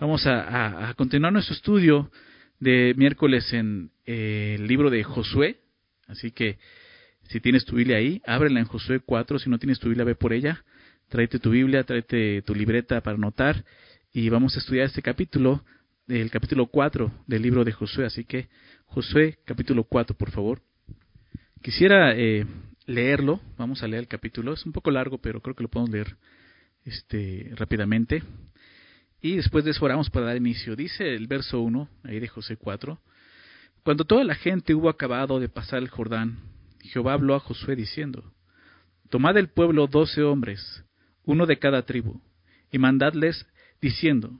Vamos 0.00 0.26
a, 0.26 0.94
continuar 0.96 1.30
nuestro 1.30 1.54
estudio 1.54 2.10
de 2.58 2.94
miércoles 2.96 3.52
en 3.52 3.90
eh, 4.06 4.56
el 4.58 4.66
libro 4.66 4.88
de 4.88 5.04
Josué. 5.04 5.60
Así 6.06 6.30
que 6.30 6.56
si 7.24 7.38
tienes 7.38 7.66
tu 7.66 7.76
Biblia 7.76 7.98
ahí, 7.98 8.22
ábrela 8.24 8.60
en 8.60 8.64
Josué 8.64 9.00
4. 9.00 9.38
Si 9.38 9.50
no 9.50 9.58
tienes 9.58 9.78
tu 9.78 9.88
Biblia, 9.88 10.06
ve 10.06 10.14
por 10.14 10.32
ella. 10.32 10.64
Tráete 11.10 11.38
tu 11.38 11.50
Biblia, 11.50 11.84
tráete 11.84 12.40
tu 12.40 12.54
libreta 12.54 13.02
para 13.02 13.18
anotar. 13.18 13.62
Y 14.10 14.30
vamos 14.30 14.56
a 14.56 14.60
estudiar 14.60 14.86
este 14.86 15.02
capítulo, 15.02 15.66
el 16.08 16.30
capítulo 16.30 16.68
4 16.68 17.12
del 17.26 17.42
libro 17.42 17.62
de 17.66 17.72
Josué. 17.72 18.06
Así 18.06 18.24
que 18.24 18.48
Josué 18.86 19.36
capítulo 19.44 19.84
4, 19.84 20.16
por 20.16 20.30
favor. 20.30 20.62
Quisiera 21.60 22.16
eh, 22.16 22.46
leerlo. 22.86 23.38
Vamos 23.58 23.82
a 23.82 23.86
leer 23.86 24.04
el 24.04 24.08
capítulo. 24.08 24.54
Es 24.54 24.64
un 24.64 24.72
poco 24.72 24.90
largo, 24.90 25.18
pero 25.18 25.42
creo 25.42 25.54
que 25.54 25.62
lo 25.62 25.68
podemos 25.68 25.90
leer 25.90 26.16
este, 26.86 27.52
rápidamente. 27.54 28.22
Y 29.22 29.36
después 29.36 29.64
de 29.64 29.72
eso 29.72 29.84
oramos 29.84 30.10
para 30.10 30.26
dar 30.26 30.36
inicio. 30.36 30.76
Dice 30.76 31.14
el 31.14 31.26
verso 31.26 31.60
1, 31.60 31.88
ahí 32.04 32.20
de 32.20 32.28
José 32.28 32.56
4. 32.56 32.98
Cuando 33.82 34.04
toda 34.04 34.24
la 34.24 34.34
gente 34.34 34.74
hubo 34.74 34.88
acabado 34.88 35.40
de 35.40 35.48
pasar 35.48 35.78
el 35.80 35.88
Jordán, 35.88 36.38
Jehová 36.82 37.14
habló 37.14 37.34
a 37.34 37.40
Josué 37.40 37.76
diciendo, 37.76 38.32
Tomad 39.08 39.34
del 39.34 39.48
pueblo 39.48 39.86
doce 39.86 40.22
hombres, 40.22 40.84
uno 41.24 41.46
de 41.46 41.58
cada 41.58 41.82
tribu, 41.82 42.20
y 42.70 42.78
mandadles 42.78 43.46
diciendo, 43.80 44.38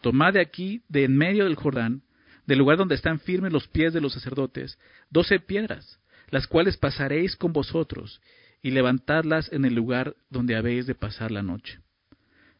Tomad 0.00 0.34
de 0.34 0.40
aquí, 0.40 0.82
de 0.88 1.04
en 1.04 1.16
medio 1.16 1.44
del 1.44 1.54
Jordán, 1.54 2.02
del 2.46 2.58
lugar 2.58 2.76
donde 2.76 2.94
están 2.94 3.20
firmes 3.20 3.52
los 3.52 3.68
pies 3.68 3.92
de 3.92 4.00
los 4.00 4.12
sacerdotes, 4.12 4.78
doce 5.10 5.40
piedras, 5.40 5.98
las 6.30 6.46
cuales 6.46 6.76
pasaréis 6.76 7.36
con 7.36 7.52
vosotros, 7.52 8.20
y 8.62 8.70
levantadlas 8.70 9.50
en 9.52 9.64
el 9.64 9.74
lugar 9.74 10.16
donde 10.30 10.56
habéis 10.56 10.86
de 10.86 10.94
pasar 10.94 11.30
la 11.30 11.42
noche. 11.42 11.78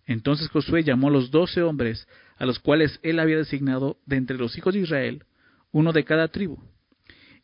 Entonces 0.06 0.48
Josué 0.48 0.82
llamó 0.82 1.08
a 1.08 1.12
los 1.12 1.30
doce 1.30 1.62
hombres 1.62 2.06
a 2.36 2.46
los 2.46 2.58
cuales 2.58 2.98
él 3.02 3.20
había 3.20 3.36
designado 3.36 3.98
de 4.06 4.16
entre 4.16 4.36
los 4.36 4.56
hijos 4.58 4.74
de 4.74 4.80
Israel, 4.80 5.24
uno 5.72 5.92
de 5.92 6.04
cada 6.04 6.28
tribu. 6.28 6.58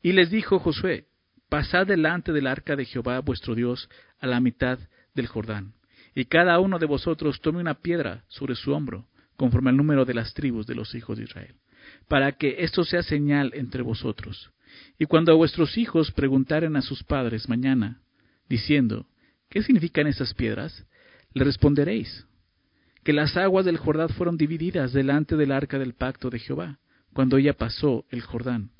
Y 0.02 0.12
les 0.12 0.30
dijo 0.30 0.58
Josué, 0.58 1.06
Pasad 1.48 1.86
delante 1.86 2.32
del 2.32 2.46
arca 2.46 2.76
de 2.76 2.84
Jehová 2.84 3.18
vuestro 3.20 3.56
Dios 3.56 3.88
a 4.20 4.28
la 4.28 4.40
mitad 4.40 4.78
del 5.14 5.26
Jordán, 5.26 5.74
y 6.14 6.26
cada 6.26 6.60
uno 6.60 6.78
de 6.78 6.86
vosotros 6.86 7.40
tome 7.40 7.60
una 7.60 7.74
piedra 7.74 8.24
sobre 8.28 8.54
su 8.54 8.72
hombro, 8.72 9.08
conforme 9.36 9.70
al 9.70 9.76
número 9.76 10.04
de 10.04 10.14
las 10.14 10.32
tribus 10.32 10.66
de 10.66 10.76
los 10.76 10.94
hijos 10.94 11.18
de 11.18 11.24
Israel, 11.24 11.56
para 12.06 12.32
que 12.32 12.56
esto 12.58 12.84
sea 12.84 13.02
señal 13.02 13.50
entre 13.54 13.82
vosotros. 13.82 14.52
Y 14.96 15.06
cuando 15.06 15.36
vuestros 15.36 15.76
hijos 15.76 16.12
preguntaren 16.12 16.76
a 16.76 16.82
sus 16.82 17.02
padres 17.02 17.48
mañana, 17.48 18.00
diciendo, 18.48 19.06
¿qué 19.48 19.62
significan 19.62 20.06
esas 20.06 20.34
piedras? 20.34 20.86
Le 21.32 21.42
responderéis, 21.44 22.26
que 23.04 23.12
las 23.12 23.36
aguas 23.36 23.64
del 23.64 23.78
Jordán 23.78 24.10
fueron 24.10 24.36
divididas 24.36 24.92
delante 24.92 25.36
del 25.36 25.52
arca 25.52 25.78
del 25.78 25.94
pacto 25.94 26.30
de 26.30 26.38
Jehová, 26.38 26.78
cuando 27.12 27.36
ella 27.38 27.54
pasó 27.54 28.04
el 28.10 28.20
Jordán. 28.20 28.70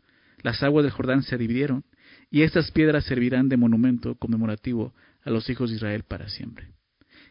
Las 0.43 0.63
aguas 0.63 0.85
del 0.85 0.93
Jordán 0.93 1.23
se 1.23 1.39
dividieron, 1.39 1.85
y 2.31 2.43
estas 2.43 2.71
piedras 2.71 3.05
servirán 3.05 3.49
de 3.49 3.57
monumento 3.57 4.15
conmemorativo 4.17 4.95
a 5.25 5.31
los 5.31 5.49
hijos 5.51 5.71
de 5.71 5.77
Israel 5.77 6.05
para 6.07 6.29
siempre. 6.29 6.69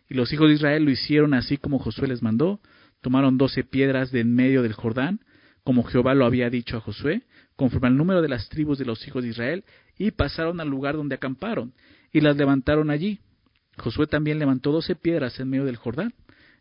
Y 0.09 0.15
los 0.15 0.33
hijos 0.33 0.47
de 0.49 0.55
Israel 0.55 0.83
lo 0.83 0.91
hicieron 0.91 1.33
así 1.33 1.57
como 1.57 1.79
Josué 1.79 2.07
les 2.07 2.21
mandó, 2.21 2.59
tomaron 3.01 3.37
doce 3.37 3.63
piedras 3.63 4.11
de 4.11 4.21
en 4.21 4.33
medio 4.33 4.63
del 4.63 4.73
Jordán, 4.73 5.19
como 5.63 5.83
Jehová 5.83 6.15
lo 6.15 6.25
había 6.25 6.49
dicho 6.49 6.77
a 6.77 6.81
Josué, 6.81 7.23
conforme 7.55 7.87
al 7.87 7.97
número 7.97 8.21
de 8.21 8.29
las 8.29 8.49
tribus 8.49 8.79
de 8.79 8.85
los 8.85 9.07
hijos 9.07 9.23
de 9.23 9.29
Israel, 9.29 9.63
y 9.97 10.11
pasaron 10.11 10.59
al 10.59 10.69
lugar 10.69 10.95
donde 10.95 11.15
acamparon, 11.15 11.73
y 12.11 12.21
las 12.21 12.37
levantaron 12.37 12.89
allí. 12.89 13.19
Josué 13.77 14.07
también 14.07 14.39
levantó 14.39 14.71
doce 14.71 14.95
piedras 14.95 15.39
en 15.39 15.49
medio 15.49 15.65
del 15.65 15.75
Jordán, 15.75 16.13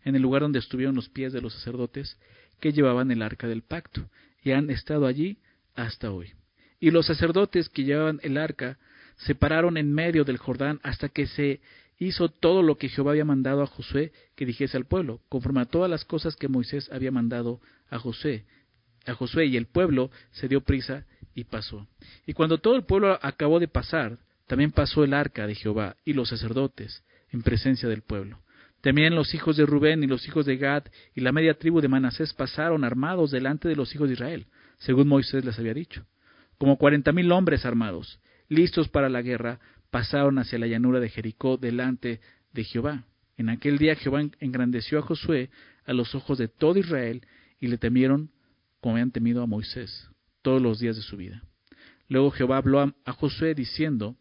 en 0.09 0.17
el 0.17 0.23
lugar 0.23 0.41
donde 0.41 0.59
estuvieron 0.59 0.95
los 0.95 1.11
pies 1.11 1.35
de 1.35 1.43
los 1.43 1.53
sacerdotes 1.53 2.17
que 2.61 2.73
llevaban 2.73 3.11
el 3.11 3.21
arca 3.21 3.47
del 3.47 3.63
pacto, 3.63 4.09
y 4.43 4.53
han 4.53 4.71
estado 4.71 5.07
allí 5.07 5.37
hasta 5.75 6.11
hoy. 6.11 6.33
Y 6.81 6.91
los 6.91 7.07
sacerdotes 7.07 7.69
que 7.69 7.85
llevaban 7.85 8.19
el 8.23 8.39
arca 8.39 8.79
se 9.17 9.35
pararon 9.35 9.77
en 9.77 9.93
medio 9.93 10.25
del 10.25 10.39
Jordán 10.39 10.81
hasta 10.83 11.11
que 11.11 11.27
se 11.27 11.61
hizo 11.99 12.31
todo 12.31 12.63
lo 12.63 12.79
que 12.79 12.89
Jehová 12.89 13.11
había 13.11 13.27
mandado 13.27 13.63
a 13.63 13.67
Josué 13.67 14.13
que 14.35 14.47
dijese 14.47 14.79
al 14.79 14.87
pueblo, 14.87 15.21
conforme 15.29 15.61
a 15.61 15.67
todas 15.67 15.91
las 15.91 16.07
cosas 16.07 16.37
que 16.37 16.49
Moisés 16.49 16.91
había 16.91 17.11
mandado 17.11 17.61
a 17.91 17.99
Josué. 17.99 18.45
A 19.07 19.15
Josué 19.15 19.47
y 19.47 19.57
el 19.59 19.67
pueblo 19.67 20.11
se 20.31 20.49
dio 20.49 20.63
prisa 20.63 21.05
y 21.35 21.45
pasó. 21.45 21.87
Y 22.27 22.33
cuando 22.33 22.59
todo 22.59 22.77
el 22.77 22.85
pueblo 22.85 23.19
acabó 23.21 23.61
de 23.61 23.69
pasar, 23.69 24.19
también 24.47 24.73
pasó 24.73 25.05
el 25.05 25.13
arca 25.13 25.47
de 25.47 25.55
Jehová 25.55 25.97
y 26.05 26.15
los 26.15 26.31
sacerdotes 26.31 27.03
en 27.31 27.43
presencia 27.43 27.89
del 27.91 28.01
pueblo. 28.01 28.39
También 28.89 29.15
los 29.15 29.35
hijos 29.35 29.59
de 29.59 29.67
Rubén 29.67 30.03
y 30.03 30.07
los 30.07 30.27
hijos 30.27 30.47
de 30.47 30.57
Gad 30.57 30.85
y 31.15 31.21
la 31.21 31.31
media 31.31 31.53
tribu 31.53 31.83
de 31.83 31.89
Manasés 31.89 32.33
pasaron 32.33 32.85
armados 32.85 33.31
delante 33.31 33.69
de 33.69 33.77
los 33.77 33.95
hijos 33.95 34.09
de 34.09 34.15
Israel, 34.15 34.47
según 34.79 35.09
Moisés 35.09 35.45
les 35.45 35.59
había 35.59 35.75
dicho. 35.75 36.07
Como 36.57 36.79
cuarenta 36.79 37.13
mil 37.13 37.31
hombres 37.31 37.67
armados, 37.67 38.19
listos 38.49 38.89
para 38.89 39.11
la 39.11 39.21
guerra, 39.21 39.61
pasaron 39.91 40.39
hacia 40.39 40.59
la 40.59 40.67
llanura 40.67 41.01
de 41.01 41.11
Jericó 41.11 41.59
delante 41.59 42.23
de 42.55 42.65
Jehová. 42.65 43.05
En 43.37 43.51
aquel 43.51 43.77
día 43.77 43.95
Jehová 43.95 44.23
engrandeció 44.41 45.01
a 45.01 45.03
Josué 45.03 45.51
a 45.85 45.93
los 45.93 46.15
ojos 46.15 46.39
de 46.39 46.49
todo 46.49 46.79
Israel 46.79 47.27
y 47.61 47.67
le 47.67 47.77
temieron 47.77 48.31
como 48.81 48.95
habían 48.95 49.11
temido 49.11 49.43
a 49.43 49.47
Moisés 49.47 50.09
todos 50.41 50.63
los 50.63 50.81
días 50.81 50.97
de 50.97 51.03
su 51.03 51.19
vida. 51.19 51.43
Luego 52.09 52.31
Jehová 52.31 52.57
habló 52.57 52.81
a, 52.81 53.13
Josué 53.13 53.55
diciendo, 53.55 54.17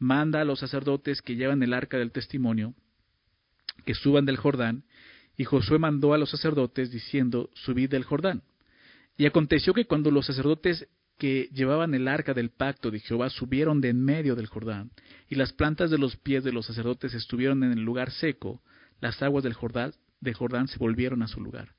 manda 0.00 0.40
a 0.40 0.44
los 0.44 0.58
sacerdotes 0.58 1.22
que 1.22 1.36
llevan 1.36 1.62
el 1.62 1.72
arca 1.72 1.98
del 1.98 2.10
testimonio 2.10 2.74
que 3.84 3.94
suban 3.94 4.24
del 4.24 4.36
Jordán, 4.36 4.84
y 5.36 5.44
Josué 5.44 5.78
mandó 5.78 6.14
a 6.14 6.18
los 6.18 6.30
sacerdotes 6.30 6.90
diciendo, 6.90 7.50
subid 7.54 7.90
del 7.90 8.04
Jordán. 8.04 8.42
Y 9.16 9.26
aconteció 9.26 9.72
que 9.72 9.84
cuando 9.84 10.10
los 10.10 10.26
sacerdotes 10.26 10.86
que 11.18 11.48
llevaban 11.52 11.94
el 11.94 12.08
arca 12.08 12.32
del 12.32 12.50
pacto 12.50 12.90
de 12.90 13.00
Jehová 13.00 13.28
subieron 13.28 13.80
de 13.80 13.88
en 13.88 14.04
medio 14.04 14.36
del 14.36 14.46
Jordán, 14.46 14.90
y 15.28 15.34
las 15.34 15.52
plantas 15.52 15.90
de 15.90 15.98
los 15.98 16.16
pies 16.16 16.44
de 16.44 16.52
los 16.52 16.66
sacerdotes 16.66 17.14
estuvieron 17.14 17.64
en 17.64 17.72
el 17.72 17.82
lugar 17.82 18.10
seco, 18.12 18.62
las 19.00 19.20
aguas 19.22 19.44
del 19.44 19.54
Jordán, 19.54 19.92
de 20.20 20.32
Jordán 20.32 20.68
se 20.68 20.78
volvieron 20.78 21.22
a 21.22 21.28
su 21.28 21.40
lugar, 21.40 21.74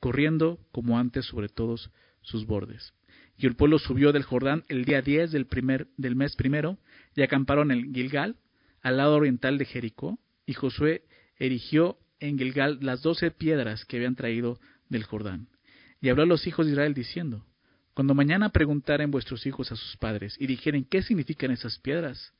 corriendo 0.00 0.58
como 0.72 0.98
antes 0.98 1.26
sobre 1.26 1.48
todos 1.48 1.90
sus 2.22 2.46
bordes. 2.46 2.92
Y 3.36 3.46
el 3.46 3.54
pueblo 3.54 3.78
subió 3.78 4.12
del 4.12 4.22
Jordán 4.22 4.64
el 4.68 4.84
día 4.84 5.02
diez 5.02 5.30
del, 5.30 5.46
primer, 5.46 5.88
del 5.96 6.16
mes 6.16 6.34
primero, 6.36 6.78
y 7.14 7.22
acamparon 7.22 7.70
en 7.70 7.92
Gilgal, 7.92 8.36
al 8.82 8.96
lado 8.96 9.16
oriental 9.16 9.58
de 9.58 9.64
Jericó, 9.64 10.18
y 10.46 10.54
Josué 10.54 11.02
erigió 11.38 11.98
en 12.20 12.38
Gilgal 12.38 12.78
las 12.80 13.02
doce 13.02 13.30
piedras 13.30 13.84
que 13.84 13.96
habían 13.96 14.16
traído 14.16 14.58
del 14.88 15.04
Jordán. 15.04 15.48
Y 16.00 16.08
habló 16.08 16.22
a 16.24 16.26
los 16.26 16.46
hijos 16.46 16.66
de 16.66 16.72
Israel 16.72 16.94
diciendo, 16.94 17.44
Cuando 17.94 18.14
mañana 18.14 18.50
preguntaren 18.50 19.10
vuestros 19.10 19.46
hijos 19.46 19.72
a 19.72 19.76
sus 19.76 19.96
padres 19.96 20.36
y 20.38 20.46
dijeren 20.46 20.84
qué 20.84 21.02
significan 21.02 21.50
esas 21.50 21.78
piedras, 21.78 22.32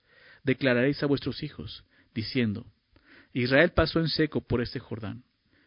declararéis 0.45 1.03
a 1.03 1.07
vuestros 1.07 1.43
hijos, 1.43 1.84
diciendo, 2.15 2.67
Israel 3.33 3.73
pasó 3.73 4.01
en 4.01 4.09
seco 4.09 4.41
por 4.41 4.62
este 4.62 4.79
Jordán, 4.79 5.25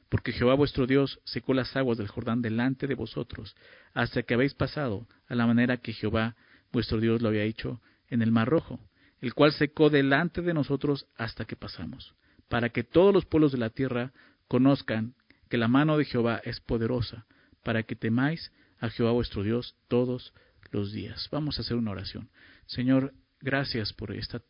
porque 0.09 0.31
Jehová 0.31 0.55
vuestro 0.55 0.87
Dios 0.87 1.19
secó 1.23 1.53
las 1.53 1.75
aguas 1.75 1.97
del 1.97 2.07
Jordán 2.07 2.41
delante 2.41 2.87
de 2.87 2.95
vosotros, 2.95 3.55
hasta 3.93 4.23
que 4.23 4.33
habéis 4.33 4.55
pasado 4.55 5.07
a 5.27 5.35
la 5.35 5.45
manera 5.45 5.77
que 5.77 5.93
Jehová 5.93 6.35
vuestro 6.71 6.99
Dios 6.99 7.21
lo 7.21 7.29
había 7.29 7.43
hecho 7.43 7.81
en 8.07 8.21
el 8.21 8.31
Mar 8.31 8.47
Rojo, 8.47 8.79
el 9.21 9.33
cual 9.33 9.51
secó 9.51 9.89
delante 9.89 10.41
de 10.41 10.53
nosotros 10.53 11.05
hasta 11.15 11.45
que 11.45 11.55
pasamos 11.55 12.15
para 12.49 12.69
que 12.69 12.83
todos 12.83 13.13
los 13.13 13.25
pueblos 13.25 13.51
de 13.51 13.59
la 13.59 13.69
tierra 13.69 14.11
conozcan 14.47 15.13
que 15.49 15.57
la 15.57 15.67
mano 15.67 15.97
de 15.97 16.05
Jehová 16.05 16.41
es 16.43 16.59
poderosa, 16.59 17.25
para 17.63 17.83
que 17.83 17.95
temáis 17.95 18.51
a 18.79 18.89
Jehová 18.89 19.11
vuestro 19.11 19.43
Dios 19.43 19.75
todos 19.87 20.33
los 20.71 20.91
días. 20.91 21.27
Vamos 21.31 21.57
a 21.57 21.61
hacer 21.61 21.77
una 21.77 21.91
oración. 21.91 22.29
Señor, 22.65 23.13
gracias 23.39 23.93
por 23.93 24.11
esta, 24.11 24.41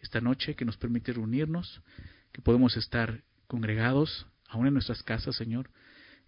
esta 0.00 0.20
noche 0.20 0.54
que 0.54 0.64
nos 0.64 0.76
permite 0.76 1.12
reunirnos, 1.12 1.82
que 2.32 2.42
podemos 2.42 2.76
estar 2.76 3.22
congregados, 3.46 4.26
aún 4.48 4.66
en 4.66 4.74
nuestras 4.74 5.02
casas, 5.02 5.36
Señor, 5.36 5.70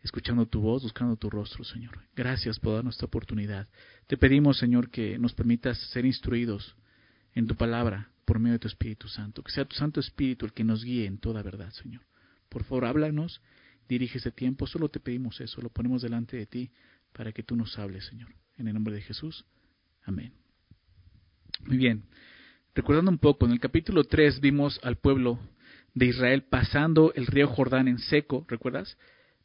escuchando 0.02 0.46
tu 0.46 0.60
voz, 0.60 0.82
buscando 0.82 1.16
tu 1.16 1.30
rostro, 1.30 1.64
Señor. 1.64 2.00
Gracias 2.14 2.60
por 2.60 2.74
darnos 2.74 2.94
esta 2.94 3.06
oportunidad. 3.06 3.68
Te 4.06 4.16
pedimos, 4.16 4.58
Señor, 4.58 4.90
que 4.90 5.18
nos 5.18 5.34
permitas 5.34 5.78
ser 5.90 6.04
instruidos 6.04 6.76
en 7.34 7.46
tu 7.46 7.56
palabra, 7.56 8.10
por 8.26 8.38
medio 8.38 8.54
de 8.54 8.58
tu 8.58 8.68
Espíritu 8.68 9.08
Santo. 9.08 9.42
Que 9.42 9.52
sea 9.52 9.64
tu 9.64 9.76
Santo 9.76 10.00
Espíritu 10.00 10.44
el 10.44 10.52
que 10.52 10.64
nos 10.64 10.84
guíe 10.84 11.06
en 11.06 11.16
toda 11.16 11.42
verdad, 11.42 11.70
Señor. 11.70 12.02
Por 12.50 12.64
favor, 12.64 12.84
háblanos, 12.84 13.40
dirige 13.88 14.18
ese 14.18 14.32
tiempo. 14.32 14.66
Solo 14.66 14.90
te 14.90 15.00
pedimos 15.00 15.40
eso, 15.40 15.62
lo 15.62 15.70
ponemos 15.70 16.02
delante 16.02 16.36
de 16.36 16.46
ti 16.46 16.70
para 17.14 17.32
que 17.32 17.42
tú 17.42 17.56
nos 17.56 17.78
hables, 17.78 18.04
Señor. 18.04 18.28
En 18.58 18.68
el 18.68 18.74
nombre 18.74 18.94
de 18.94 19.00
Jesús. 19.00 19.46
Amén. 20.04 20.32
Muy 21.64 21.78
bien. 21.78 22.04
Recordando 22.74 23.10
un 23.10 23.18
poco, 23.18 23.46
en 23.46 23.52
el 23.52 23.60
capítulo 23.60 24.04
3 24.04 24.40
vimos 24.40 24.78
al 24.82 24.96
pueblo 24.96 25.38
de 25.94 26.06
Israel 26.06 26.42
pasando 26.42 27.12
el 27.14 27.26
río 27.26 27.48
Jordán 27.48 27.88
en 27.88 27.98
seco, 27.98 28.44
¿recuerdas? 28.48 28.98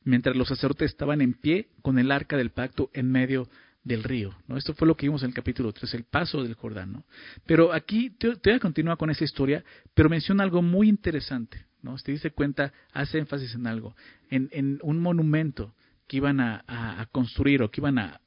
Mientras 0.04 0.36
los 0.36 0.48
sacerdotes 0.50 0.92
estaban 0.92 1.22
en 1.22 1.34
pie 1.34 1.70
con 1.82 2.00
el 2.00 2.12
arca 2.12 2.36
del 2.36 2.50
pacto 2.50 2.90
en 2.94 3.10
medio 3.10 3.48
del 3.84 4.04
río. 4.04 4.36
¿no? 4.48 4.58
Esto 4.58 4.74
fue 4.74 4.88
lo 4.88 4.96
que 4.96 5.08
vimos 5.08 5.24
en 5.24 5.30
el 5.30 5.36
capítulo 5.36 5.72
3, 5.74 5.94
el 5.96 6.04
paso 6.04 6.44
del 6.44 6.54
Jordán. 6.54 6.94
¿no? 6.94 7.06
Pero 7.46 7.74
aquí 7.74 8.12
te, 8.12 8.30
voy 8.44 8.54
a 8.54 8.60
continuar 8.60 8.98
con 8.98 9.10
esa 9.10 9.24
historia, 9.24 9.64
pero 9.94 10.10
menciona 10.10 10.44
algo 10.44 10.62
muy 10.62 10.90
interesante. 10.90 11.66
¿no? 11.82 11.98
Si 11.98 12.06
te 12.06 12.12
dice 12.12 12.32
cuenta, 12.32 12.74
hace 12.94 13.18
énfasis 13.18 13.56
en 13.56 13.68
algo, 13.68 13.96
en, 14.30 14.50
en 14.52 14.80
un 14.84 15.00
monumento 15.00 15.74
que 16.12 16.18
iban 16.18 16.42
a, 16.42 17.08
construir 17.14 17.64
o 17.64 17.72
que 17.72 17.80
iban 17.80 17.98
a, 17.98 18.20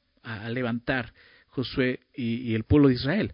levantar 0.49 1.13
Josué 1.49 1.99
y, 2.15 2.55
el 2.55 2.63
pueblo 2.63 2.87
de 2.87 2.95
Israel. 2.95 3.33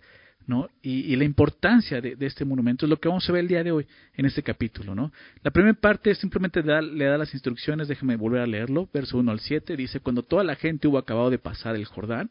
Y, 0.81 1.15
la 1.15 1.23
importancia 1.23 2.01
de, 2.01 2.15
este 2.19 2.45
monumento 2.45 2.85
es 2.85 2.89
lo 2.89 2.99
que 2.99 3.07
vamos 3.07 3.27
a 3.29 3.31
ver 3.31 3.41
el 3.41 3.47
día 3.47 3.63
de 3.63 3.71
hoy 3.71 3.87
en 4.15 4.25
este 4.25 4.43
capítulo. 4.43 4.95
¿no? 4.95 5.11
La 5.43 5.51
primera 5.51 5.73
parte 5.73 6.13
simplemente 6.15 6.61
le 6.63 7.05
da 7.05 7.17
las 7.17 7.33
instrucciones, 7.33 7.87
déjeme 7.87 8.15
volver 8.15 8.41
a 8.41 8.47
leerlo, 8.47 8.89
verso 8.93 9.17
1 9.17 9.31
al 9.31 9.39
7, 9.39 9.75
dice, 9.75 9.99
cuando 9.99 10.23
toda 10.23 10.43
la 10.43 10.55
gente 10.55 10.87
hubo 10.87 10.97
acabado 10.97 11.29
de 11.29 11.37
pasar 11.37 11.75
el 11.75 11.85
Jordán, 11.85 12.29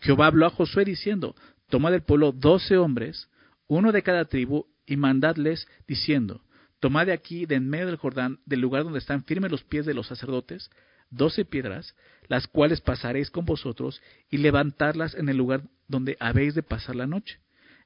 Jehová 0.00 0.26
habló 0.26 0.46
a 0.46 0.50
Josué 0.50 0.84
diciendo, 0.84 1.34
toma 1.68 1.90
del 1.90 2.02
pueblo 2.02 2.32
doce 2.32 2.76
hombres, 2.76 3.28
uno 3.66 3.92
de 3.92 4.02
cada 4.02 4.24
tribu, 4.24 4.66
y 4.86 4.96
mandadles 4.96 5.66
diciendo, 5.86 6.42
tomad 6.80 7.06
de 7.06 7.12
aquí, 7.12 7.46
de 7.46 7.56
en 7.56 7.68
medio 7.68 7.86
del 7.86 7.96
Jordán, 7.96 8.40
del 8.46 8.60
lugar 8.60 8.84
donde 8.84 8.98
están 8.98 9.24
firmes 9.24 9.50
los 9.50 9.64
pies 9.64 9.86
de 9.86 9.94
los 9.94 10.06
sacerdotes, 10.06 10.70
doce 11.10 11.44
piedras, 11.44 11.94
las 12.28 12.46
cuales 12.46 12.80
pasaréis 12.80 13.30
con 13.30 13.44
vosotros, 13.44 14.00
y 14.30 14.38
levantarlas 14.38 15.14
en 15.14 15.28
el 15.28 15.36
lugar 15.36 15.62
donde 15.92 16.16
habéis 16.18 16.54
de 16.54 16.62
pasar 16.62 16.96
la 16.96 17.06
noche. 17.06 17.38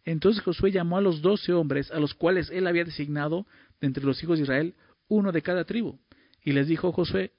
Entonces 0.05 0.43
Josué 0.43 0.70
llamó 0.70 0.97
a 0.97 1.00
los 1.00 1.20
doce 1.20 1.53
hombres, 1.53 1.91
a 1.91 1.99
los 1.99 2.14
cuales 2.14 2.49
él 2.50 2.67
había 2.69 2.85
designado 2.85 3.44
de 3.81 3.88
entre 3.88 4.05
los 4.05 4.23
hijos 4.23 4.38
de 4.38 4.44
Israel, 4.44 4.75
uno 5.08 5.32
de 5.32 5.43
cada 5.43 5.64
tribu. 5.64 5.99
Y 6.43 6.53
les 6.53 6.69
dijo 6.69 6.93
Josué, 6.93 7.32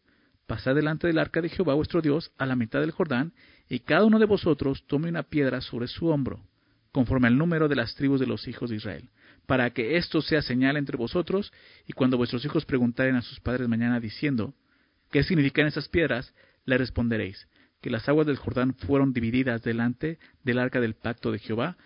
pasad 0.46 0.76
delante 0.76 1.08
del 1.08 1.18
arca 1.18 1.42
de 1.42 1.50
Jehová 1.50 1.74
vuestro 1.74 2.02
Dios 2.02 2.32
a 2.38 2.46
la 2.46 2.58
mitad 2.58 2.82
del 2.82 2.92
Jordán, 2.92 3.34
y 3.70 3.80
cada 3.80 4.06
uno 4.06 4.20
de 4.20 4.26
vosotros 4.26 4.86
tome 4.86 5.10
una 5.10 5.24
piedra 5.24 5.62
sobre 5.62 5.88
su 5.88 6.08
hombro, 6.08 6.44
conforme 6.92 7.28
al 7.28 7.38
número 7.38 7.70
de 7.70 7.76
las 7.76 7.96
tribus 7.96 8.20
de 8.20 8.28
los 8.28 8.48
hijos 8.48 8.70
de 8.70 8.76
Israel, 8.76 9.10
para 9.46 9.70
que 9.72 9.96
esto 9.96 10.22
sea 10.22 10.42
señal 10.42 10.76
entre 10.76 10.98
vosotros, 10.98 11.54
y 11.86 11.94
cuando 11.94 12.18
vuestros 12.18 12.44
hijos 12.44 12.66
preguntaren 12.66 13.16
a 13.16 13.22
sus 13.22 13.40
padres 13.40 13.70
mañana 13.70 14.02
diciendo, 14.02 14.54
¿qué 15.12 15.24
significan 15.24 15.68
esas 15.68 15.88
piedras? 15.88 16.34
le 16.66 16.78
responderéis, 16.78 17.48
que 17.82 17.90
las 17.90 18.08
aguas 18.10 18.28
del 18.28 18.38
Jordán 18.38 18.74
fueron 18.74 19.14
divididas 19.14 19.62
delante 19.62 20.20
del 20.44 20.60
arca 20.60 20.80
del 20.80 20.96
pacto 20.96 21.32
de 21.32 21.40
Jehová. 21.40 21.78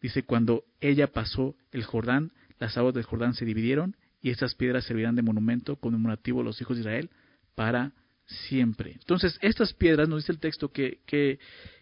Dice, 0.00 0.22
cuando 0.22 0.64
ella 0.80 1.08
pasó 1.08 1.54
el 1.72 1.84
Jordán, 1.84 2.32
las 2.58 2.76
aguas 2.76 2.94
del 2.94 3.04
Jordán 3.04 3.34
se 3.34 3.44
dividieron, 3.44 3.96
y 4.20 4.30
esas 4.30 4.54
piedras 4.54 4.84
servirán 4.84 5.16
de 5.16 5.22
monumento 5.22 5.76
conmemorativo 5.76 6.40
a 6.40 6.44
los 6.44 6.60
hijos 6.60 6.76
de 6.76 6.80
Israel 6.80 7.10
para 7.54 7.92
siempre. 8.24 8.92
Entonces, 8.92 9.38
estas 9.42 9.74
piedras, 9.74 10.08
nos 10.08 10.22
dice 10.22 10.32
el 10.32 10.38
texto 10.38 10.70
que, 10.70 11.00
que 11.06 11.38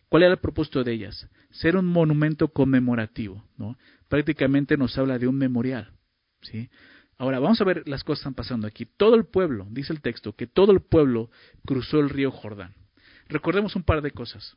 ¿cuál 0.09 0.25
era 0.25 0.33
el 0.33 0.41
propósito 0.41 0.83
de 0.83 0.93
ellas? 0.93 1.29
Ser 1.51 1.77
un 1.77 1.87
monumento 1.87 2.49
conmemorativo, 2.49 3.45
¿no? 3.57 3.79
Prácticamente 4.09 4.77
nos 4.77 4.99
habla 4.99 5.19
de 5.19 5.29
un 5.29 5.37
memorial, 5.37 5.93
¿sí? 6.41 6.69
Ahora, 7.17 7.39
vamos 7.39 7.61
a 7.61 7.65
ver 7.65 7.87
las 7.87 8.03
cosas 8.03 8.19
que 8.19 8.23
están 8.23 8.35
pasando 8.35 8.67
aquí. 8.67 8.87
Todo 8.97 9.15
el 9.15 9.27
pueblo, 9.27 9.69
dice 9.71 9.93
el 9.93 10.01
texto, 10.01 10.33
que 10.33 10.49
todo 10.49 10.73
el 10.73 10.81
pueblo 10.81 11.31
cruzó 11.65 12.01
el 12.01 12.11
río 12.11 12.33
Jordán. 12.33 12.75
Recordemos 13.32 13.75
un 13.76 13.82
par 13.82 14.02
de 14.02 14.11
cosas. 14.11 14.56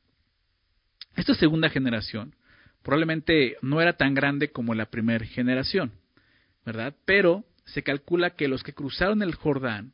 Esta 1.15 1.33
segunda 1.33 1.69
generación 1.69 2.35
probablemente 2.83 3.57
no 3.61 3.81
era 3.81 3.93
tan 3.93 4.13
grande 4.13 4.51
como 4.51 4.75
la 4.75 4.87
primera 4.87 5.25
generación, 5.25 5.93
¿verdad? 6.65 6.93
Pero 7.05 7.45
se 7.65 7.83
calcula 7.83 8.31
que 8.31 8.47
los 8.47 8.63
que 8.63 8.73
cruzaron 8.73 9.21
el 9.23 9.33
Jordán 9.33 9.93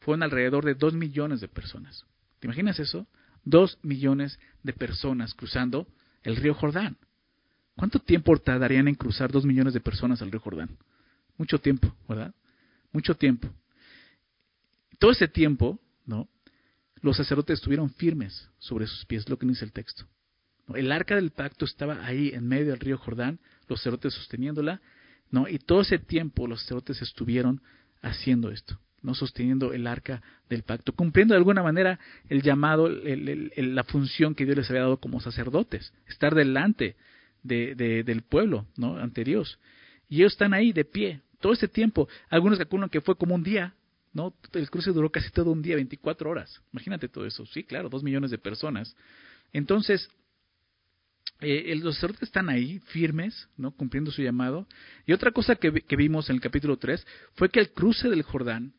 fueron 0.00 0.24
alrededor 0.24 0.64
de 0.64 0.74
dos 0.74 0.92
millones 0.92 1.40
de 1.40 1.48
personas. 1.48 2.04
¿Te 2.40 2.48
imaginas 2.48 2.80
eso? 2.80 3.06
Dos 3.44 3.78
millones 3.82 4.38
de 4.64 4.72
personas 4.72 5.32
cruzando 5.34 5.86
el 6.24 6.36
río 6.36 6.54
Jordán. 6.54 6.96
¿Cuánto 7.76 8.00
tiempo 8.00 8.36
tardarían 8.38 8.88
en 8.88 8.96
cruzar 8.96 9.30
dos 9.30 9.44
millones 9.44 9.72
de 9.72 9.80
personas 9.80 10.20
al 10.20 10.32
río 10.32 10.40
Jordán? 10.40 10.76
Mucho 11.38 11.60
tiempo, 11.60 11.94
¿verdad? 12.08 12.34
Mucho 12.92 13.14
tiempo. 13.14 13.48
Todo 14.98 15.12
ese 15.12 15.28
tiempo, 15.28 15.78
¿no? 16.04 16.28
Los 17.06 17.18
sacerdotes 17.18 17.60
estuvieron 17.60 17.90
firmes 17.90 18.50
sobre 18.58 18.88
sus 18.88 19.04
pies, 19.04 19.28
lo 19.28 19.38
que 19.38 19.46
dice 19.46 19.64
el 19.64 19.70
texto. 19.70 20.06
El 20.74 20.90
arca 20.90 21.14
del 21.14 21.30
pacto 21.30 21.64
estaba 21.64 22.04
ahí 22.04 22.30
en 22.34 22.48
medio 22.48 22.72
del 22.72 22.80
río 22.80 22.98
Jordán, 22.98 23.38
los 23.68 23.78
sacerdotes 23.78 24.12
sosteniéndola, 24.14 24.80
¿no? 25.30 25.46
Y 25.46 25.60
todo 25.60 25.82
ese 25.82 26.00
tiempo 26.00 26.48
los 26.48 26.62
sacerdotes 26.62 27.00
estuvieron 27.02 27.62
haciendo 28.02 28.50
esto 28.50 28.80
no 29.02 29.14
sosteniendo 29.14 29.72
el 29.72 29.86
arca 29.86 30.20
del 30.50 30.64
pacto, 30.64 30.92
cumpliendo 30.92 31.34
de 31.34 31.38
alguna 31.38 31.62
manera 31.62 32.00
el 32.28 32.42
llamado, 32.42 32.88
la 32.88 33.84
función 33.84 34.34
que 34.34 34.44
Dios 34.44 34.56
les 34.56 34.70
había 34.70 34.82
dado 34.82 34.96
como 34.96 35.20
sacerdotes, 35.20 35.92
estar 36.08 36.34
delante 36.34 36.96
de, 37.44 37.76
del 38.04 38.22
pueblo, 38.22 38.66
¿no? 38.76 38.96
ante 38.96 39.22
Dios. 39.22 39.60
Y 40.08 40.16
ellos 40.16 40.32
están 40.32 40.54
ahí 40.54 40.72
de 40.72 40.84
pie 40.84 41.20
todo 41.38 41.52
ese 41.52 41.68
tiempo. 41.68 42.08
Algunos 42.30 42.58
calculan 42.58 42.88
que 42.88 43.00
fue 43.00 43.16
como 43.16 43.36
un 43.36 43.44
día, 43.44 43.75
¿no? 44.16 44.34
El 44.54 44.70
cruce 44.70 44.92
duró 44.92 45.12
casi 45.12 45.30
todo 45.30 45.50
un 45.50 45.60
día, 45.60 45.76
24 45.76 46.30
horas. 46.30 46.62
Imagínate 46.72 47.06
todo 47.06 47.26
eso. 47.26 47.44
Sí, 47.44 47.64
claro, 47.64 47.90
dos 47.90 48.02
millones 48.02 48.30
de 48.30 48.38
personas. 48.38 48.96
Entonces, 49.52 50.08
eh, 51.40 51.76
los 51.76 51.96
sacerdotes 51.96 52.22
están 52.22 52.48
ahí, 52.48 52.78
firmes, 52.78 53.46
¿no? 53.58 53.72
cumpliendo 53.72 54.10
su 54.10 54.22
llamado. 54.22 54.66
Y 55.04 55.12
otra 55.12 55.32
cosa 55.32 55.56
que, 55.56 55.70
vimos 55.70 56.30
en 56.30 56.36
el 56.36 56.40
capítulo 56.40 56.78
3 56.78 57.06
fue 57.34 57.50
que 57.50 57.60
el 57.60 57.72
cruce 57.72 58.08
del 58.08 58.22
Jordán 58.22 58.72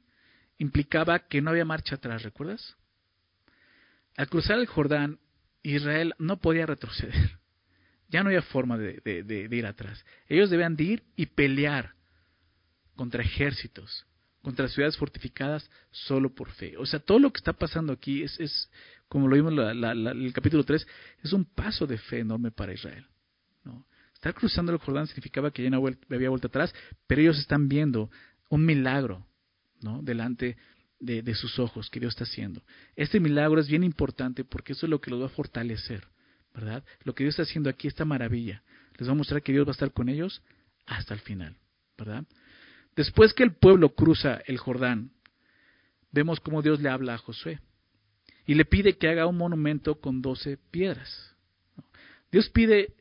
implicaba 0.58 1.20
que 1.20 1.40
no 1.40 1.52
había 1.52 1.66
marcha 1.66 1.96
atrás, 1.96 2.24
¿recuerdas? 2.24 2.76
Al 4.16 4.30
cruzar 4.30 4.58
el 4.58 4.66
Jordán, 4.66 5.20
Israel 5.62 6.16
no 6.18 6.38
podía 6.38 6.66
retroceder. 6.66 7.38
Ya 8.10 8.24
no 8.24 8.30
había 8.30 8.42
forma 8.42 8.78
de, 8.78 9.50
ir 9.52 9.66
atrás. 9.66 10.04
Ellos 10.30 10.50
debían 10.50 10.78
de 10.78 10.84
ir 10.86 11.04
y 11.18 11.26
pelear 11.26 11.94
contra 12.96 13.22
ejércitos, 13.22 14.07
contra 14.48 14.70
ciudades 14.70 14.96
fortificadas 14.96 15.70
solo 15.92 16.34
por 16.34 16.50
fe. 16.52 16.78
O 16.78 16.86
sea, 16.86 17.02
todo 17.02 17.20
lo 17.20 17.34
que 17.34 17.40
está 17.40 17.52
pasando 17.52 17.92
aquí 17.92 18.24
es, 18.24 18.40
es 18.40 18.72
como 19.10 19.28
lo 19.28 19.36
vimos 19.36 19.52
en 19.52 20.08
el 20.08 20.32
capítulo 20.32 20.64
3, 20.64 20.88
es 21.22 21.34
un 21.34 21.44
paso 21.44 21.86
de 21.86 21.98
fe 21.98 22.20
enorme 22.20 22.50
para 22.50 22.74
Israel. 22.74 23.06
¿no? 23.66 23.86
Estar 24.14 24.34
cruzando 24.34 24.72
el 24.72 24.78
Jordán 24.78 25.06
significaba 25.06 25.52
que 25.52 25.64
ya 25.64 25.70
no 25.70 25.86
había 26.10 26.30
vuelta 26.30 26.48
atrás, 26.48 26.74
pero 27.08 27.20
ellos 27.20 27.38
están 27.38 27.68
viendo 27.68 28.10
un 28.48 28.66
milagro 28.66 29.28
¿no? 29.82 30.02
delante 30.02 30.56
de, 31.02 31.36
sus 31.36 31.60
ojos 31.60 31.90
que 31.90 32.00
Dios 32.00 32.14
está 32.14 32.24
haciendo. 32.24 32.64
Este 32.96 33.20
milagro 33.20 33.60
es 33.60 33.68
bien 33.68 33.84
importante 33.84 34.46
porque 34.46 34.72
eso 34.72 34.86
es 34.86 34.90
lo 34.90 35.02
que 35.02 35.12
los 35.12 35.22
va 35.22 35.26
a 35.26 35.30
fortalecer, 35.30 36.08
¿verdad? 36.54 36.86
Lo 37.04 37.14
que 37.14 37.26
Dios 37.26 37.34
está 37.34 37.44
haciendo 37.44 37.70
aquí, 37.70 37.90
esta 37.90 38.06
maravilla, 38.06 38.64
les 38.98 39.10
va 39.10 39.12
a 39.12 39.16
mostrar 39.16 39.44
que 39.44 39.52
Dios 39.52 39.68
va 39.68 39.72
a 39.72 39.74
estar 39.74 39.92
con 39.92 40.08
ellos 40.08 40.42
hasta 40.86 41.14
el 41.14 41.20
final, 41.20 41.58
¿verdad? 41.98 42.24
Después 42.98 43.32
que 43.36 43.44
el 43.44 43.54
pueblo 43.54 43.94
cruza 43.94 44.42
el 44.48 44.58
Jordán, 44.58 45.12
vemos 46.12 46.40
cómo 46.40 46.64
Dios 46.64 46.82
le 46.82 46.90
habla 46.90 47.14
a 47.14 47.20
Josué 47.20 47.60
y 48.48 48.56
le 48.56 48.66
pide 48.66 48.98
que 48.98 49.08
haga 49.08 49.28
un 49.28 49.38
monumento 49.38 50.02
con 50.02 50.24
doce 50.24 50.58
piedras. 50.72 51.36
Dios 52.32 52.50
pide 52.50 52.96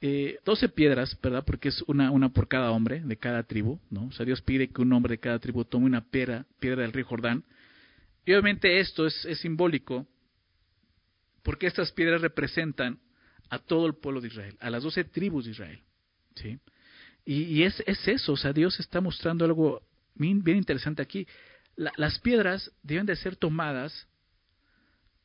eh, 0.00 0.40
12 0.44 0.70
piedras, 0.70 1.16
¿verdad? 1.22 1.44
Porque 1.46 1.68
es 1.68 1.82
una, 1.82 2.28
por 2.30 2.48
cada 2.48 2.72
hombre 2.72 3.00
de 3.00 3.16
cada 3.16 3.44
tribu, 3.44 3.78
¿no? 3.90 4.06
O 4.06 4.12
sea, 4.12 4.26
Dios 4.26 4.42
pide 4.42 4.70
que 4.70 4.82
un 4.82 4.92
hombre 4.92 5.12
de 5.12 5.20
cada 5.20 5.38
tribu 5.38 5.64
tome 5.64 5.86
una 5.86 6.04
piedra, 6.04 6.44
del 6.60 6.92
río 6.92 7.06
Jordán. 7.06 7.44
Y 8.26 8.32
obviamente 8.32 8.80
esto 8.80 9.06
es, 9.06 9.24
es 9.24 9.38
simbólico 9.38 10.04
porque 11.44 11.68
estas 11.68 11.92
piedras 11.92 12.22
representan 12.22 12.98
a 13.50 13.60
todo 13.60 13.86
el 13.86 13.94
pueblo 13.94 14.20
de 14.20 14.28
Israel, 14.28 14.56
a 14.58 14.68
las 14.68 14.82
12 14.82 15.04
tribus 15.04 15.44
de 15.44 15.52
Israel, 15.52 15.80
¿sí? 16.34 16.58
Y, 17.24 17.62
es, 17.62 17.80
es, 17.86 18.08
eso, 18.08 18.32
o 18.32 18.36
sea, 18.36 18.52
Dios 18.52 18.80
está 18.80 19.00
mostrando 19.00 19.44
algo 19.44 19.82
bien, 20.14 20.42
interesante 20.48 21.02
aquí. 21.02 21.26
las 21.76 22.18
piedras 22.18 22.70
deben 22.82 23.06
de 23.06 23.16
ser 23.16 23.36
tomadas 23.36 24.08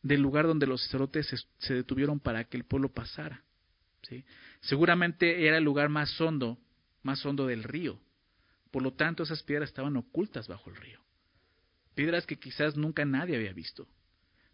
del 0.03 0.21
lugar 0.21 0.45
donde 0.45 0.67
los 0.67 0.81
sacerdotes 0.83 1.47
se 1.57 1.73
detuvieron 1.73 2.19
para 2.19 2.43
que 2.43 2.57
el 2.57 2.65
pueblo 2.65 2.93
pasara. 2.93 3.43
¿sí? 4.03 4.23
Seguramente 4.61 5.47
era 5.47 5.57
el 5.57 5.63
lugar 5.63 5.89
más 5.89 6.19
hondo, 6.21 6.57
más 7.03 7.25
hondo 7.25 7.47
del 7.47 7.63
río. 7.63 7.99
Por 8.71 8.83
lo 8.83 8.93
tanto, 8.93 9.23
esas 9.23 9.43
piedras 9.43 9.69
estaban 9.69 9.97
ocultas 9.97 10.47
bajo 10.47 10.69
el 10.69 10.75
río. 10.75 10.99
Piedras 11.95 12.25
que 12.25 12.37
quizás 12.37 12.75
nunca 12.75 13.05
nadie 13.05 13.35
había 13.35 13.53
visto, 13.53 13.87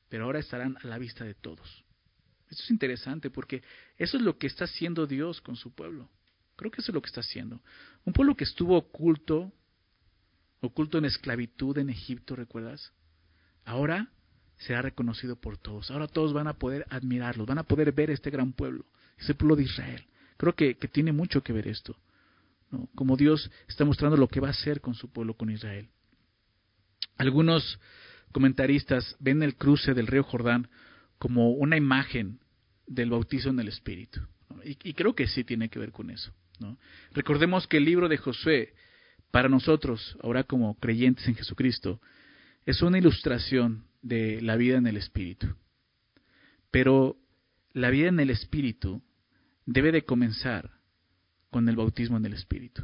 pero 0.07 0.25
ahora 0.25 0.39
estarán 0.39 0.77
a 0.81 0.87
la 0.87 0.97
vista 0.97 1.25
de 1.25 1.33
todos. 1.33 1.83
Esto 2.49 2.63
es 2.63 2.71
interesante 2.71 3.29
porque 3.29 3.63
eso 3.97 4.17
es 4.17 4.23
lo 4.23 4.37
que 4.37 4.47
está 4.47 4.65
haciendo 4.65 5.07
Dios 5.07 5.41
con 5.41 5.55
su 5.55 5.73
pueblo. 5.73 6.09
Creo 6.55 6.71
que 6.71 6.81
eso 6.81 6.91
es 6.91 6.95
lo 6.95 7.01
que 7.01 7.07
está 7.07 7.21
haciendo. 7.21 7.61
Un 8.05 8.13
pueblo 8.13 8.35
que 8.35 8.43
estuvo 8.43 8.77
oculto, 8.77 9.51
oculto 10.61 10.97
en 10.97 11.05
esclavitud 11.05 11.77
en 11.77 11.89
Egipto, 11.89 12.35
¿recuerdas? 12.35 12.93
Ahora 13.65 14.09
será 14.57 14.81
reconocido 14.81 15.35
por 15.35 15.57
todos. 15.57 15.91
Ahora 15.91 16.07
todos 16.07 16.33
van 16.33 16.47
a 16.47 16.53
poder 16.53 16.85
admirarlo, 16.89 17.45
van 17.45 17.57
a 17.57 17.63
poder 17.63 17.91
ver 17.91 18.11
este 18.11 18.29
gran 18.29 18.53
pueblo 18.53 18.85
ese 19.17 19.33
pueblo 19.33 19.55
de 19.55 19.63
Israel. 19.63 20.05
Creo 20.37 20.55
que, 20.55 20.75
tiene 20.75 21.11
mucho 21.11 21.41
que 21.41 21.53
ver 21.53 21.67
esto. 21.67 21.97
¿no? 22.71 22.89
Como 22.95 23.15
Dios 23.15 23.49
está 23.67 23.85
mostrando 23.85 24.17
lo 24.17 24.27
que 24.27 24.39
va 24.39 24.47
a 24.47 24.51
hacer 24.51 24.81
con 24.81 24.95
su 24.95 25.11
pueblo, 25.11 25.35
con 25.35 25.49
Israel. 25.49 25.89
Algunos 27.17 27.79
comentaristas 28.31 29.15
ven 29.19 29.43
el 29.43 29.55
cruce 29.55 29.93
del 29.93 30.07
río 30.07 30.23
Jordán 30.23 30.69
como 31.19 31.51
una 31.51 31.77
imagen 31.77 32.39
del 32.87 33.11
bautizo 33.11 33.49
en 33.49 33.59
el 33.59 33.67
Espíritu. 33.67 34.21
Y, 34.63 34.93
creo 34.93 35.13
que 35.13 35.27
sí 35.27 35.43
tiene 35.43 35.69
que 35.69 35.79
ver 35.79 35.91
con 35.91 36.09
eso. 36.09 36.33
Recordemos 37.13 37.67
que 37.67 37.77
el 37.77 37.85
libro 37.85 38.07
de 38.07 38.17
Josué, 38.17 38.73
para 39.31 39.49
nosotros, 39.49 40.17
ahora 40.21 40.43
como 40.43 40.75
creyentes 40.79 41.27
en 41.27 41.35
Jesucristo, 41.35 41.99
es 42.65 42.81
una 42.81 42.97
ilustración 42.97 43.85
de 44.01 44.41
la 44.41 44.55
vida 44.55 44.77
en 44.77 44.87
el 44.87 44.97
Espíritu. 44.97 45.55
Pero 46.71 47.17
la 47.73 47.89
vida 47.89 48.09
en 48.09 48.19
el 48.19 48.29
Espíritu 48.29 49.01
debe 49.65 49.91
de 49.91 50.05
comenzar 50.05 50.71
con 51.49 51.67
el 51.69 51.75
bautismo 51.75 52.17
en 52.17 52.25
el 52.25 52.33
Espíritu. 52.33 52.83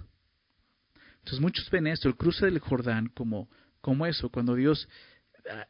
Entonces 1.19 1.39
muchos 1.41 1.69
ven 1.69 1.87
esto, 1.87 2.07
el 2.07 2.15
cruce 2.15 2.45
del 2.45 2.59
Jordán, 2.59 3.07
como, 3.09 3.49
como 3.81 4.05
eso, 4.05 4.29
cuando 4.29 4.55
Dios 4.55 4.87
ah, 5.49 5.67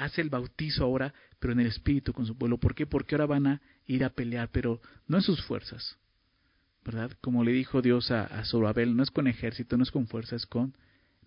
hace 0.00 0.20
el 0.20 0.30
bautizo 0.30 0.84
ahora, 0.84 1.14
pero 1.38 1.52
en 1.52 1.60
el 1.60 1.66
Espíritu 1.66 2.12
con 2.12 2.26
su 2.26 2.36
pueblo. 2.36 2.58
¿Por 2.58 2.74
qué? 2.74 2.86
Porque 2.86 3.14
ahora 3.14 3.26
van 3.26 3.46
a 3.46 3.62
ir 3.86 4.04
a 4.04 4.10
pelear, 4.10 4.50
pero 4.50 4.80
no 5.06 5.16
en 5.16 5.22
sus 5.22 5.42
fuerzas, 5.44 5.98
¿verdad? 6.84 7.10
Como 7.20 7.44
le 7.44 7.52
dijo 7.52 7.82
Dios 7.82 8.10
a, 8.10 8.24
a 8.24 8.44
Zorobabel, 8.44 8.96
no 8.96 9.02
es 9.02 9.10
con 9.10 9.26
ejército, 9.26 9.76
no 9.76 9.82
es 9.82 9.90
con 9.90 10.06
fuerza, 10.06 10.36
es 10.36 10.46
con 10.46 10.74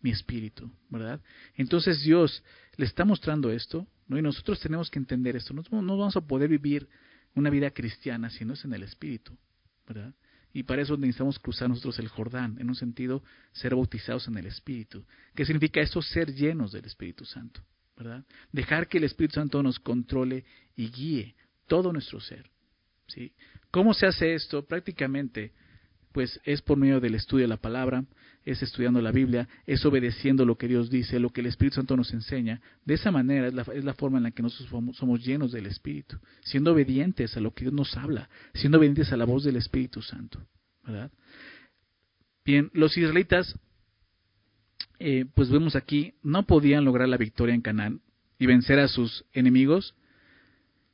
mi 0.02 0.12
espíritu, 0.12 0.72
¿verdad? 0.90 1.22
Entonces 1.56 2.04
Dios 2.04 2.44
le 2.76 2.86
está 2.86 3.06
mostrando 3.06 3.52
esto, 3.52 3.88
¿no? 4.08 4.18
Y 4.18 4.22
nosotros 4.22 4.60
tenemos 4.60 4.90
que 4.90 5.00
entender 5.00 5.36
esto. 5.36 5.54
No, 5.54 5.64
vamos 5.98 6.16
a 6.16 6.22
poder 6.22 6.50
vivir 6.50 6.88
una 7.36 7.50
vida 7.50 7.72
cristiana 7.72 8.30
si 8.30 8.46
no 8.46 8.54
es 8.54 8.64
en 8.66 8.74
el 8.74 8.84
espíritu, 8.84 9.36
¿verdad? 9.88 10.14
Y 10.54 10.64
para 10.64 10.82
eso 10.82 10.98
necesitamos 10.98 11.40
cruzar 11.40 11.70
nosotros 11.70 12.00
el 12.00 12.08
Jordán, 12.08 12.58
en 12.60 12.70
un 12.70 12.76
sentido, 12.76 13.24
ser 13.52 13.76
bautizados 13.76 14.28
en 14.28 14.38
el 14.38 14.48
Espíritu. 14.48 15.06
¿Qué 15.36 15.46
significa 15.46 15.82
eso? 15.82 16.02
Ser 16.02 16.34
llenos 16.34 16.72
del 16.72 16.86
Espíritu 16.86 17.26
Santo, 17.26 17.62
¿verdad? 17.96 18.26
Dejar 18.52 18.88
que 18.88 18.98
el 18.98 19.04
Espíritu 19.04 19.36
Santo 19.36 19.62
nos 19.62 19.78
controle 19.80 20.46
y 20.76 20.90
guíe 20.90 21.36
todo 21.68 21.94
nuestro 21.94 22.20
ser. 22.20 22.50
¿Sí? 23.08 23.32
¿Cómo 23.72 23.94
se 23.94 24.06
hace 24.06 24.34
esto? 24.34 24.66
Prácticamente, 24.66 25.52
pues 26.12 26.40
es 26.44 26.62
por 26.62 26.78
medio 26.78 27.00
del 27.00 27.16
estudio 27.16 27.44
de 27.44 27.50
la 27.50 27.58
palabra, 27.58 28.06
es 28.46 28.64
estudiando 28.64 29.02
la 29.02 29.12
Biblia, 29.12 29.48
es 29.66 29.86
obedeciendo 29.86 30.46
lo 30.46 30.58
que 30.58 30.70
Dios 30.70 30.90
dice, 30.90 31.20
lo 31.20 31.32
que 31.32 31.42
el 31.42 31.48
Espíritu 31.48 31.76
Santo 31.76 31.98
nos 31.98 32.14
enseña. 32.14 32.62
De 32.86 32.94
esa 32.94 33.12
manera 33.12 33.48
es 33.48 33.84
la, 33.84 33.94
forma 33.94 34.18
en 34.20 34.24
la 34.24 34.32
que 34.32 34.42
nosotros 34.42 34.70
somos, 34.70 34.96
somos, 34.96 35.24
llenos 35.24 35.52
del 35.52 35.66
Espíritu, 35.66 36.18
siendo 36.42 36.72
obedientes 36.72 37.36
a 37.36 37.42
lo 37.42 37.52
que 37.52 37.66
Dios 37.66 37.74
nos 37.74 37.96
habla, 37.98 38.30
siendo 38.54 38.78
obedientes 38.78 39.12
a 39.12 39.18
la 39.18 39.26
voz 39.26 39.44
del 39.44 39.58
Espíritu 39.58 40.02
Santo. 40.02 40.40
¿verdad? 40.86 41.12
Bien, 42.46 42.72
los 42.74 42.98
israelitas, 42.98 43.54
eh, 45.00 45.26
pues 45.36 45.50
vemos 45.50 45.76
aquí, 45.76 46.14
no 46.24 46.44
podían 46.46 46.86
lograr 46.86 47.10
la 47.10 47.18
victoria 47.18 47.54
en 47.54 47.62
Canaán 47.62 48.02
y 48.40 48.46
vencer 48.46 48.80
a 48.80 48.88
sus 48.88 49.26
enemigos 49.34 49.94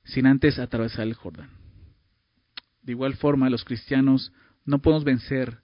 sin 0.04 0.26
antes 0.26 0.58
atravesar 0.58 1.06
el 1.06 1.14
Jordán. 1.14 1.63
De 2.84 2.92
igual 2.92 3.16
forma, 3.16 3.50
los 3.50 3.64
cristianos 3.64 4.32
no 4.66 4.80
podemos 4.80 5.04
vencer 5.04 5.60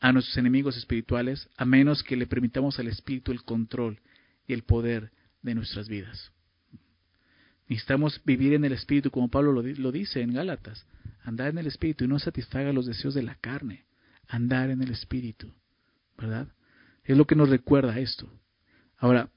a 0.00 0.12
nuestros 0.12 0.36
enemigos 0.38 0.76
espirituales 0.76 1.48
a 1.56 1.64
menos 1.64 2.02
que 2.02 2.16
le 2.16 2.26
permitamos 2.26 2.78
al 2.78 2.88
Espíritu 2.88 3.32
el 3.32 3.42
control 3.44 4.00
y 4.46 4.52
el 4.52 4.62
poder 4.62 5.12
de 5.42 5.54
nuestras 5.54 5.88
vidas. 5.88 6.32
Necesitamos 7.68 8.20
vivir 8.24 8.54
en 8.54 8.64
el 8.64 8.72
Espíritu, 8.72 9.10
como 9.10 9.30
Pablo 9.30 9.52
lo, 9.52 9.92
dice 9.92 10.22
en 10.22 10.34
Gálatas, 10.34 10.86
andar 11.22 11.48
en 11.48 11.58
el 11.58 11.66
Espíritu 11.66 12.04
y 12.04 12.08
no 12.08 12.18
satisfaga 12.18 12.72
los 12.72 12.86
deseos 12.86 13.14
de 13.14 13.22
la 13.22 13.36
carne, 13.36 13.84
andar 14.26 14.70
en 14.70 14.82
el 14.82 14.90
Espíritu, 14.90 15.52
¿verdad? 16.18 16.48
Es 17.04 17.16
lo 17.16 17.26
que 17.26 17.36
nos 17.36 17.48
recuerda 17.48 17.98
esto. 18.00 18.28
Ahora, 18.98 19.30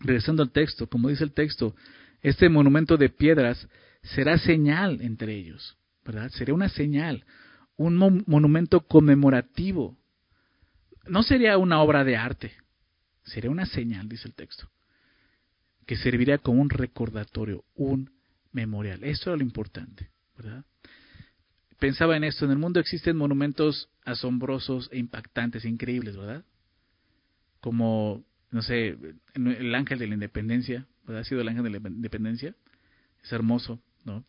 regresando 0.00 0.42
al 0.42 0.50
texto, 0.50 0.88
como 0.88 1.08
dice 1.08 1.24
el 1.24 1.32
texto, 1.32 1.76
este 2.22 2.48
monumento 2.48 2.96
de 2.96 3.08
piedras 3.08 3.68
será 4.02 4.38
señal 4.38 5.00
entre 5.00 5.34
ellos, 5.34 5.76
Será 6.30 6.54
una 6.54 6.68
señal, 6.68 7.24
un 7.76 8.24
monumento 8.26 8.80
conmemorativo. 8.86 9.96
No 11.06 11.22
sería 11.22 11.58
una 11.58 11.80
obra 11.82 12.04
de 12.04 12.16
arte, 12.16 12.52
sería 13.24 13.50
una 13.50 13.66
señal, 13.66 14.08
dice 14.08 14.28
el 14.28 14.34
texto, 14.34 14.70
que 15.86 15.96
serviría 15.96 16.38
como 16.38 16.60
un 16.62 16.70
recordatorio, 16.70 17.64
un 17.74 18.10
memorial. 18.52 19.04
Esto 19.04 19.30
era 19.30 19.36
lo 19.36 19.42
importante, 19.42 20.10
¿verdad? 20.36 20.64
Pensaba 21.78 22.16
en 22.16 22.24
esto, 22.24 22.44
en 22.44 22.52
el 22.52 22.58
mundo 22.58 22.80
existen 22.80 23.16
monumentos 23.16 23.90
asombrosos 24.04 24.88
e 24.92 24.98
impactantes, 24.98 25.64
increíbles, 25.64 26.16
¿verdad? 26.16 26.44
Como, 27.60 28.24
no 28.50 28.62
sé, 28.62 28.96
el 29.34 29.74
ángel 29.74 29.98
de 29.98 30.06
la 30.06 30.14
independencia, 30.14 30.86
¿verdad? 31.04 31.22
Ha 31.22 31.24
sido 31.24 31.42
el 31.42 31.48
ángel 31.48 31.64
de 31.64 31.70
la 31.70 31.88
independencia, 31.88 32.54
es 33.22 33.32
hermoso, 33.32 33.80
¿no? 34.04 34.24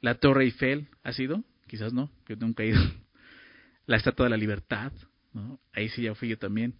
La 0.00 0.14
Torre 0.14 0.44
Eiffel, 0.44 0.88
¿ha 1.02 1.12
sido? 1.12 1.44
quizás 1.70 1.92
no, 1.92 2.10
yo 2.28 2.34
nunca 2.36 2.64
he 2.64 2.68
ido. 2.68 2.80
La 3.86 3.96
Estatua 3.96 4.26
de 4.26 4.30
la 4.30 4.36
Libertad, 4.36 4.92
¿no? 5.32 5.60
ahí 5.72 5.88
sí 5.88 6.02
ya 6.02 6.14
fui 6.14 6.28
yo 6.28 6.38
también. 6.38 6.74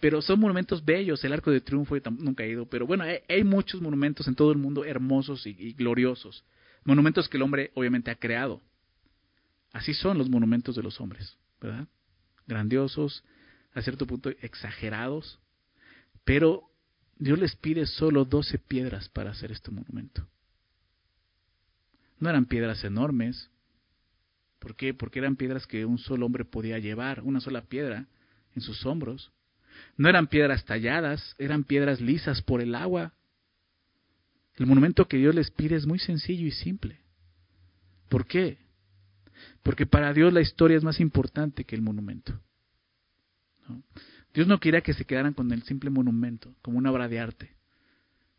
Pero 0.00 0.22
son 0.22 0.40
monumentos 0.40 0.84
bellos, 0.84 1.22
el 1.24 1.32
Arco 1.32 1.50
de 1.50 1.60
Triunfo 1.60 1.96
nunca 2.18 2.42
he 2.42 2.50
ido, 2.50 2.66
pero 2.66 2.86
bueno, 2.86 3.04
hay, 3.04 3.44
muchos 3.44 3.80
monumentos 3.80 4.26
en 4.28 4.34
todo 4.34 4.50
el 4.50 4.58
mundo 4.58 4.84
hermosos 4.84 5.46
y, 5.46 5.50
y 5.50 5.72
gloriosos. 5.74 6.44
Monumentos 6.84 7.28
que 7.28 7.36
el 7.36 7.42
hombre 7.42 7.70
obviamente 7.74 8.10
ha 8.10 8.14
creado. 8.16 8.60
Así 9.72 9.94
son 9.94 10.18
los 10.18 10.28
monumentos 10.28 10.76
de 10.76 10.82
los 10.82 11.00
hombres, 11.00 11.36
¿verdad? 11.60 11.86
Grandiosos, 12.46 13.24
a 13.72 13.82
cierto 13.82 14.06
punto 14.06 14.30
exagerados, 14.40 15.38
pero 16.24 16.70
Dios 17.16 17.38
les 17.38 17.56
pide 17.56 17.86
solo 17.86 18.24
doce 18.24 18.58
piedras 18.58 19.08
para 19.08 19.30
hacer 19.30 19.52
este 19.52 19.70
monumento. 19.70 20.26
No 22.24 22.30
eran 22.30 22.46
piedras 22.46 22.82
enormes, 22.84 23.50
¿Por 24.64 24.76
qué? 24.76 24.94
Porque 24.94 25.18
eran 25.18 25.36
piedras 25.36 25.66
que 25.66 25.84
un 25.84 25.98
solo 25.98 26.24
hombre 26.24 26.46
podía 26.46 26.78
llevar, 26.78 27.20
una 27.20 27.38
sola 27.38 27.66
piedra 27.66 28.06
en 28.54 28.62
sus 28.62 28.86
hombros. 28.86 29.30
No 29.98 30.08
eran 30.08 30.26
piedras 30.26 30.64
talladas, 30.64 31.36
eran 31.38 31.64
piedras 31.64 32.00
lisas 32.00 32.40
por 32.40 32.62
el 32.62 32.74
agua. 32.74 33.12
El 34.56 34.64
monumento 34.64 35.06
que 35.06 35.18
Dios 35.18 35.34
les 35.34 35.50
pide 35.50 35.76
es 35.76 35.84
muy 35.84 35.98
sencillo 35.98 36.46
y 36.46 36.50
simple. 36.50 36.98
¿Por 38.08 38.26
qué? 38.26 38.56
Porque 39.62 39.84
para 39.84 40.14
Dios 40.14 40.32
la 40.32 40.40
historia 40.40 40.78
es 40.78 40.82
más 40.82 40.98
importante 40.98 41.64
que 41.64 41.76
el 41.76 41.82
monumento. 41.82 42.40
Dios 44.32 44.46
no 44.46 44.60
quería 44.60 44.80
que 44.80 44.94
se 44.94 45.04
quedaran 45.04 45.34
con 45.34 45.52
el 45.52 45.62
simple 45.64 45.90
monumento, 45.90 46.56
como 46.62 46.78
una 46.78 46.90
obra 46.90 47.06
de 47.06 47.20
arte, 47.20 47.54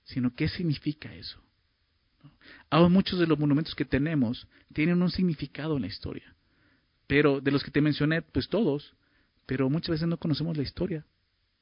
sino 0.05 0.33
qué 0.33 0.49
significa 0.49 1.13
eso. 1.13 1.39
Aún 2.69 2.91
muchos 2.91 3.19
de 3.19 3.27
los 3.27 3.39
monumentos 3.39 3.75
que 3.75 3.85
tenemos 3.85 4.47
tienen 4.73 5.01
un 5.01 5.11
significado 5.11 5.75
en 5.75 5.83
la 5.83 5.87
historia. 5.87 6.35
Pero 7.07 7.41
de 7.41 7.51
los 7.51 7.63
que 7.63 7.71
te 7.71 7.81
mencioné, 7.81 8.21
pues 8.21 8.49
todos, 8.49 8.95
pero 9.45 9.69
muchas 9.69 9.91
veces 9.91 10.07
no 10.07 10.17
conocemos 10.17 10.57
la 10.57 10.63
historia, 10.63 11.05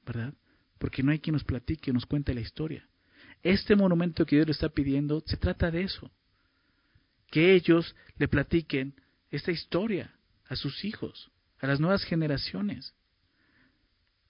¿verdad? 0.06 0.34
Porque 0.78 1.04
no 1.04 1.12
hay 1.12 1.20
quien 1.20 1.34
nos 1.34 1.44
platique, 1.44 1.92
nos 1.92 2.06
cuente 2.06 2.34
la 2.34 2.42
historia. 2.42 2.88
Este 3.42 3.76
monumento 3.76 4.26
que 4.26 4.38
Dios 4.38 4.48
le 4.48 4.54
está 4.54 4.70
pidiendo 4.70 5.22
se 5.26 5.38
trata 5.38 5.70
de 5.70 5.84
eso. 5.84 6.12
Que 7.30 7.54
ellos 7.54 7.96
le 8.18 8.28
platiquen 8.28 8.96
esta 9.32 9.52
historia 9.52 10.16
a 10.48 10.56
sus 10.56 10.86
hijos, 10.86 11.32
a 11.60 11.68
las 11.68 11.80
nuevas 11.80 12.04
generaciones. 12.04 12.94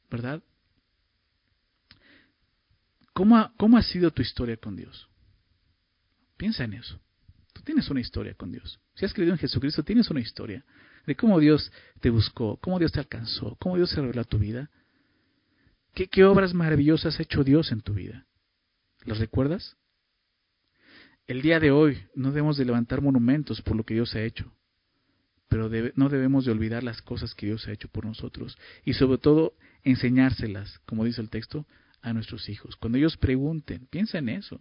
¿Verdad? 0.10 0.42
¿Cómo 3.14 3.38
ha, 3.38 3.54
cómo 3.58 3.78
ha 3.78 3.84
sido 3.84 4.10
tu 4.12 4.22
historia 4.22 4.58
con 4.58 4.76
Dios? 4.76 5.08
Piensa 6.44 6.66
en 6.66 6.74
eso. 6.74 7.00
Tú 7.54 7.62
tienes 7.62 7.90
una 7.90 8.02
historia 8.02 8.34
con 8.34 8.52
Dios. 8.52 8.78
Si 8.96 9.06
has 9.06 9.14
creído 9.14 9.32
en 9.32 9.40
Jesucristo, 9.40 9.82
tienes 9.82 10.10
una 10.10 10.20
historia 10.20 10.66
de 11.06 11.16
cómo 11.16 11.40
Dios 11.40 11.72
te 12.02 12.10
buscó, 12.10 12.58
cómo 12.58 12.80
Dios 12.80 12.92
te 12.92 13.00
alcanzó, 13.00 13.56
cómo 13.62 13.78
Dios 13.78 13.92
se 13.92 14.02
reveló 14.02 14.20
a 14.20 14.26
tu 14.26 14.40
vida. 14.40 14.70
¿Qué, 15.94 16.08
qué 16.08 16.26
obras 16.26 16.54
maravillosas 16.54 17.18
ha 17.18 17.24
hecho 17.24 17.46
Dios 17.46 17.72
en 17.72 17.80
tu 17.80 17.94
vida? 17.94 18.26
¿Las 19.06 19.20
recuerdas? 19.20 19.78
El 21.28 21.42
día 21.42 21.62
de 21.62 21.72
hoy 21.72 21.98
no 22.14 22.32
debemos 22.32 22.58
de 22.58 22.66
levantar 22.66 23.02
monumentos 23.02 23.62
por 23.62 23.78
lo 23.78 23.86
que 23.86 23.94
Dios 23.94 24.14
ha 24.14 24.22
hecho, 24.22 24.54
pero 25.48 25.72
no 25.96 26.10
debemos 26.10 26.44
de 26.44 26.52
olvidar 26.52 26.84
las 26.84 27.02
cosas 27.02 27.34
que 27.36 27.46
Dios 27.46 27.66
ha 27.70 27.72
hecho 27.72 27.88
por 27.88 28.04
nosotros 28.04 28.58
y 28.84 28.96
sobre 28.96 29.18
todo 29.18 29.54
enseñárselas, 29.84 30.80
como 30.80 31.06
dice 31.06 31.22
el 31.22 31.30
texto, 31.30 31.66
a 32.02 32.12
nuestros 32.12 32.50
hijos. 32.50 32.76
Cuando 32.76 32.98
ellos 32.98 33.16
pregunten, 33.16 33.88
piensa 33.90 34.18
en 34.18 34.28
eso. 34.28 34.60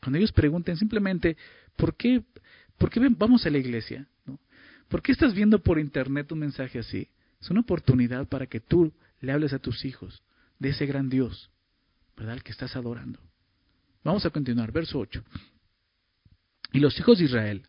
Cuando 0.00 0.18
ellos 0.18 0.32
pregunten 0.32 0.76
simplemente, 0.76 1.36
¿por 1.76 1.96
qué, 1.96 2.22
por 2.78 2.90
qué 2.90 3.00
vamos 3.10 3.46
a 3.46 3.50
la 3.50 3.58
iglesia? 3.58 4.06
¿Por 4.88 5.02
qué 5.02 5.12
estás 5.12 5.34
viendo 5.34 5.58
por 5.60 5.78
internet 5.78 6.30
un 6.32 6.38
mensaje 6.38 6.78
así? 6.78 7.08
Es 7.40 7.50
una 7.50 7.60
oportunidad 7.60 8.28
para 8.28 8.46
que 8.46 8.60
tú 8.60 8.92
le 9.20 9.32
hables 9.32 9.52
a 9.52 9.58
tus 9.58 9.84
hijos 9.84 10.22
de 10.58 10.70
ese 10.70 10.86
gran 10.86 11.08
Dios, 11.08 11.50
¿verdad? 12.16 12.40
Que 12.40 12.52
estás 12.52 12.76
adorando. 12.76 13.20
Vamos 14.04 14.24
a 14.24 14.30
continuar, 14.30 14.72
verso 14.72 14.98
8. 14.98 15.22
Y 16.72 16.80
los 16.80 16.98
hijos 16.98 17.18
de 17.18 17.24
Israel 17.24 17.66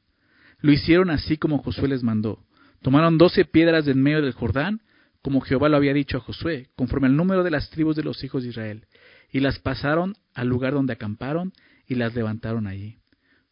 lo 0.60 0.72
hicieron 0.72 1.10
así 1.10 1.38
como 1.38 1.60
Josué 1.60 1.88
les 1.88 2.04
mandó. 2.04 2.44
Tomaron 2.82 3.18
doce 3.18 3.46
piedras 3.46 3.86
de 3.86 3.92
en 3.92 4.02
medio 4.02 4.22
del 4.22 4.34
Jordán, 4.34 4.82
como 5.22 5.42
Jehová 5.42 5.70
lo 5.70 5.78
había 5.78 5.94
dicho 5.94 6.18
a 6.18 6.22
Josué, 6.22 6.70
conforme 6.76 7.08
al 7.08 7.16
número 7.16 7.44
de 7.44 7.52
las 7.52 7.70
tribus 7.70 7.96
de 7.96 8.04
los 8.04 8.24
hijos 8.24 8.44
de 8.44 8.50
Israel, 8.50 8.86
y 9.32 9.40
las 9.40 9.60
pasaron 9.60 10.16
al 10.34 10.48
lugar 10.48 10.74
donde 10.74 10.94
acamparon, 10.94 11.54
y 11.88 11.96
las 11.96 12.16
levantaron 12.16 12.68
allí. 12.68 13.00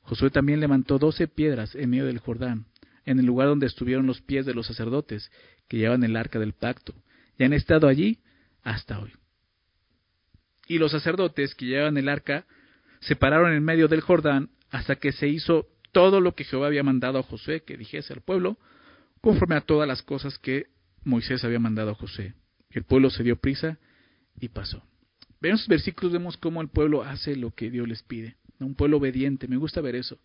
Josué 0.02 0.30
también 0.30 0.60
levantó 0.60 1.00
doce 1.00 1.28
piedras 1.28 1.74
en 1.76 1.90
medio 1.90 2.06
del 2.06 2.20
Jordán, 2.20 2.66
en 3.06 3.20
el 3.20 3.26
lugar 3.26 3.48
donde 3.48 3.66
estuvieron 3.66 4.06
los 4.06 4.22
pies 4.22 4.46
de 4.46 4.54
los 4.54 4.68
sacerdotes 4.68 5.32
que 5.68 5.78
llevan 5.78 6.04
el 6.04 6.16
arca 6.16 6.40
del 6.40 6.54
pacto, 6.54 6.94
y 7.38 7.44
han 7.44 7.54
estado 7.54 7.88
allí 7.88 8.20
hasta 8.62 9.00
hoy. 9.00 9.12
Y 10.68 10.78
los 10.78 10.92
sacerdotes 10.92 11.56
que 11.56 11.66
llevaban 11.66 11.98
el 11.98 12.10
arca 12.10 12.46
se 13.00 13.16
pararon 13.16 13.54
en 13.54 13.64
medio 13.64 13.88
del 13.88 14.02
Jordán 14.02 14.50
hasta 14.70 14.96
que 14.96 15.12
se 15.12 15.28
hizo 15.28 15.68
todo 15.92 16.20
lo 16.20 16.36
que 16.36 16.44
Jehová 16.44 16.68
había 16.68 16.84
mandado 16.84 17.20
a 17.20 17.24
Josué 17.24 17.64
que 17.64 17.78
dijese 17.78 18.14
al 18.14 18.22
pueblo, 18.22 18.58
conforme 19.22 19.56
a 19.56 19.62
todas 19.62 19.88
las 19.88 20.02
cosas 20.02 20.38
que 20.38 20.68
Moisés 21.04 21.44
había 21.44 21.60
mandado 21.60 21.92
a 21.92 21.96
José. 21.96 22.34
El 22.70 22.84
pueblo 22.84 23.10
se 23.10 23.24
dio 23.24 23.38
prisa 23.38 23.80
y 24.40 24.50
pasó. 24.50 24.84
En 25.50 25.56
esos 25.56 25.68
versículos 25.68 26.12
vemos 26.12 26.38
cómo 26.38 26.62
el 26.62 26.70
pueblo 26.70 27.04
hace 27.04 27.36
lo 27.36 27.52
que 27.52 27.70
Dios 27.70 27.88
les 27.88 28.04
pide. 28.04 28.36
Un 28.60 28.76
pueblo 28.76 28.98
obediente, 28.98 29.48
me 29.48 29.58
gusta 29.58 29.82
ver 29.82 29.96
eso. 29.96 30.18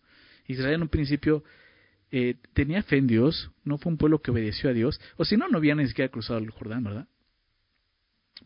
Israel 0.47 0.75
en 0.75 0.81
un 0.83 0.89
principio 0.89 1.43
eh, 2.11 2.35
tenía 2.53 2.83
fe 2.83 2.97
en 2.97 3.07
Dios, 3.07 3.51
no 3.63 3.77
fue 3.77 3.91
un 3.91 3.97
pueblo 3.97 4.21
que 4.21 4.31
obedeció 4.31 4.69
a 4.69 4.73
Dios, 4.73 4.99
o 5.17 5.25
si 5.25 5.37
no, 5.37 5.47
no 5.47 5.57
había 5.57 5.75
ni 5.75 5.87
siquiera 5.87 6.09
cruzado 6.09 6.39
el 6.39 6.49
Jordán, 6.49 6.83
¿verdad? 6.83 7.07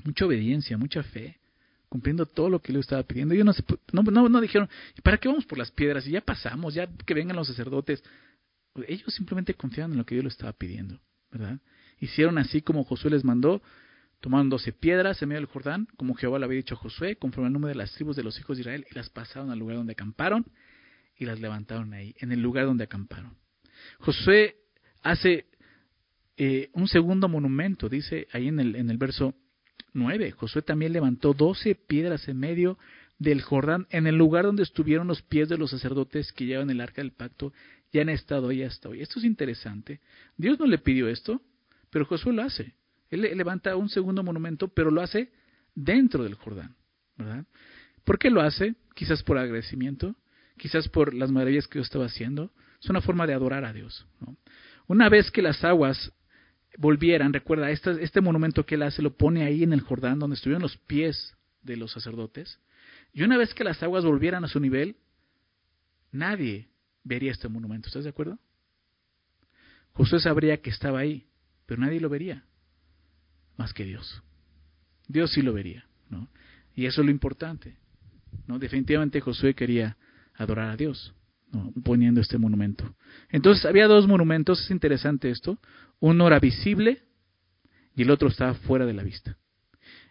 Mucha 0.04 0.26
obediencia, 0.26 0.78
mucha 0.78 1.02
fe, 1.04 1.40
cumpliendo 1.88 2.26
todo 2.26 2.50
lo 2.50 2.60
que 2.60 2.74
le 2.74 2.80
estaba 2.80 3.04
pidiendo. 3.04 3.34
Ellos 3.34 3.64
no, 3.94 4.04
no, 4.04 4.30
no, 4.30 4.42
dijeron, 4.42 4.70
¿para 5.02 5.18
qué 5.18 5.30
vamos 5.30 5.46
por 5.46 5.58
las 5.58 5.72
piedras? 5.72 6.06
Y 6.08 6.12
ya 6.12 6.22
pasamos, 6.22 6.74
ya 6.74 6.88
que 6.88 7.14
vengan 7.14 7.36
los 7.36 7.48
sacerdotes. 7.48 8.04
Ellos 8.88 9.14
simplemente 9.14 9.54
confiaban 9.54 9.94
en 9.94 9.98
lo 10.00 10.06
que 10.06 10.16
Dios 10.16 10.26
les 10.26 10.34
estaba 10.34 10.52
pidiendo, 10.52 11.00
¿verdad? 11.32 11.60
Hicieron 12.00 12.38
así 12.38 12.62
como 12.62 12.84
Josué 12.84 13.12
les 13.12 13.24
mandó, 13.24 13.62
tomaron 14.20 14.50
doce 14.50 14.72
piedras 14.72 15.22
en 15.22 15.30
medio 15.30 15.42
del 15.42 15.50
Jordán, 15.50 15.88
como 15.98 16.16
Jehová 16.16 16.40
le 16.40 16.46
había 16.46 16.58
dicho 16.58 16.76
a 16.76 16.78
Josué, 16.78 17.16
conforme 17.16 17.48
al 17.48 17.54
número 17.54 17.70
de 17.70 17.76
las 17.76 17.92
tribus 17.92 18.16
de 18.16 18.24
los 18.24 18.40
hijos 18.40 18.58
de 18.58 18.62
Israel, 18.62 18.86
y 18.90 18.96
las 18.96 19.10
pasaron 19.10 19.52
al 19.52 19.60
lugar 19.60 19.78
donde 19.78 19.94
acamparon, 19.94 20.46
y 21.18 21.26
las 21.26 21.40
levantaron 21.40 21.94
ahí, 21.94 22.16
en 22.20 22.32
el 22.32 22.42
lugar 22.42 22.66
donde 22.66 22.84
acamparon. 22.84 23.38
Josué 24.00 24.56
hace 25.02 25.46
eh, 26.38 26.70
un 26.74 26.88
segundo 26.88 27.30
monumento, 27.30 27.88
dice 27.88 28.28
ahí 28.32 28.48
en 28.48 28.60
el, 28.60 28.76
en 28.76 28.90
el 28.90 28.98
verso 28.98 29.36
9. 29.94 30.32
Josué 30.32 30.62
también 30.62 30.94
levantó 30.94 31.34
doce 31.34 31.76
piedras 31.76 32.28
en 32.28 32.38
medio 32.38 32.78
del 33.18 33.42
Jordán, 33.42 33.88
en 33.90 34.08
el 34.08 34.18
lugar 34.18 34.46
donde 34.46 34.64
estuvieron 34.64 35.08
los 35.08 35.22
pies 35.22 35.48
de 35.48 35.58
los 35.58 35.72
sacerdotes 35.72 36.34
que 36.34 36.46
llevan 36.46 36.70
el 36.70 36.82
arca 36.82 37.02
del 37.02 37.12
pacto, 37.12 37.54
ya 37.94 38.02
han 38.02 38.10
estado 38.10 38.50
ahí 38.50 38.64
hasta 38.64 38.90
hoy. 38.90 39.02
Esto 39.02 39.20
es 39.20 39.26
interesante. 39.26 40.02
Dios 40.36 40.60
no 40.60 40.66
le 40.66 40.78
pidió 40.78 41.08
esto, 41.08 41.42
pero 41.90 42.06
Josué 42.06 42.34
lo 42.34 42.42
hace. 42.42 42.74
Él 43.10 43.22
levanta 43.22 43.76
un 43.76 43.90
segundo 43.90 44.24
monumento, 44.24 44.68
pero 44.68 44.92
lo 44.92 45.02
hace 45.02 45.32
dentro 45.74 46.24
del 46.24 46.36
Jordán, 46.36 46.76
¿verdad? 47.18 47.46
¿Por 48.04 48.20
qué 48.20 48.30
lo 48.30 48.42
hace? 48.42 48.76
Quizás 48.94 49.24
por 49.24 49.38
agradecimiento, 49.38 50.16
quizás 50.58 50.88
por 50.90 51.14
las 51.14 51.32
maravillas 51.32 51.68
que 51.68 51.80
Dios 51.80 51.88
estaba 51.88 52.06
haciendo. 52.06 52.52
Es 52.82 52.90
una 52.90 53.02
forma 53.02 53.28
de 53.28 53.34
adorar 53.34 53.66
a 53.66 53.74
Dios. 53.74 54.06
Una 54.88 55.10
vez 55.10 55.32
que 55.32 55.42
las 55.42 55.64
aguas 55.64 56.12
volvieran, 56.78 57.34
recuerda, 57.34 57.72
este, 57.72 58.04
este 58.04 58.22
monumento 58.22 58.66
que 58.66 58.76
él 58.76 58.84
hace 58.84 59.02
lo 59.02 59.16
pone 59.16 59.44
ahí 59.44 59.64
en 59.64 59.74
el 59.74 59.82
Jordán, 59.82 60.20
donde 60.20 60.36
estuvieron 60.36 60.62
los 60.62 60.78
pies 60.78 61.36
de 61.62 61.78
los 61.78 61.92
sacerdotes. 61.92 62.60
Y 63.14 63.24
una 63.24 63.38
vez 63.38 63.54
que 63.54 63.64
las 63.64 63.82
aguas 63.82 64.06
volvieran 64.06 64.44
a 64.44 64.48
su 64.48 64.60
nivel, 64.60 64.98
nadie 66.12 66.70
vería 67.04 67.32
este 67.32 67.48
monumento. 67.48 67.88
¿Estás 67.88 68.04
de 68.04 68.10
acuerdo? 68.10 68.40
Josué 69.94 70.20
sabría 70.20 70.62
que 70.62 70.70
estaba 70.70 71.00
ahí, 71.00 71.28
pero 71.66 71.82
nadie 71.82 72.00
lo 72.00 72.10
vería 72.10 72.44
más 73.58 73.74
que 73.74 73.86
Dios. 73.86 74.22
Dios 75.08 75.32
sí 75.32 75.42
lo 75.42 75.54
vería, 75.54 75.86
¿no? 76.10 76.30
Y 76.76 76.86
eso 76.86 77.02
es 77.02 77.06
lo 77.06 77.12
importante, 77.12 77.78
¿no? 78.48 78.60
Definitivamente 78.60 79.22
Josué 79.22 79.54
quería 79.54 79.98
adorar 80.36 80.70
a 80.70 80.78
Dios, 80.78 81.14
¿no? 81.52 81.72
poniendo 81.84 82.20
este 82.20 82.38
monumento. 82.38 82.96
Entonces 83.30 83.66
había 83.66 83.88
dos 83.88 84.08
monumentos, 84.08 84.62
es 84.62 84.72
interesante 84.72 85.30
esto. 85.30 85.60
Uno 86.00 86.28
era 86.28 86.40
visible 86.40 87.04
y 87.96 88.02
el 88.02 88.12
otro 88.12 88.28
estaba 88.28 88.54
fuera 88.56 88.86
de 88.86 88.94
la 88.94 89.04
vista. 89.04 89.38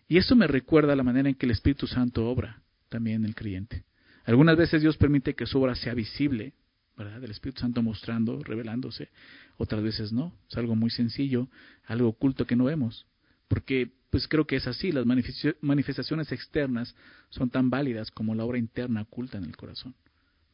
Y 0.09 0.17
esto 0.17 0.37
me 0.37 0.47
recuerda 0.47 0.93
a 0.93 0.97
la 0.97 1.03
manera 1.03 1.29
en 1.29 1.35
que 1.35 1.47
el 1.47 1.53
Espíritu 1.53 1.87
Santo 1.87 2.27
obra 2.27 2.63
también 2.89 3.23
en 3.23 3.25
el 3.27 3.35
creyente. 3.35 3.85
Algunas 4.25 4.57
veces 4.57 4.81
Dios 4.81 4.97
permite 4.97 5.35
que 5.35 5.47
su 5.47 5.61
obra 5.61 5.75
sea 5.75 5.93
visible, 5.93 6.55
¿verdad? 6.97 7.23
El 7.23 7.31
Espíritu 7.31 7.61
Santo 7.61 7.83
mostrando, 7.83 8.43
revelándose. 8.43 9.11
Otras 9.59 9.83
veces 9.83 10.13
no. 10.13 10.33
Es 10.49 10.57
algo 10.57 10.77
muy 10.77 10.89
sencillo, 10.89 11.49
algo 11.87 12.09
oculto 12.09 12.47
que 12.47 12.57
no 12.57 12.65
vemos 12.65 13.07
porque 13.55 13.93
pues 14.11 14.27
creo 14.27 14.49
que 14.49 14.57
es 14.57 14.67
así, 14.67 14.91
las 14.91 15.07
manifestaciones 15.07 16.33
externas 16.33 16.93
son 17.29 17.51
tan 17.51 17.71
válidas 17.71 18.11
como 18.11 18.35
la 18.35 18.43
obra 18.45 18.59
interna 18.59 19.03
oculta 19.03 19.39
en 19.39 19.45
el 19.45 19.57
corazón. 19.57 19.95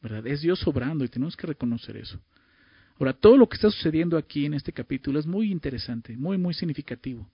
¿Verdad? 0.03 0.27
Es 0.27 0.41
Dios 0.41 0.67
obrando 0.67 1.03
y 1.03 1.07
tenemos 1.07 1.35
que 1.35 1.47
reconocer 1.47 1.97
eso. 1.97 2.21
Ahora, 2.99 3.13
todo 3.13 3.37
lo 3.37 3.49
que 3.49 3.55
está 3.55 3.71
sucediendo 3.71 4.19
aquí 4.19 4.45
en 4.45 4.53
este 4.53 4.71
capítulo 4.71 5.17
es 5.17 5.25
muy 5.25 5.51
interesante, 5.51 6.15
muy, 6.15 6.37
muy 6.37 6.53
significativo. 6.53 7.27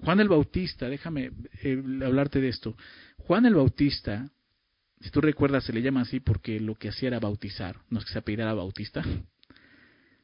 Juan 0.00 0.18
el 0.18 0.28
Bautista, 0.28 0.88
déjame 0.88 1.30
eh, 1.62 1.80
hablarte 2.04 2.40
de 2.40 2.48
esto. 2.48 2.76
Juan 3.18 3.46
el 3.46 3.54
Bautista, 3.54 4.28
si 5.00 5.10
tú 5.10 5.20
recuerdas, 5.20 5.62
se 5.62 5.72
le 5.72 5.80
llama 5.80 6.00
así 6.00 6.18
porque 6.18 6.58
lo 6.58 6.74
que 6.74 6.88
hacía 6.88 7.06
era 7.06 7.20
bautizar, 7.20 7.76
no 7.88 8.00
es 8.00 8.04
que 8.04 8.10
se 8.10 8.18
apellidara 8.18 8.52
Bautista. 8.52 9.04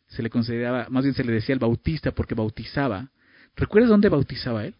Se 0.08 0.20
le 0.20 0.30
consideraba, 0.30 0.88
más 0.90 1.04
bien 1.04 1.14
se 1.14 1.22
le 1.22 1.30
decía 1.30 1.52
el 1.52 1.60
Bautista 1.60 2.10
porque 2.10 2.34
bautizaba 2.34 3.12
¿Recuerdas 3.60 3.90
dónde 3.90 4.08
bautizaba 4.08 4.64
él? 4.64 4.74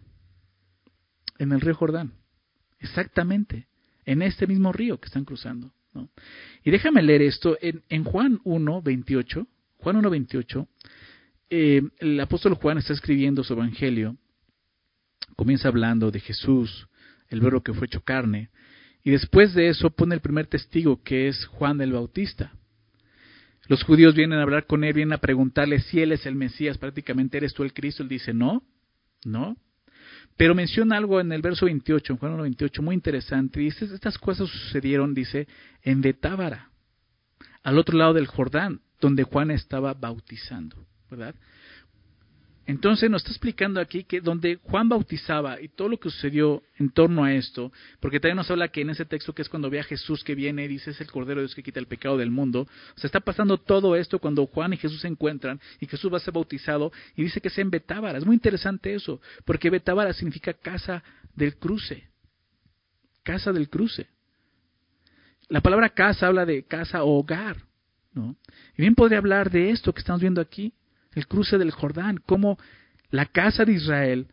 En 1.39 1.53
el 1.53 1.61
río 1.61 1.75
Jordán. 1.75 2.15
Exactamente. 2.79 3.67
En 4.07 4.23
este 4.23 4.47
mismo 4.47 4.73
río 4.73 4.99
que 4.99 5.07
están 5.07 5.27
cruzando. 5.27 5.71
¿no? 5.93 6.09
Y 6.65 6.71
déjame 6.71 7.03
leer 7.03 7.21
esto. 7.21 7.59
En, 7.61 8.05
Juan 8.05 8.41
1, 8.43 8.81
28, 8.81 9.47
Juan 9.77 9.97
1, 9.97 10.11
28, 10.11 10.69
eh, 11.51 11.83
el 11.99 12.21
apóstol 12.21 12.55
Juan 12.55 12.79
está 12.79 12.95
escribiendo 12.95 13.45
su 13.45 13.53
evangelio. 13.53 14.17
Comienza 15.37 15.69
hablando 15.69 16.11
de 16.11 16.21
Jesús, 16.21 16.89
el 17.29 17.41
verbo 17.41 17.63
que 17.63 17.75
fue 17.75 17.87
hecho 17.87 18.01
carne. 18.01 18.49
Y 19.05 19.11
después 19.11 19.53
de 19.53 19.69
eso 19.69 19.91
pone 19.91 20.15
el 20.15 20.23
primer 20.23 20.47
testigo, 20.47 21.03
que 21.03 21.29
es 21.29 21.45
Juan 21.47 21.83
el 21.83 21.93
Bautista. 21.93 22.55
Los 23.69 23.85
judíos 23.85 24.15
vienen 24.15 24.39
a 24.39 24.43
hablar 24.43 24.67
con 24.67 24.85
él, 24.85 24.95
vienen 24.95 25.13
a 25.13 25.19
preguntarle 25.19 25.81
si 25.81 26.01
él 26.01 26.13
es 26.13 26.27
el 26.27 26.35
Mesías, 26.35 26.79
prácticamente 26.79 27.37
eres 27.37 27.55
tú 27.55 27.63
el 27.63 27.73
Cristo. 27.73 28.03
Él 28.03 28.09
dice, 28.09 28.35
no, 28.35 28.65
no. 29.25 29.57
Pero 30.37 30.55
menciona 30.55 30.97
algo 30.97 31.21
en 31.21 31.33
el 31.33 31.43
verso 31.43 31.67
28, 31.67 32.13
en 32.13 32.19
Juan 32.19 32.33
1, 32.33 32.43
28, 32.43 32.83
muy 32.83 32.95
interesante. 32.95 33.61
Dice, 33.61 33.85
estas 33.85 34.17
cosas 34.19 34.49
sucedieron, 34.49 35.13
dice, 35.13 35.47
en 35.83 36.01
Betábara, 36.01 36.71
al 37.63 37.79
otro 37.79 37.99
lado 37.99 38.15
del 38.15 38.27
Jordán, 38.27 38.81
donde 39.01 39.23
Juan 39.25 39.51
estaba 39.51 39.93
bautizando, 39.95 40.87
¿verdad? 41.11 41.35
Entonces 42.71 43.11
nos 43.11 43.23
está 43.23 43.33
explicando 43.33 43.81
aquí 43.81 44.05
que 44.05 44.21
donde 44.21 44.61
Juan 44.63 44.89
bautizaba 44.89 45.61
y 45.61 45.67
todo 45.67 45.89
lo 45.89 45.99
que 45.99 46.09
sucedió 46.09 46.63
en 46.79 46.91
torno 46.91 47.25
a 47.25 47.35
esto, 47.35 47.73
porque 47.99 48.21
también 48.21 48.37
nos 48.37 48.49
habla 48.49 48.69
que 48.69 48.83
en 48.83 48.91
ese 48.91 49.05
texto 49.05 49.33
que 49.33 49.43
es 49.43 49.49
cuando 49.49 49.69
ve 49.69 49.81
a 49.81 49.83
Jesús 49.83 50.23
que 50.23 50.37
viene 50.37 50.69
dice 50.69 50.93
es 50.93 51.01
el 51.01 51.11
Cordero 51.11 51.41
de 51.41 51.47
Dios 51.47 51.57
que 51.57 51.65
quita 51.65 51.81
el 51.81 51.89
pecado 51.89 52.17
del 52.17 52.31
mundo, 52.31 52.61
o 52.61 53.01
sea, 53.01 53.09
está 53.09 53.19
pasando 53.19 53.59
todo 53.59 53.97
esto 53.97 54.21
cuando 54.21 54.47
Juan 54.47 54.73
y 54.73 54.77
Jesús 54.77 55.01
se 55.01 55.09
encuentran 55.09 55.61
y 55.81 55.87
Jesús 55.87 56.13
va 56.13 56.19
a 56.19 56.21
ser 56.21 56.33
bautizado 56.33 56.93
y 57.17 57.25
dice 57.25 57.41
que 57.41 57.49
es 57.49 57.59
en 57.59 57.71
Betábara. 57.71 58.19
Es 58.19 58.25
muy 58.25 58.37
interesante 58.37 58.95
eso, 58.95 59.21
porque 59.45 59.69
Betábara 59.69 60.13
significa 60.13 60.53
casa 60.53 61.03
del 61.35 61.57
cruce, 61.57 62.05
casa 63.25 63.53
del 63.53 63.69
cruce. 63.69 64.07
La 65.49 65.61
palabra 65.61 65.89
casa 65.89 66.29
habla 66.29 66.47
de 66.47 66.63
casa 66.63 67.03
o 67.03 67.19
hogar, 67.19 67.57
¿no? 68.13 68.37
Y 68.79 68.83
bien 68.83 68.95
podría 68.95 69.19
hablar 69.19 69.51
de 69.51 69.71
esto 69.71 69.93
que 69.93 69.99
estamos 69.99 70.21
viendo 70.21 70.41
aquí, 70.41 70.73
el 71.13 71.27
cruce 71.27 71.59
del 71.59 71.71
Jordán, 71.71 72.19
cómo 72.25 72.59
la 73.11 73.27
casa 73.27 73.65
de 73.65 73.73
Israel 73.73 74.29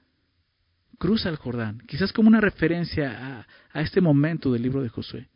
cruza 0.98 1.30
el 1.30 1.38
Jordán, 1.38 1.80
quizás 1.88 2.13
como 2.13 2.28
una 2.28 2.42
referencia 2.42 3.46
a, 3.74 3.82
este 3.82 4.02
momento 4.02 4.52
del 4.52 4.63
libro 4.63 4.82
de 4.82 4.90
Josué, 4.90 5.30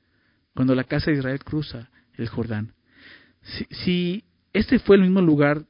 cuando 0.55 0.73
la 0.75 0.83
casa 0.83 1.11
de 1.11 1.17
Israel 1.17 1.43
cruza 1.43 1.89
el 2.15 2.27
Jordán. 2.27 2.73
Si, 3.41 3.65
si 3.83 4.23
este 4.53 4.79
fue 4.79 4.95
el 4.95 5.03
mismo 5.03 5.21
lugar 5.21 5.65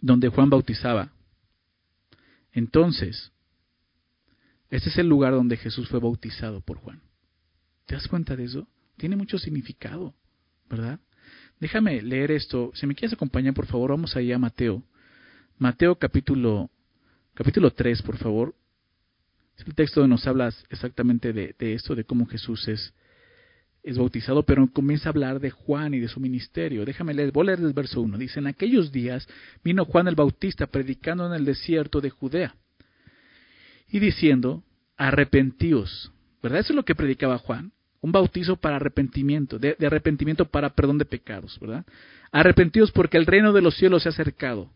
donde 0.00 0.28
Juan 0.28 0.50
bautizaba, 0.50 1.12
entonces, 2.52 3.32
este 4.70 4.88
es 4.88 4.98
el 4.98 5.08
lugar 5.08 5.32
donde 5.32 5.56
Jesús 5.56 5.88
fue 5.88 6.00
bautizado 6.00 6.60
por 6.60 6.78
Juan. 6.78 7.02
¿Te 7.84 7.94
das 7.94 8.08
cuenta 8.08 8.34
de 8.34 8.44
eso? 8.44 8.68
Tiene 8.96 9.16
mucho 9.16 9.38
significado, 9.38 10.14
¿verdad? 10.68 10.98
Déjame 11.58 12.02
leer 12.02 12.32
esto. 12.32 12.70
Si 12.74 12.86
me 12.86 12.94
quieres 12.94 13.14
acompañar, 13.14 13.54
por 13.54 13.66
favor, 13.66 13.90
vamos 13.90 14.14
ahí 14.14 14.30
a 14.30 14.38
Mateo. 14.38 14.82
Mateo 15.58 15.94
capítulo, 15.96 16.70
capítulo 17.34 17.70
3, 17.70 18.02
por 18.02 18.18
favor. 18.18 18.54
El 19.64 19.74
texto 19.74 20.06
nos 20.06 20.26
habla 20.26 20.52
exactamente 20.68 21.32
de, 21.32 21.54
esto, 21.58 21.94
de 21.94 22.04
cómo 22.04 22.26
Jesús 22.26 22.68
es, 22.68 22.92
es 23.82 23.96
bautizado, 23.96 24.42
pero 24.42 24.70
comienza 24.70 25.08
a 25.08 25.12
hablar 25.12 25.40
de 25.40 25.50
Juan 25.50 25.94
y 25.94 26.00
de 26.00 26.08
su 26.08 26.20
ministerio. 26.20 26.84
Déjame 26.84 27.14
leer, 27.14 27.32
voy 27.32 27.44
a 27.44 27.46
leer 27.46 27.60
el 27.60 27.72
verso 27.72 28.02
1. 28.02 28.18
Dice, 28.18 28.40
en 28.40 28.48
aquellos 28.48 28.92
días 28.92 29.26
vino 29.64 29.86
Juan 29.86 30.08
el 30.08 30.14
Bautista 30.14 30.66
predicando 30.66 31.26
en 31.26 31.32
el 31.32 31.46
desierto 31.46 32.02
de 32.02 32.10
Judea 32.10 32.54
y 33.88 33.98
diciendo, 33.98 34.62
arrepentíos. 34.98 36.12
¿Verdad? 36.42 36.60
Eso 36.60 36.74
es 36.74 36.76
lo 36.76 36.84
que 36.84 36.94
predicaba 36.94 37.38
Juan 37.38 37.72
un 38.06 38.12
bautizo 38.12 38.54
para 38.54 38.76
arrepentimiento, 38.76 39.58
de, 39.58 39.76
arrepentimiento 39.84 40.44
para 40.44 40.70
perdón 40.70 40.96
de 40.96 41.04
pecados, 41.04 41.58
¿verdad? 41.60 41.84
Arrepentidos 42.30 42.92
porque 42.92 43.16
el 43.16 43.26
reino 43.26 43.52
de 43.52 43.60
los 43.60 43.76
cielos 43.76 44.04
se 44.04 44.08
ha 44.08 44.12
acercado. 44.12 44.70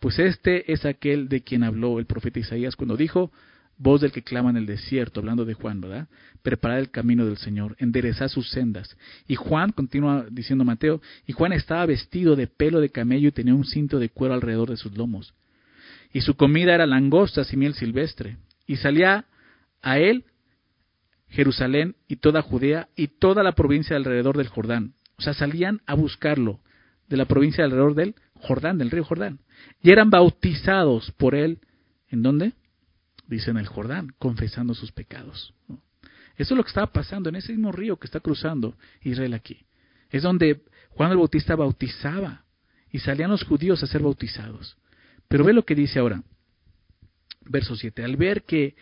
Pues 0.00 0.18
este 0.18 0.72
es 0.72 0.86
aquel 0.86 1.28
de 1.28 1.42
quien 1.42 1.64
habló 1.64 1.98
el 1.98 2.06
profeta 2.06 2.40
Isaías 2.40 2.74
cuando 2.74 2.96
dijo, 2.96 3.30
voz 3.76 4.00
del 4.00 4.10
que 4.10 4.22
clama 4.22 4.48
en 4.48 4.56
el 4.56 4.64
desierto, 4.64 5.20
hablando 5.20 5.44
de 5.44 5.52
Juan, 5.52 5.82
¿verdad? 5.82 6.08
Preparad 6.42 6.78
el 6.78 6.90
camino 6.90 7.26
del 7.26 7.36
Señor, 7.36 7.76
enderezad 7.78 8.28
sus 8.28 8.48
sendas. 8.48 8.96
Y 9.28 9.34
Juan, 9.34 9.72
continúa 9.72 10.24
diciendo 10.30 10.64
Mateo, 10.64 11.02
y 11.26 11.34
Juan 11.34 11.52
estaba 11.52 11.84
vestido 11.84 12.36
de 12.36 12.46
pelo 12.46 12.80
de 12.80 12.88
camello 12.88 13.28
y 13.28 13.32
tenía 13.32 13.54
un 13.54 13.66
cinto 13.66 13.98
de 13.98 14.08
cuero 14.08 14.32
alrededor 14.32 14.70
de 14.70 14.78
sus 14.78 14.96
lomos. 14.96 15.34
Y 16.10 16.22
su 16.22 16.36
comida 16.36 16.74
era 16.74 16.86
langostas 16.86 17.52
y 17.52 17.58
miel 17.58 17.74
silvestre. 17.74 18.38
Y 18.66 18.76
salía 18.76 19.26
a 19.82 19.98
él 19.98 20.24
Jerusalén 21.32 21.96
y 22.08 22.16
toda 22.16 22.42
Judea 22.42 22.88
y 22.94 23.08
toda 23.08 23.42
la 23.42 23.52
provincia 23.52 23.96
alrededor 23.96 24.36
del 24.36 24.48
Jordán. 24.48 24.94
O 25.16 25.22
sea, 25.22 25.34
salían 25.34 25.80
a 25.86 25.94
buscarlo 25.94 26.60
de 27.08 27.16
la 27.16 27.24
provincia 27.24 27.64
alrededor 27.64 27.94
del 27.94 28.14
Jordán, 28.34 28.78
del 28.78 28.90
río 28.90 29.04
Jordán. 29.04 29.40
Y 29.82 29.90
eran 29.90 30.10
bautizados 30.10 31.10
por 31.12 31.34
él. 31.34 31.60
¿En 32.08 32.22
dónde? 32.22 32.52
Dice 33.26 33.50
en 33.50 33.56
el 33.56 33.66
Jordán, 33.66 34.14
confesando 34.18 34.74
sus 34.74 34.92
pecados. 34.92 35.54
Eso 36.36 36.54
es 36.54 36.56
lo 36.56 36.64
que 36.64 36.68
estaba 36.68 36.92
pasando 36.92 37.30
en 37.30 37.36
ese 37.36 37.52
mismo 37.52 37.72
río 37.72 37.96
que 37.96 38.06
está 38.06 38.20
cruzando 38.20 38.76
Israel 39.00 39.32
aquí. 39.32 39.64
Es 40.10 40.22
donde 40.22 40.62
Juan 40.90 41.12
el 41.12 41.16
Bautista 41.16 41.56
bautizaba 41.56 42.44
y 42.90 42.98
salían 42.98 43.30
los 43.30 43.44
judíos 43.44 43.82
a 43.82 43.86
ser 43.86 44.02
bautizados. 44.02 44.76
Pero 45.28 45.44
ve 45.44 45.54
lo 45.54 45.64
que 45.64 45.74
dice 45.74 45.98
ahora, 45.98 46.22
verso 47.46 47.74
7, 47.74 48.04
al 48.04 48.16
ver 48.16 48.42
que 48.42 48.76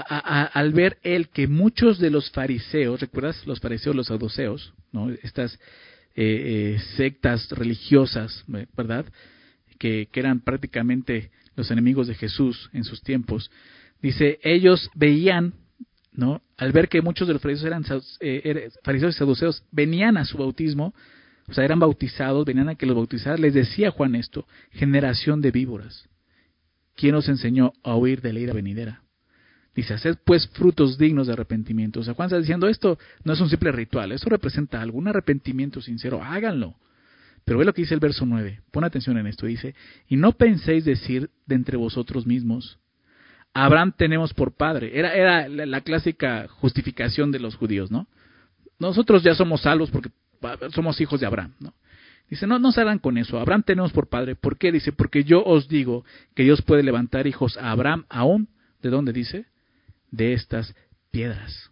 al 0.00 0.72
ver 0.72 0.98
él 1.02 1.28
que 1.28 1.46
muchos 1.46 1.98
de 1.98 2.10
los 2.10 2.30
fariseos, 2.30 3.00
¿recuerdas 3.00 3.46
los 3.46 3.60
fariseos, 3.60 3.96
los 3.96 4.06
saduceos, 4.08 4.72
¿no? 4.92 5.10
estas 5.10 5.58
eh, 6.18 6.76
eh, 6.76 6.78
sectas 6.96 7.50
religiosas, 7.50 8.44
¿verdad? 8.46 9.04
Que, 9.78 10.08
eran 10.14 10.40
prácticamente 10.40 11.30
los 11.56 11.70
enemigos 11.70 12.06
de 12.06 12.14
Jesús 12.14 12.70
en 12.72 12.84
sus 12.84 13.02
tiempos. 13.02 13.50
Dice, 14.00 14.38
ellos 14.42 14.90
veían, 14.94 15.52
¿no? 16.12 16.40
Al 16.56 16.72
ver 16.72 16.88
que 16.88 17.02
muchos 17.02 17.28
de 17.28 17.34
los 17.34 17.42
fariseos 17.42 17.66
eran 17.66 17.84
eh, 18.20 18.70
fariseos 18.82 19.14
y 19.14 19.18
saduceos, 19.18 19.62
venían 19.70 20.16
a 20.16 20.24
su 20.24 20.38
bautismo, 20.38 20.94
o 21.48 21.52
sea, 21.52 21.64
eran 21.64 21.78
bautizados, 21.78 22.46
venían 22.46 22.70
a 22.70 22.74
que 22.76 22.86
los 22.86 22.96
bautizaran, 22.96 23.40
les 23.40 23.52
decía 23.52 23.90
Juan 23.90 24.14
esto, 24.14 24.46
generación 24.70 25.42
de 25.42 25.50
víboras. 25.50 26.08
¿Quién 26.94 27.14
os 27.14 27.28
enseñó 27.28 27.74
a 27.82 27.94
huir 27.94 28.22
de 28.22 28.32
la 28.32 28.40
ira 28.40 28.54
venidera? 28.54 29.02
Dice, 29.76 29.92
haced 29.92 30.16
pues 30.24 30.48
frutos 30.48 30.96
dignos 30.96 31.26
de 31.26 31.34
arrepentimiento. 31.34 32.00
O 32.00 32.02
sea, 32.02 32.14
Juan 32.14 32.28
está 32.28 32.38
diciendo, 32.38 32.66
esto 32.66 32.98
no 33.24 33.34
es 33.34 33.40
un 33.42 33.50
simple 33.50 33.70
ritual, 33.72 34.10
esto 34.10 34.30
representa 34.30 34.80
algún 34.80 35.06
arrepentimiento 35.06 35.82
sincero, 35.82 36.24
háganlo. 36.24 36.76
Pero 37.44 37.58
ve 37.58 37.66
lo 37.66 37.74
que 37.74 37.82
dice 37.82 37.92
el 37.92 38.00
verso 38.00 38.24
9, 38.24 38.62
pon 38.72 38.84
atención 38.84 39.18
en 39.18 39.26
esto, 39.26 39.44
dice, 39.44 39.74
y 40.08 40.16
no 40.16 40.32
penséis 40.32 40.86
decir 40.86 41.28
de 41.44 41.54
entre 41.56 41.76
vosotros 41.76 42.26
mismos, 42.26 42.78
Abraham 43.52 43.92
tenemos 43.96 44.32
por 44.32 44.56
padre. 44.56 44.98
Era, 44.98 45.14
era 45.14 45.48
la, 45.48 45.80
clásica 45.82 46.48
justificación 46.48 47.30
de 47.30 47.38
los 47.38 47.54
judíos, 47.54 47.90
¿no? 47.90 48.06
Nosotros 48.78 49.22
ya 49.22 49.34
somos 49.34 49.60
salvos 49.60 49.90
porque 49.90 50.10
somos 50.72 51.00
hijos 51.02 51.20
de 51.20 51.26
Abraham, 51.26 51.54
¿no? 51.60 51.74
Dice, 52.30 52.46
no, 52.46 52.58
no 52.58 52.72
se 52.72 52.80
hagan 52.80 52.98
con 52.98 53.18
eso. 53.18 53.38
Abraham 53.38 53.62
tenemos 53.62 53.92
por 53.92 54.08
padre. 54.08 54.34
¿Por 54.34 54.58
qué? 54.58 54.72
Dice, 54.72 54.90
porque 54.92 55.22
yo 55.22 55.44
os 55.44 55.68
digo 55.68 56.04
que 56.34 56.42
Dios 56.42 56.62
puede 56.62 56.82
levantar 56.82 57.26
hijos 57.26 57.56
a 57.58 57.70
Abraham 57.70 58.06
aún. 58.08 58.48
¿De 58.82 58.90
dónde 58.90 59.12
dice? 59.12 59.46
De 60.16 60.32
estas 60.32 60.74
piedras. 61.10 61.70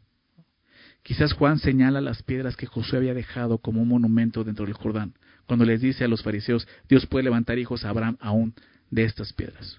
Quizás 1.03 1.33
Juan 1.33 1.59
señala 1.59 2.01
las 2.01 2.23
piedras 2.23 2.57
que 2.57 2.67
Josué 2.67 2.99
había 2.99 3.15
dejado 3.15 3.59
como 3.59 3.83
un 3.83 3.89
monumento 3.89 4.45
dentro 4.45 4.65
del 4.65 4.75
Jordán, 4.75 5.15
cuando 5.47 5.65
les 5.65 5.81
dice 5.81 6.05
a 6.05 6.09
los 6.09 6.23
fariseos, 6.23 6.67
Dios 6.89 7.07
puede 7.07 7.25
levantar 7.25 7.59
hijos 7.59 7.85
a 7.85 7.91
Abraham 7.91 8.17
aún 8.21 8.55
de 8.91 9.05
estas 9.05 9.33
piedras. 9.33 9.79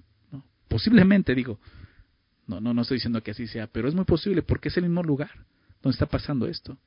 Posiblemente, 0.67 1.33
digo, 1.33 1.59
no, 2.47 2.61
no, 2.61 2.73
no 2.73 2.81
estoy 2.81 2.97
diciendo 2.97 3.21
que 3.23 3.31
así 3.31 3.47
sea, 3.47 3.67
pero 3.67 3.87
es 3.87 3.95
muy 3.95 4.05
posible 4.05 4.41
porque 4.43 4.69
es 4.69 4.77
el 4.77 4.83
mismo 4.83 5.01
lugar 5.01 5.31
donde 5.81 5.95
está 5.95 6.05
pasando 6.05 6.47
esto. 6.47 6.77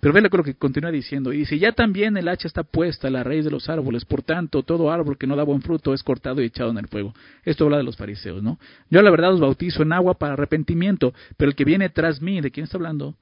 Pero 0.00 0.14
ve 0.14 0.20
lo 0.20 0.30
que 0.30 0.54
continúa 0.54 0.90
diciendo. 0.90 1.32
Y 1.32 1.38
dice, 1.38 1.58
ya 1.58 1.72
también 1.72 2.16
el 2.16 2.28
hacha 2.28 2.48
está 2.48 2.62
puesta 2.62 3.08
a 3.08 3.10
la 3.10 3.22
raíz 3.22 3.44
de 3.44 3.50
los 3.50 3.68
árboles. 3.68 4.04
Por 4.04 4.22
tanto, 4.22 4.62
todo 4.62 4.90
árbol 4.90 5.18
que 5.18 5.26
no 5.26 5.36
da 5.36 5.42
buen 5.42 5.62
fruto 5.62 5.94
es 5.94 6.02
cortado 6.02 6.42
y 6.42 6.46
echado 6.46 6.70
en 6.70 6.78
el 6.78 6.88
fuego. 6.88 7.14
Esto 7.44 7.64
habla 7.64 7.78
de 7.78 7.84
los 7.84 7.96
fariseos, 7.96 8.42
¿no? 8.42 8.58
Yo 8.90 9.02
la 9.02 9.10
verdad 9.10 9.34
os 9.34 9.40
bautizo 9.40 9.82
en 9.82 9.92
agua 9.92 10.18
para 10.18 10.34
arrepentimiento, 10.34 11.14
pero 11.36 11.50
el 11.50 11.56
que 11.56 11.64
viene 11.64 11.88
tras 11.88 12.20
mí, 12.20 12.40
¿de 12.40 12.50
quién 12.50 12.64
está 12.64 12.78
hablando? 12.78 13.16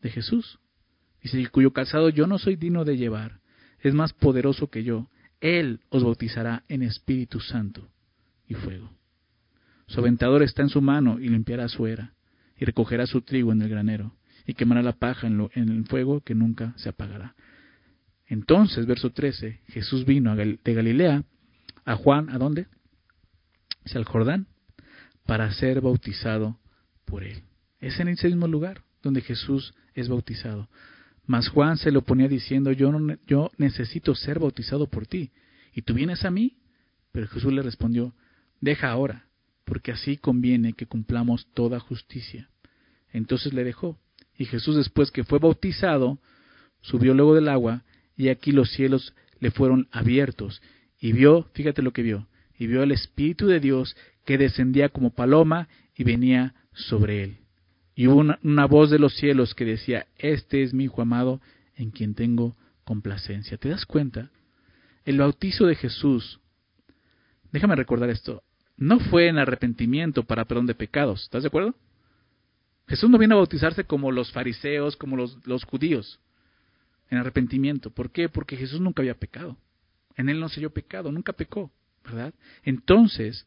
De 0.00 0.10
Jesús. 0.10 0.58
Dice, 1.22 1.46
cuyo 1.48 1.72
calzado 1.72 2.08
yo 2.08 2.26
no 2.26 2.38
soy 2.38 2.56
digno 2.56 2.84
de 2.84 2.96
llevar, 2.96 3.40
es 3.80 3.94
más 3.94 4.12
poderoso 4.12 4.68
que 4.68 4.84
yo. 4.84 5.08
Él 5.40 5.80
os 5.88 6.04
bautizará 6.04 6.64
en 6.68 6.82
Espíritu 6.82 7.40
Santo 7.40 7.88
y 8.46 8.54
fuego. 8.54 8.90
Su 9.86 10.00
aventador 10.00 10.42
está 10.42 10.62
en 10.62 10.68
su 10.68 10.80
mano 10.80 11.18
y 11.20 11.28
limpiará 11.28 11.68
su 11.68 11.86
era, 11.86 12.14
y 12.58 12.64
recogerá 12.64 13.06
su 13.06 13.22
trigo 13.22 13.52
en 13.52 13.62
el 13.62 13.68
granero 13.68 14.14
y 14.46 14.54
quemará 14.54 14.82
la 14.82 14.92
paja 14.92 15.26
en, 15.26 15.48
el 15.54 15.84
fuego 15.86 16.20
que 16.20 16.34
nunca 16.34 16.74
se 16.76 16.88
apagará. 16.88 17.34
Entonces, 18.26 18.86
verso 18.86 19.10
13, 19.10 19.60
Jesús 19.68 20.04
vino 20.04 20.34
de 20.36 20.58
Galilea 20.64 21.24
a 21.84 21.96
Juan, 21.96 22.30
¿a 22.30 22.38
dónde? 22.38 22.66
Es 23.84 23.96
al 23.96 24.04
Jordán, 24.04 24.46
para 25.26 25.52
ser 25.52 25.80
bautizado 25.80 26.58
por 27.04 27.24
él. 27.24 27.42
Es 27.80 27.98
en 28.00 28.08
ese 28.08 28.28
mismo 28.28 28.46
lugar 28.46 28.82
donde 29.02 29.20
Jesús 29.20 29.74
es 29.94 30.08
bautizado. 30.08 30.68
Mas 31.26 31.48
Juan 31.48 31.76
se 31.76 31.92
lo 31.92 32.02
ponía 32.02 32.28
diciendo, 32.28 32.72
yo, 32.72 32.90
yo 33.26 33.50
necesito 33.58 34.14
ser 34.14 34.38
bautizado 34.38 34.88
por 34.88 35.06
ti, 35.06 35.30
y 35.74 35.82
tú 35.82 35.94
vienes 35.94 36.24
a 36.24 36.30
mí. 36.30 36.56
Pero 37.12 37.28
Jesús 37.28 37.52
le 37.52 37.62
respondió, 37.62 38.14
deja 38.60 38.90
ahora, 38.90 39.26
porque 39.64 39.92
así 39.92 40.16
conviene 40.16 40.72
que 40.72 40.86
cumplamos 40.86 41.46
toda 41.52 41.78
justicia. 41.78 42.48
Entonces 43.12 43.52
le 43.52 43.64
dejó. 43.64 43.98
Y 44.42 44.46
Jesús 44.46 44.74
después 44.74 45.12
que 45.12 45.22
fue 45.22 45.38
bautizado, 45.38 46.18
subió 46.80 47.14
luego 47.14 47.36
del 47.36 47.46
agua, 47.48 47.84
y 48.16 48.28
aquí 48.28 48.50
los 48.50 48.72
cielos 48.72 49.14
le 49.38 49.52
fueron 49.52 49.86
abiertos, 49.92 50.60
y 50.98 51.12
vio, 51.12 51.48
fíjate 51.54 51.80
lo 51.80 51.92
que 51.92 52.02
vio, 52.02 52.26
y 52.58 52.66
vio 52.66 52.82
el 52.82 52.90
Espíritu 52.90 53.46
de 53.46 53.60
Dios 53.60 53.96
que 54.24 54.38
descendía 54.38 54.88
como 54.88 55.14
paloma 55.14 55.68
y 55.94 56.02
venía 56.02 56.56
sobre 56.72 57.22
él. 57.22 57.36
Y 57.94 58.08
hubo 58.08 58.16
una, 58.16 58.40
una 58.42 58.66
voz 58.66 58.90
de 58.90 58.98
los 58.98 59.14
cielos 59.14 59.54
que 59.54 59.64
decía, 59.64 60.08
Este 60.16 60.64
es 60.64 60.74
mi 60.74 60.86
Hijo 60.86 61.02
amado, 61.02 61.40
en 61.76 61.92
quien 61.92 62.16
tengo 62.16 62.56
complacencia. 62.82 63.58
¿Te 63.58 63.68
das 63.68 63.86
cuenta? 63.86 64.32
El 65.04 65.18
bautizo 65.18 65.66
de 65.66 65.76
Jesús, 65.76 66.40
déjame 67.52 67.76
recordar 67.76 68.10
esto, 68.10 68.42
no 68.76 68.98
fue 68.98 69.28
en 69.28 69.38
arrepentimiento 69.38 70.24
para 70.24 70.46
perdón 70.46 70.66
de 70.66 70.74
pecados, 70.74 71.22
¿estás 71.22 71.44
de 71.44 71.46
acuerdo? 71.46 71.76
Jesús 72.88 73.08
no 73.08 73.18
viene 73.18 73.34
a 73.34 73.38
bautizarse 73.38 73.84
como 73.84 74.10
los 74.10 74.32
fariseos, 74.32 74.96
como 74.96 75.16
los, 75.16 75.64
judíos, 75.64 76.20
en 77.10 77.18
arrepentimiento. 77.18 77.90
¿Por 77.90 78.10
qué? 78.10 78.28
Porque 78.28 78.56
Jesús 78.56 78.80
nunca 78.80 79.02
había 79.02 79.18
pecado. 79.18 79.56
En 80.16 80.28
él 80.28 80.40
no 80.40 80.48
se 80.48 80.60
dio 80.60 80.70
pecado, 80.70 81.10
nunca 81.10 81.32
pecó, 81.32 81.72
¿verdad? 82.04 82.34
Entonces, 82.64 83.46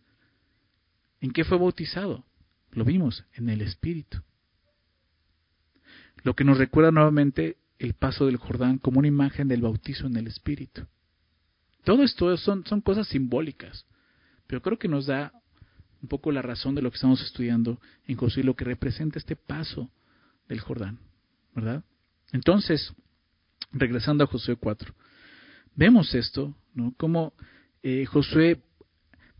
¿en 1.21 1.32
qué 1.32 1.43
fue 1.43 1.58
bautizado? 1.58 2.26
Lo 2.71 2.86
vimos, 2.86 3.24
en 3.34 3.50
el 3.50 3.62
Espíritu. 3.62 4.19
Lo 6.24 6.34
que 6.36 6.43
nos 6.43 6.58
recuerda 6.58 6.91
nuevamente 6.91 7.58
el 7.78 7.93
paso 7.93 8.26
del 8.26 8.38
Jordán 8.38 8.80
como 8.80 9.00
una 9.00 9.08
imagen 9.08 9.48
del 9.48 9.62
bautizo 9.62 10.08
en 10.08 10.17
el 10.17 10.28
Espíritu. 10.28 10.88
Todo 11.84 12.04
esto 12.04 12.36
son 12.38 12.63
cosas 12.82 13.08
simbólicas, 13.10 13.86
pero 14.48 14.62
creo 14.62 14.80
que 14.80 14.88
nos 14.88 15.06
da 15.06 15.32
un 16.06 16.10
poco 16.10 16.32
la 16.32 16.44
razón 16.44 16.76
de 16.76 16.84
lo 16.84 16.91
que 16.91 16.98
estamos 16.98 17.20
estudiando 17.24 17.80
en 18.06 18.15
Josué, 18.15 18.44
lo 18.44 18.56
que 18.56 18.63
representa 18.63 19.18
este 19.18 19.36
paso 19.36 19.89
del 20.48 20.60
Jordán, 20.60 21.00
¿verdad? 21.56 21.84
Entonces, 22.32 22.94
regresando 23.72 24.24
a 24.24 24.28
Josué 24.28 24.56
4, 24.56 24.94
vemos 25.76 26.13
esto, 26.13 26.56
¿no? 26.76 26.94
Como 26.96 27.34
eh, 27.82 28.06
Josué 28.06 28.62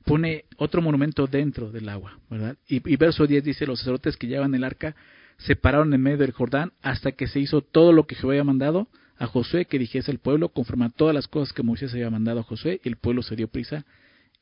pone 0.06 0.46
otro 0.58 0.82
monumento 0.82 1.28
dentro 1.28 1.72
del 1.72 1.88
agua, 1.88 2.20
¿verdad? 2.32 2.58
Y, 2.68 2.78
y, 2.92 2.96
verso 2.96 3.28
10 3.28 3.44
dice, 3.44 3.68
los 3.68 3.78
sacerdotes 3.78 4.18
que 4.18 4.26
llevan 4.26 4.56
el 4.56 4.64
arca 4.64 4.96
se 5.38 5.56
pararon 5.56 5.94
en 5.94 6.02
medio 6.02 6.18
del 6.18 6.32
Jordán 6.32 6.74
hasta 6.82 7.12
que 7.12 7.28
se 7.28 7.40
hizo 7.40 7.62
todo 7.62 7.92
lo 7.92 8.08
que 8.08 8.16
Jehová 8.16 8.34
había 8.34 8.44
mandado 8.44 8.88
a 9.20 9.28
Josué 9.28 9.66
que 9.66 9.78
dijese 9.78 10.10
el 10.10 10.18
pueblo, 10.18 10.50
conforme 10.50 10.86
a 10.86 10.90
todas 10.90 11.14
las 11.14 11.28
cosas 11.28 11.54
que 11.54 11.62
Moisés 11.62 11.94
había 11.94 12.10
mandado 12.10 12.40
a 12.40 12.44
Josué, 12.44 12.82
y 12.84 12.88
el 12.90 12.98
pueblo 12.98 13.22
se 13.22 13.36
dio 13.36 13.50
prisa 13.50 13.86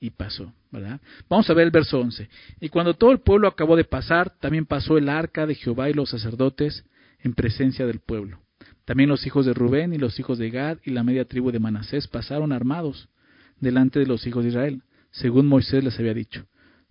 y 0.04 0.10
pasó, 0.10 0.52
¿verdad? 0.70 1.00
Vamos 1.30 1.50
a 1.50 1.54
ver 1.54 1.64
el 1.64 1.72
verso 1.72 1.98
11. 1.98 2.28
Y 2.60 2.68
cuando 2.68 2.94
todo 2.94 3.14
el 3.14 3.20
pueblo 3.20 3.48
acabó 3.48 3.78
de 3.78 3.86
pasar, 3.86 4.32
también 4.42 4.66
pasó 4.66 4.98
el 4.98 5.08
arca 5.08 5.48
de 5.48 5.56
Jehová 5.56 5.90
y 5.90 5.94
los 5.94 6.10
sacerdotes 6.10 6.84
en 7.22 7.34
presencia 7.34 7.86
del 7.88 8.02
pueblo. 8.02 8.42
También 8.84 9.08
los 9.08 9.26
hijos 9.26 9.46
de 9.46 9.54
Rubén 9.54 9.94
y 9.94 9.98
los 9.98 10.20
hijos 10.20 10.38
de 10.40 10.50
Gad 10.50 10.80
y 10.84 10.92
la 10.92 11.06
media 11.06 11.24
tribu 11.24 11.52
de 11.52 11.60
Manasés 11.60 12.10
pasaron 12.10 12.52
armados 12.52 13.08
delante 13.62 13.98
de 13.98 14.06
los 14.06 14.28
hijos 14.28 14.44
de 14.44 14.50
Israel, 14.50 14.82
según 15.12 15.48
Moisés 15.48 15.82
les 15.86 15.98
había 15.98 16.14
dicho. 16.14 16.48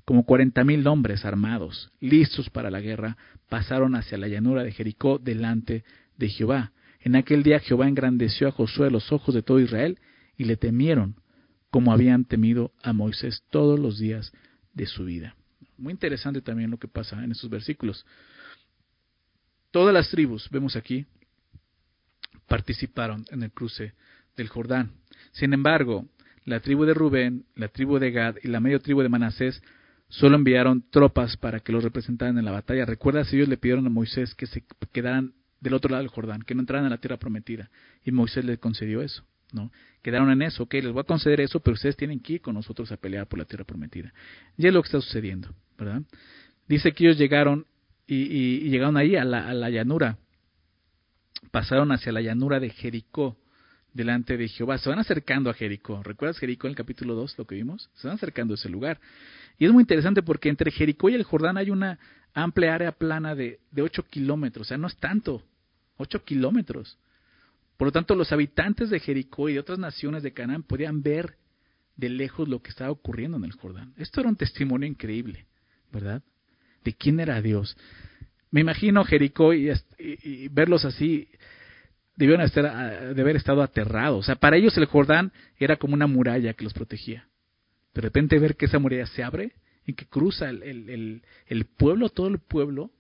Como 0.07 0.25
cuarenta 0.25 0.65
mil 0.65 0.87
hombres 0.87 1.27
armados, 1.27 1.93
listos 2.01 2.49
para 2.49 2.71
la 2.71 2.81
guerra, 2.81 3.19
pasaron 3.51 3.95
hacia 3.95 4.17
la 4.17 4.29
llanura 4.29 4.65
de 4.65 4.73
Jericó 4.73 5.19
delante 5.19 5.85
de 6.17 6.29
Jehová. 6.31 6.73
En 7.03 7.15
aquel 7.15 7.43
día 7.43 7.61
Jehová 7.61 7.89
engrandeció 7.89 8.49
a 8.49 8.53
Josué 8.53 8.87
a 8.87 8.91
los 8.91 9.13
ojos 9.13 9.35
de 9.35 9.43
todo 9.43 9.61
Israel, 9.61 9.99
y 10.39 10.45
le 10.45 10.57
temieron 10.57 11.17
como 11.73 11.91
habían 11.91 12.27
temido 12.27 12.71
a 12.83 12.93
Moisés 12.93 13.43
todos 13.49 13.81
los 13.81 13.99
días 13.99 14.31
de 14.75 14.85
su 14.85 15.07
vida. 15.07 15.35
Muy 15.79 15.95
interesante 15.95 16.43
también 16.43 16.71
lo 16.71 16.77
que 16.77 16.87
pasa 16.87 17.25
en 17.25 17.33
estos 17.33 17.49
versículos. 17.49 18.05
Todas 19.71 19.95
las 19.95 20.11
tribus, 20.11 20.51
vemos 20.51 20.77
aquí, 20.77 21.07
participaron 22.47 23.25
en 23.31 23.43
el 23.43 23.51
cruce 23.53 23.95
del 24.37 24.49
Jordán. 24.49 24.93
Sin 25.33 25.55
embargo, 25.55 26.07
la 26.45 26.61
tribu 26.61 26.85
de 26.85 26.93
Rubén, 26.93 27.47
la 27.57 27.69
tribu 27.69 27.99
de 27.99 28.11
Gad 28.11 28.37
y 28.43 28.49
la 28.49 28.61
medio 28.61 28.81
tribu 28.81 29.01
de 29.01 29.09
Manasés 29.09 29.63
solo 30.09 30.37
enviaron 30.37 30.85
tropas 30.91 31.39
para 31.39 31.61
que 31.61 31.73
los 31.73 31.83
representaran 31.83 32.37
en 32.37 32.45
la 32.45 32.53
batalla. 32.53 32.85
Recuerda 32.85 33.25
si 33.25 33.37
ellos 33.37 33.49
le 33.49 33.57
pidieron 33.57 33.87
a 33.87 33.91
Moisés 33.91 34.35
que 34.35 34.47
se 34.47 34.63
quedaran 34.93 35.33
del 35.61 35.73
otro 35.73 35.91
lado 35.91 36.03
del 36.03 36.11
Jordán, 36.11 36.43
que 36.43 36.55
no 36.55 36.61
entraran 36.61 36.85
a 36.85 36.91
la 36.91 36.99
tierra 36.99 37.17
prometida. 37.17 37.71
Y 38.05 38.13
Moisés 38.13 38.45
le 38.45 38.59
concedió 38.59 39.01
eso, 39.01 39.25
Quedaron 40.03 40.31
en 40.31 40.43
eso, 40.43 40.65
ok, 40.65 40.75
les 40.75 40.93
voy 40.93 41.01
a 41.01 41.05
conceder 41.05 41.41
eso, 41.41 41.61
pero 41.61 41.75
ustedes 41.75 41.97
tienen 41.97 42.21
que 42.21 42.35
ir 42.35 42.41
con 42.41 42.55
nosotros 42.55 42.91
a 42.93 42.97
pelear 42.97 43.27
por 43.27 43.39
la 43.39 43.45
tierra 43.45 43.65
prometida. 43.65 44.13
Y 44.57 44.67
es 44.67 44.73
lo 44.73 44.83
que 44.83 44.87
está 44.87 45.01
sucediendo, 45.01 45.55
¿verdad? 45.79 46.03
Dice 46.69 46.93
que 46.93 47.05
ellos 47.05 47.19
llegaron 47.19 47.67
y, 48.07 48.69
llegaron 48.69 48.97
ahí 48.97 49.17
a 49.17 49.25
la, 49.25 49.49
a 49.49 49.55
la 49.55 49.71
llanura, 49.71 50.19
pasaron 51.51 51.93
hacia 51.93 52.13
la 52.13 52.21
llanura 52.21 52.61
de 52.61 52.71
Jericó, 52.71 53.37
delante 53.93 54.37
de 54.37 54.49
Jehová. 54.49 54.79
Se 54.79 54.89
van 54.89 54.99
acercando 54.99 55.51
a 55.51 55.55
Jericó. 55.55 56.03
¿Recuerdas 56.03 56.39
Jericó 56.39 56.67
en 56.67 56.73
el 56.73 56.77
capítulo 56.77 57.15
2, 57.15 57.39
lo 57.39 57.47
que 57.47 57.55
vimos? 57.55 57.91
Se 57.95 58.09
van 58.09 58.17
acercando 58.17 58.55
a 58.55 58.57
ese 58.57 58.69
lugar. 58.69 58.99
Y 59.59 59.67
es 59.67 59.73
muy 59.73 59.83
interesante 59.83 60.23
porque 60.23 60.49
entre 60.49 60.71
Jericó 60.71 61.09
y 61.11 61.15
el 61.15 61.25
Jordán 61.25 61.57
hay 61.57 61.71
una 61.71 61.99
amplia 62.35 62.75
área 62.75 62.93
plana 62.93 63.35
de, 63.35 63.61
de 63.71 63.83
8 63.83 64.05
kilómetros. 64.09 64.67
O 64.67 64.69
sea, 64.69 64.79
no 64.79 64.87
es 64.87 64.97
tanto. 64.97 65.43
8 65.99 66.25
kilómetros. 66.25 66.99
Por 67.83 67.89
lo 67.89 67.93
tanto, 67.93 68.15
los 68.15 68.31
habitantes 68.31 68.91
de 68.91 69.01
Jericó 69.01 69.49
y 69.49 69.55
de 69.55 69.59
otras 69.59 69.77
naciones 69.77 70.23
de 70.23 70.33
Canaán 70.33 70.63
podían 70.63 71.03
ver 71.03 71.35
de 71.97 72.11
lejos 72.11 72.49
lo 72.49 72.63
que 72.63 72.71
estaba 72.71 72.93
ocurriendo 72.93 73.37
en 73.39 73.43
el 73.43 73.51
Jordán. 73.51 73.93
Esto 73.97 74.21
era 74.21 74.29
un 74.29 74.37
testimonio 74.37 74.87
increíble, 74.87 75.47
¿verdad? 75.91 76.23
De 76.85 76.93
quién 76.93 77.19
era 77.19 77.43
Dios. 77.43 77.77
Me 78.53 78.61
imagino 78.61 79.03
Jericó 79.03 79.53
y, 79.53 79.73
verlos 80.53 80.85
así 80.85 81.29
debieron 82.15 82.47
estar, 82.47 82.67
ah, 82.67 83.15
de 83.15 83.21
haber 83.21 83.35
estado 83.35 83.63
aterrados. 83.63 84.21
O 84.21 84.23
sea, 84.23 84.37
para 84.37 84.57
ellos 84.57 84.77
el 84.77 84.85
Jordán 84.85 85.33
era 85.59 85.75
como 85.75 85.95
una 85.95 86.07
muralla 86.07 86.55
que 86.55 86.63
los 86.63 86.75
protegía. 86.75 87.27
de 87.95 88.01
repente 88.01 88.39
ver 88.39 88.55
que 88.55 88.67
esa 88.67 88.79
muralla 88.79 89.07
se 89.07 89.25
abre 89.25 89.55
y 89.85 89.95
que 89.95 90.07
cruza 90.07 90.49
el, 90.51 90.63
el, 90.63 91.23
el, 91.47 91.65
pueblo, 91.65 92.11
todo 92.11 92.29
el 92.29 92.39
pueblo, 92.39 92.93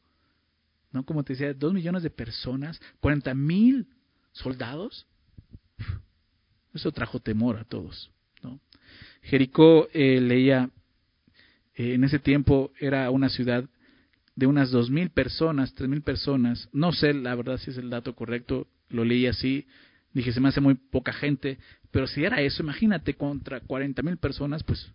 ¿no? 0.90 1.04
Como 1.04 1.22
te 1.22 1.34
decía, 1.34 1.54
dos 1.54 1.72
millones 1.72 2.02
de 2.02 2.10
personas, 2.10 2.80
cuarenta 2.98 3.32
mil 3.32 3.86
soldados. 4.32 5.06
Eso 6.74 6.90
trajo 6.92 7.20
temor 7.20 7.58
a 7.58 7.64
todos, 7.64 8.10
¿no? 8.42 8.60
Jericó 9.22 9.88
eh, 9.92 10.20
leía, 10.20 10.70
eh, 11.74 11.94
en 11.94 12.04
ese 12.04 12.18
tiempo 12.18 12.72
era 12.80 13.10
una 13.10 13.28
ciudad 13.28 13.64
de 14.34 14.46
unas 14.46 14.70
dos 14.70 14.90
mil 14.90 15.10
personas, 15.10 15.74
tres 15.74 15.88
mil 15.88 16.02
personas, 16.02 16.68
no 16.72 16.92
sé 16.92 17.12
la 17.12 17.34
verdad 17.34 17.58
si 17.58 17.70
es 17.70 17.76
el 17.76 17.90
dato 17.90 18.14
correcto, 18.14 18.66
lo 18.88 19.04
leí 19.04 19.26
así, 19.26 19.66
dije, 20.12 20.32
se 20.32 20.40
me 20.40 20.48
hace 20.48 20.60
muy 20.60 20.74
poca 20.74 21.12
gente, 21.12 21.58
pero 21.90 22.06
si 22.06 22.24
era 22.24 22.40
eso, 22.40 22.62
imagínate, 22.62 23.14
contra 23.14 23.60
40 23.60 24.02
mil 24.02 24.16
personas, 24.16 24.62
pues, 24.62 24.90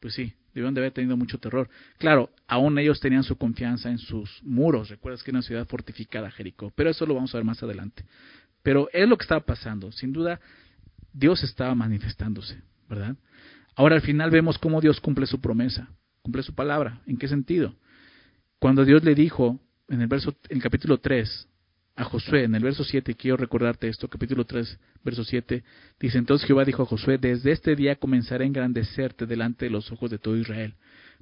pues 0.00 0.14
sí, 0.14 0.34
debieron 0.54 0.74
de 0.74 0.80
haber 0.80 0.92
tenido 0.92 1.16
mucho 1.16 1.38
terror. 1.38 1.68
Claro, 1.98 2.30
aún 2.46 2.78
ellos 2.78 3.00
tenían 3.00 3.24
su 3.24 3.36
confianza 3.36 3.90
en 3.90 3.98
sus 3.98 4.42
muros, 4.42 4.88
recuerdas 4.88 5.22
que 5.22 5.30
era 5.30 5.38
una 5.38 5.46
ciudad 5.46 5.66
fortificada, 5.66 6.30
Jericó, 6.30 6.72
pero 6.74 6.90
eso 6.90 7.06
lo 7.06 7.14
vamos 7.14 7.34
a 7.34 7.38
ver 7.38 7.44
más 7.44 7.62
adelante. 7.62 8.04
Pero 8.62 8.88
es 8.92 9.08
lo 9.08 9.16
que 9.16 9.22
estaba 9.22 9.44
pasando, 9.44 9.92
sin 9.92 10.12
duda, 10.12 10.40
Dios 11.12 11.42
estaba 11.44 11.74
manifestándose, 11.74 12.62
¿verdad? 12.88 13.16
Ahora 13.74 13.96
al 13.96 14.02
final 14.02 14.30
vemos 14.30 14.58
cómo 14.58 14.80
Dios 14.80 15.00
cumple 15.00 15.26
su 15.26 15.40
promesa, 15.40 15.88
cumple 16.22 16.42
su 16.42 16.54
palabra. 16.54 17.02
¿En 17.06 17.18
qué 17.18 17.28
sentido? 17.28 17.76
Cuando 18.58 18.84
Dios 18.84 19.04
le 19.04 19.14
dijo 19.14 19.60
en 19.88 20.00
el 20.00 20.06
verso 20.08 20.34
en 20.48 20.56
el 20.56 20.62
capítulo 20.62 20.98
3 20.98 21.48
a 21.96 22.04
Josué, 22.04 22.44
en 22.44 22.54
el 22.54 22.62
verso 22.62 22.84
7, 22.84 23.14
quiero 23.14 23.38
recordarte 23.38 23.88
esto, 23.88 24.06
capítulo 24.08 24.44
3, 24.44 24.78
verso 25.02 25.24
7, 25.24 25.64
dice, 25.98 26.18
entonces 26.18 26.46
Jehová 26.46 26.66
dijo 26.66 26.82
a 26.82 26.86
Josué, 26.86 27.16
desde 27.16 27.52
este 27.52 27.74
día 27.74 27.96
comenzaré 27.96 28.44
a 28.44 28.46
engrandecerte 28.46 29.24
delante 29.24 29.64
de 29.64 29.70
los 29.70 29.90
ojos 29.90 30.10
de 30.10 30.18
todo 30.18 30.36
Israel, 30.36 30.74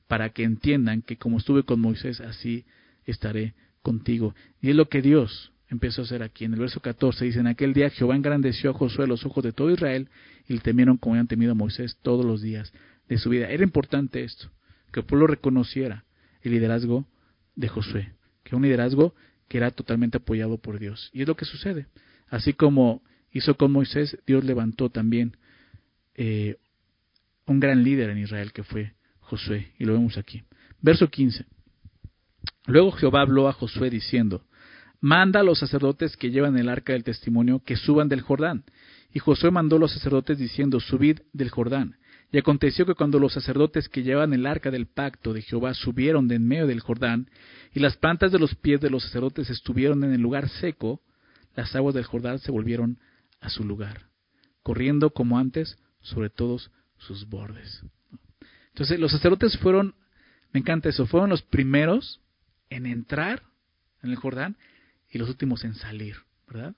para 0.08 0.30
que 0.30 0.42
entiendan 0.42 1.02
que 1.02 1.16
como 1.16 1.38
estuve 1.38 1.62
con 1.62 1.80
Moisés, 1.80 2.20
así 2.20 2.64
estaré 3.06 3.54
contigo. 3.82 4.34
Y 4.60 4.70
es 4.70 4.76
lo 4.76 4.88
que 4.88 5.00
Dios 5.00 5.52
empezó 5.68 6.02
a 6.02 6.04
hacer 6.04 6.24
aquí. 6.24 6.44
En 6.44 6.54
el 6.54 6.60
verso 6.60 6.80
14 6.80 7.24
dice, 7.24 7.38
en 7.38 7.46
aquel 7.46 7.72
día 7.72 7.88
Jehová 7.90 8.16
engrandeció 8.16 8.70
a 8.70 8.74
Josué 8.74 9.04
a 9.04 9.08
los 9.08 9.24
ojos 9.24 9.44
de 9.44 9.52
todo 9.52 9.70
Israel, 9.70 10.08
y 10.48 10.54
le 10.54 10.60
temieron 10.60 10.96
como 10.96 11.14
habían 11.14 11.28
temido 11.28 11.52
a 11.52 11.54
Moisés 11.54 11.98
todos 12.02 12.24
los 12.24 12.42
días 12.42 12.72
de 13.08 13.18
su 13.18 13.30
vida. 13.30 13.48
Era 13.48 13.62
importante 13.62 14.24
esto, 14.24 14.50
que 14.92 15.00
el 15.00 15.06
pueblo 15.06 15.28
reconociera 15.28 16.04
el 16.42 16.50
liderazgo 16.50 17.06
de 17.54 17.68
Josué, 17.68 18.12
que 18.42 18.56
un 18.56 18.62
liderazgo 18.62 19.14
que 19.48 19.58
era 19.58 19.70
totalmente 19.70 20.18
apoyado 20.18 20.58
por 20.58 20.78
Dios. 20.78 21.10
Y 21.12 21.22
es 21.22 21.28
lo 21.28 21.36
que 21.36 21.44
sucede. 21.44 21.86
Así 22.28 22.52
como 22.52 23.02
hizo 23.32 23.56
con 23.56 23.72
Moisés, 23.72 24.18
Dios 24.26 24.44
levantó 24.44 24.90
también 24.90 25.36
eh, 26.14 26.56
un 27.46 27.60
gran 27.60 27.82
líder 27.82 28.10
en 28.10 28.18
Israel 28.18 28.52
que 28.52 28.64
fue 28.64 28.94
Josué. 29.20 29.72
Y 29.78 29.84
lo 29.84 29.94
vemos 29.94 30.16
aquí. 30.18 30.42
Verso 30.80 31.08
15. 31.08 31.44
Luego 32.66 32.92
Jehová 32.92 33.22
habló 33.22 33.48
a 33.48 33.52
Josué 33.52 33.90
diciendo, 33.90 34.44
Manda 35.00 35.40
a 35.40 35.42
los 35.42 35.58
sacerdotes 35.58 36.16
que 36.16 36.30
llevan 36.30 36.56
el 36.56 36.68
arca 36.68 36.94
del 36.94 37.04
testimonio 37.04 37.60
que 37.62 37.76
suban 37.76 38.08
del 38.08 38.22
Jordán. 38.22 38.64
Y 39.12 39.18
Josué 39.18 39.50
mandó 39.50 39.76
a 39.76 39.78
los 39.78 39.92
sacerdotes 39.92 40.38
diciendo, 40.38 40.80
Subid 40.80 41.20
del 41.32 41.50
Jordán. 41.50 41.96
Y 42.32 42.38
aconteció 42.38 42.84
que 42.84 42.94
cuando 42.94 43.18
los 43.18 43.32
sacerdotes 43.32 43.88
que 43.88 44.02
llevan 44.02 44.32
el 44.32 44.46
arca 44.46 44.70
del 44.70 44.86
pacto 44.86 45.32
de 45.32 45.42
Jehová 45.42 45.74
subieron 45.74 46.26
de 46.28 46.36
en 46.36 46.46
medio 46.46 46.66
del 46.66 46.80
Jordán, 46.80 47.30
y 47.72 47.80
las 47.80 47.96
plantas 47.96 48.32
de 48.32 48.38
los 48.38 48.54
pies 48.54 48.80
de 48.80 48.90
los 48.90 49.04
sacerdotes 49.04 49.50
estuvieron 49.50 50.02
en 50.04 50.12
el 50.12 50.20
lugar 50.20 50.48
seco, 50.48 51.00
las 51.54 51.74
aguas 51.76 51.94
del 51.94 52.04
Jordán 52.04 52.38
se 52.40 52.50
volvieron 52.50 52.98
a 53.40 53.50
su 53.50 53.64
lugar, 53.64 54.08
corriendo 54.62 55.10
como 55.10 55.38
antes 55.38 55.78
sobre 56.00 56.30
todos 56.30 56.70
sus 56.98 57.28
bordes. 57.28 57.82
Entonces 58.68 58.98
los 58.98 59.12
sacerdotes 59.12 59.56
fueron, 59.58 59.94
me 60.52 60.60
encanta 60.60 60.88
eso, 60.88 61.06
fueron 61.06 61.30
los 61.30 61.42
primeros 61.42 62.20
en 62.70 62.86
entrar 62.86 63.42
en 64.02 64.10
el 64.10 64.16
Jordán 64.16 64.56
y 65.10 65.18
los 65.18 65.28
últimos 65.28 65.64
en 65.64 65.74
salir, 65.74 66.16
¿verdad? 66.48 66.74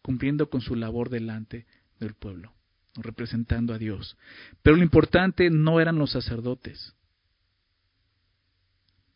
Cumpliendo 0.00 0.48
con 0.48 0.62
su 0.62 0.74
labor 0.74 1.10
delante 1.10 1.66
del 2.00 2.14
pueblo 2.14 2.54
representando 3.02 3.72
a 3.72 3.78
Dios. 3.78 4.16
Pero 4.62 4.76
lo 4.76 4.82
importante 4.82 5.50
no 5.50 5.80
eran 5.80 5.98
los 5.98 6.12
sacerdotes, 6.12 6.94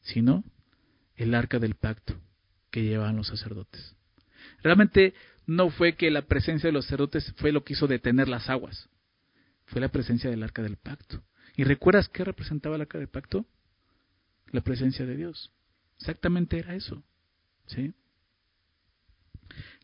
sino 0.03 0.45
el 1.17 1.35
arca 1.35 1.59
del 1.59 1.75
pacto 1.75 2.15
que 2.71 2.83
llevaban 2.83 3.17
los 3.17 3.29
sacerdotes. 3.29 3.95
Realmente 4.63 5.15
no 5.47 5.71
fue 5.71 5.95
que 5.95 6.11
la 6.11 6.23
presencia 6.23 6.69
de 6.69 6.73
los 6.73 6.85
sacerdotes 6.85 7.33
fue 7.37 7.53
lo 7.53 7.65
que 7.65 7.75
hizo 7.75 7.87
detener 7.87 8.29
las 8.29 8.49
aguas, 8.49 8.89
fue 9.67 9.81
la 9.81 9.89
presencia 9.89 10.31
del 10.31 10.43
arca 10.43 10.63
del 10.63 10.77
pacto. 10.77 11.23
¿Y 11.57 11.65
recuerdas 11.65 12.09
qué 12.09 12.25
representaba 12.25 12.77
el 12.77 12.83
arca 12.83 12.99
del 12.99 13.09
pacto? 13.09 13.45
La 14.51 14.63
presencia 14.63 15.05
de 15.05 15.17
Dios. 15.17 15.51
Exactamente 15.99 16.59
era 16.59 16.75
eso. 16.75 17.03
¿sí? 17.67 17.93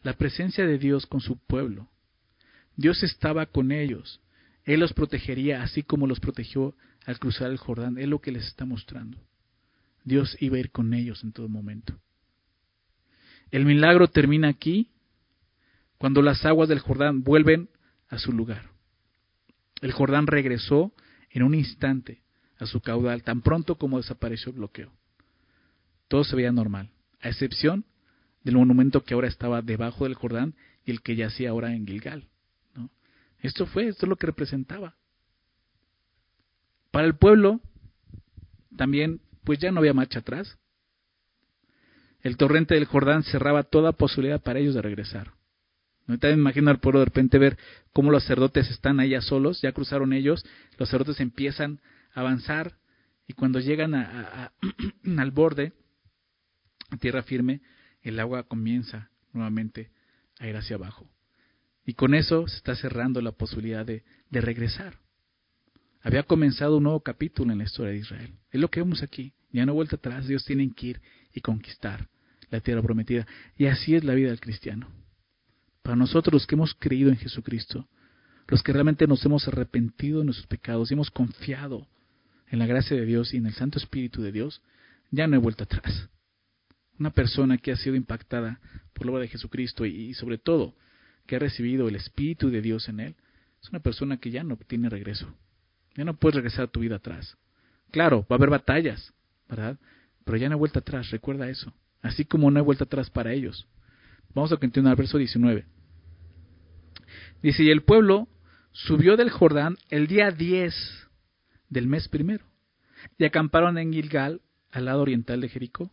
La 0.03 0.15
presencia 0.15 0.67
de 0.67 0.79
Dios 0.79 1.07
con 1.07 1.21
su 1.21 1.39
pueblo 1.39 1.89
Dios 2.79 3.03
estaba 3.03 3.47
con 3.47 3.73
ellos. 3.73 4.21
Él 4.65 4.79
los 4.79 4.93
protegería 4.93 5.65
así 5.65 5.83
como 5.83 6.07
los 6.07 6.21
protegió 6.21 6.77
al 7.07 7.19
cruzar 7.19 7.51
el 7.51 7.59
Jordán. 7.59 7.99
Es 7.99 8.07
lo 8.07 8.21
que 8.21 8.31
les 8.31 8.47
está 8.47 8.65
mostrando. 8.65 9.19
Dios 10.05 10.37
iba 10.41 10.57
a 10.57 10.61
ir 10.61 10.71
con 10.71 10.95
ellos 10.95 11.25
en 11.25 11.33
todo 11.33 11.49
momento. 11.49 11.99
El 13.51 13.65
milagro 13.65 14.07
termina 14.07 14.47
aquí 14.47 14.93
cuando 15.99 16.23
las 16.23 16.45
aguas 16.47 16.69
del 16.69 16.79
Jordán 16.79 17.25
vuelven 17.25 17.69
a 18.11 18.19
su 18.19 18.33
lugar. 18.33 18.71
El 19.83 19.91
Jordán 19.91 20.29
regresó 20.29 20.93
en 21.31 21.43
un 21.43 21.57
instante 21.57 22.23
a 22.59 22.67
su 22.67 22.81
caudal, 22.81 23.25
tan 23.25 23.43
pronto 23.43 23.75
como 23.75 23.97
desapareció 23.97 24.53
el 24.53 24.59
bloqueo. 24.59 24.93
Todo 26.07 26.23
se 26.23 26.37
veía 26.37 26.53
normal, 26.53 26.91
a 27.21 27.29
excepción 27.29 27.85
del 28.45 28.55
monumento 28.55 29.03
que 29.03 29.15
ahora 29.15 29.27
estaba 29.27 29.63
debajo 29.63 30.05
del 30.05 30.15
Jordán 30.15 30.55
y 30.85 30.93
el 30.93 31.03
que 31.03 31.17
yacía 31.17 31.51
ahora 31.51 31.75
en 31.75 31.85
Gilgal. 31.85 32.29
Esto 33.41 33.67
fue, 33.67 33.89
esto 33.89 34.07
es 34.07 34.11
lo 34.11 34.17
que 34.17 34.27
representaba. 34.27 34.97
Para 36.91 37.07
el 37.07 37.17
pueblo, 37.17 37.61
también, 38.77 39.21
pues 39.45 39.59
ya 39.59 39.71
no 39.71 39.81
había 39.81 39.95
marcha 39.95 40.21
atrás. 40.21 40.59
El 42.21 42.37
torrente 42.37 42.75
del 42.75 42.87
Jordán 42.87 43.23
cerraba 43.23 43.63
toda 43.63 43.93
posibilidad 43.93 44.41
para 44.41 44.59
ellos 44.59 44.75
de 44.75 44.83
regresar. 44.83 45.33
¿No? 46.07 46.19
También 46.19 46.41
imagino 46.41 46.71
al 46.71 46.81
pueblo 46.81 47.01
de 47.01 47.05
repente 47.05 47.39
ver 47.39 47.59
cómo 47.93 48.11
los 48.11 48.23
sacerdotes 48.23 48.71
están 48.71 48.99
allá 48.99 49.21
solos, 49.21 49.61
ya 49.61 49.73
cruzaron 49.73 50.13
ellos, 50.13 50.45
los 50.79 50.89
sacerdotes 50.89 51.21
empiezan 51.21 51.81
a 52.15 52.21
avanzar 52.21 52.79
y 53.27 53.35
cuando 53.35 53.61
llegan 53.61 53.95
al 55.19 55.31
borde, 55.31 55.75
a 56.91 56.97
tierra 56.97 57.23
firme, 57.23 57.61
el 58.03 58.19
agua 58.19 58.45
comienza 58.45 59.11
nuevamente 59.33 59.91
a 60.39 60.49
ir 60.49 60.57
hacia 60.57 60.77
abajo. 60.77 61.09
Y 61.89 61.95
con 61.95 62.15
eso 62.15 62.47
se 62.47 62.57
está 62.59 62.77
cerrando 62.77 63.23
la 63.23 63.33
posibilidad 63.33 63.87
de, 63.87 64.03
regresar. 64.31 64.99
Había 66.03 66.23
comenzado 66.23 66.77
un 66.77 66.83
nuevo 66.83 67.01
capítulo 67.01 67.51
en 67.51 67.57
la 67.57 67.65
historia 67.65 67.93
de 67.93 68.01
Israel. 68.01 68.35
Es 68.51 68.61
lo 68.61 68.69
que 68.69 68.81
vemos 68.81 69.03
aquí. 69.03 69.33
Ya 69.53 69.65
no 69.65 69.73
vuelta 69.73 69.97
atrás, 69.97 70.29
Dios 70.29 70.45
tiene 70.45 70.71
que 70.75 70.87
ir 70.89 71.01
y 71.33 71.41
conquistar 71.41 72.07
la 72.51 72.61
tierra 72.61 72.83
prometida. 72.83 73.27
Y 73.57 73.69
así 73.69 73.95
es 73.95 74.05
la 74.05 74.13
vida 74.13 74.29
del 74.29 74.39
cristiano. 74.39 74.87
Para 75.81 75.97
nosotros 75.97 76.35
los 76.35 76.47
que 76.47 76.57
hemos 76.57 76.75
creído 76.75 77.09
en 77.09 77.17
Jesucristo, 77.17 77.89
los 78.49 78.63
que 78.63 78.75
realmente 78.75 79.07
nos 79.07 79.25
hemos 79.25 79.49
arrepentido 79.49 80.19
de 80.19 80.27
nuestros 80.27 80.47
pecados 80.47 80.91
y 80.91 80.95
hemos 80.95 81.11
confiado 81.11 81.89
en 82.49 82.59
la 82.59 82.67
gracia 82.67 82.99
de 82.99 83.07
Dios 83.07 83.33
y 83.33 83.39
en 83.39 83.47
el 83.47 83.55
Santo 83.55 83.79
Espíritu 83.79 84.21
de 84.21 84.31
Dios, 84.31 84.61
ya 85.11 85.27
no 85.27 85.37
hay 85.37 85.41
vuelta 85.41 85.65
atrás. 85.65 86.11
Una 86.99 87.13
persona 87.13 87.57
que 87.57 87.73
ha 87.73 87.77
sido 87.77 87.97
impactada 87.97 88.61
por 88.93 89.07
la 89.07 89.13
obra 89.13 89.23
de 89.23 89.29
Jesucristo 89.29 89.87
y, 89.87 90.13
sobre 90.13 90.37
todo 90.37 90.75
que 91.29 91.37
ha 91.37 91.39
recibido 91.39 91.89
el 91.89 91.95
Espíritu 91.95 92.51
de 92.51 92.63
Dios 92.63 92.89
en 92.89 93.01
él, 93.01 93.15
es 93.63 93.69
una 93.69 93.81
persona 93.81 94.17
que 94.17 94.31
ya 94.31 94.43
no 94.43 94.57
tiene 94.57 94.89
regreso. 94.89 95.33
Ya 95.95 96.05
no 96.05 96.17
puedes 96.17 96.37
regresar 96.37 96.65
a 96.65 96.69
tu 96.69 96.81
vida 96.81 96.97
atrás. 96.97 97.37
Claro, 97.91 98.23
va 98.23 98.37
a 98.37 98.39
haber 98.39 98.49
batallas, 98.49 99.13
¿verdad? 99.47 99.79
Pero 100.25 100.39
ya 100.39 100.49
no 100.49 100.55
hay 100.55 100.59
vuelta 100.59 100.79
atrás, 100.79 101.11
recuerda 101.11 101.51
eso. 101.51 101.73
Así 102.01 102.25
como 102.25 102.51
no 102.51 102.59
hay 102.59 102.65
vuelta 102.65 102.85
atrás 102.85 103.11
para 103.11 103.33
ellos. 103.35 103.69
Vamos 104.35 104.53
a 104.53 104.57
continuar, 104.57 104.97
verso 104.97 105.19
19. 105.19 105.67
Dice, 107.43 107.63
y 107.63 107.71
el 107.71 107.83
pueblo 107.83 108.27
subió 108.73 109.17
del 109.17 109.29
Jordán 109.29 109.77
el 109.91 110.07
día 110.07 110.31
10 110.31 110.75
del 111.69 111.89
mes 111.89 112.09
primero 112.09 112.45
y 113.19 113.27
acamparon 113.27 113.77
en 113.77 113.93
Gilgal, 113.93 114.41
al 114.71 114.87
lado 114.87 115.03
oriental 115.03 115.43
de 115.43 115.51
Jericó. 115.51 115.91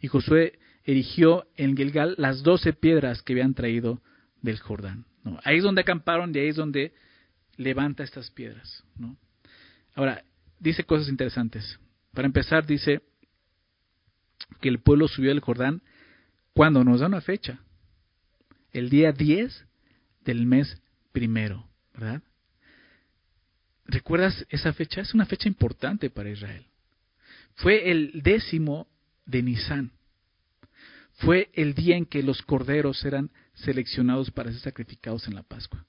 Y 0.00 0.08
Josué 0.08 0.58
erigió 0.82 1.46
en 1.56 1.76
Gilgal 1.76 2.16
las 2.18 2.42
doce 2.42 2.72
piedras 2.72 3.22
que 3.22 3.34
habían 3.34 3.54
traído 3.54 4.02
del 4.42 4.58
Jordán. 4.58 5.06
¿no? 5.24 5.38
Ahí 5.44 5.58
es 5.58 5.62
donde 5.62 5.80
acamparon 5.80 6.34
y 6.34 6.38
ahí 6.38 6.48
es 6.48 6.56
donde 6.56 6.92
levanta 7.56 8.02
estas 8.02 8.30
piedras. 8.30 8.84
¿no? 8.96 9.16
Ahora, 9.94 10.24
dice 10.58 10.84
cosas 10.84 11.08
interesantes. 11.08 11.78
Para 12.12 12.26
empezar, 12.26 12.66
dice 12.66 13.02
que 14.60 14.68
el 14.68 14.80
pueblo 14.80 15.08
subió 15.08 15.30
del 15.30 15.40
Jordán 15.40 15.82
cuando 16.52 16.84
nos 16.84 17.00
da 17.00 17.06
una 17.06 17.20
fecha. 17.20 17.60
El 18.72 18.90
día 18.90 19.12
10 19.12 19.66
del 20.24 20.46
mes 20.46 20.80
primero, 21.12 21.68
¿verdad? 21.94 22.22
¿Recuerdas 23.84 24.46
esa 24.48 24.72
fecha? 24.72 25.00
Es 25.00 25.14
una 25.14 25.26
fecha 25.26 25.48
importante 25.48 26.08
para 26.10 26.30
Israel. 26.30 26.64
Fue 27.56 27.90
el 27.90 28.22
décimo 28.22 28.88
de 29.26 29.42
Nisan. 29.42 29.92
Fue 31.18 31.50
el 31.52 31.74
día 31.74 31.96
en 31.96 32.06
que 32.06 32.22
los 32.22 32.40
corderos 32.42 33.04
eran 33.04 33.30
seleccionados 33.54 34.30
para 34.30 34.50
ser 34.50 34.60
sacrificados 34.60 35.26
en 35.28 35.34
la 35.34 35.42
Pascua. 35.42 35.84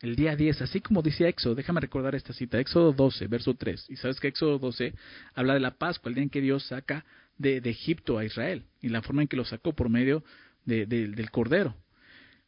El 0.00 0.14
día 0.14 0.36
10, 0.36 0.60
así 0.62 0.80
como 0.80 1.00
decía 1.00 1.28
Éxodo, 1.28 1.54
déjame 1.54 1.80
recordar 1.80 2.14
esta 2.14 2.34
cita, 2.34 2.60
Éxodo 2.60 2.92
12, 2.92 3.26
verso 3.28 3.54
3. 3.54 3.86
Y 3.88 3.96
sabes 3.96 4.20
que 4.20 4.28
Éxodo 4.28 4.58
12 4.58 4.94
habla 5.34 5.54
de 5.54 5.60
la 5.60 5.72
Pascua, 5.72 6.10
el 6.10 6.14
día 6.14 6.24
en 6.24 6.30
que 6.30 6.42
Dios 6.42 6.64
saca 6.66 7.04
de, 7.38 7.56
Egipto 7.58 8.18
a 8.18 8.24
Israel 8.24 8.64
y 8.82 8.88
la 8.88 9.02
forma 9.02 9.22
en 9.22 9.28
que 9.28 9.36
lo 9.36 9.44
sacó 9.44 9.72
por 9.72 9.88
medio 9.88 10.22
del 10.64 11.30
cordero. 11.30 11.74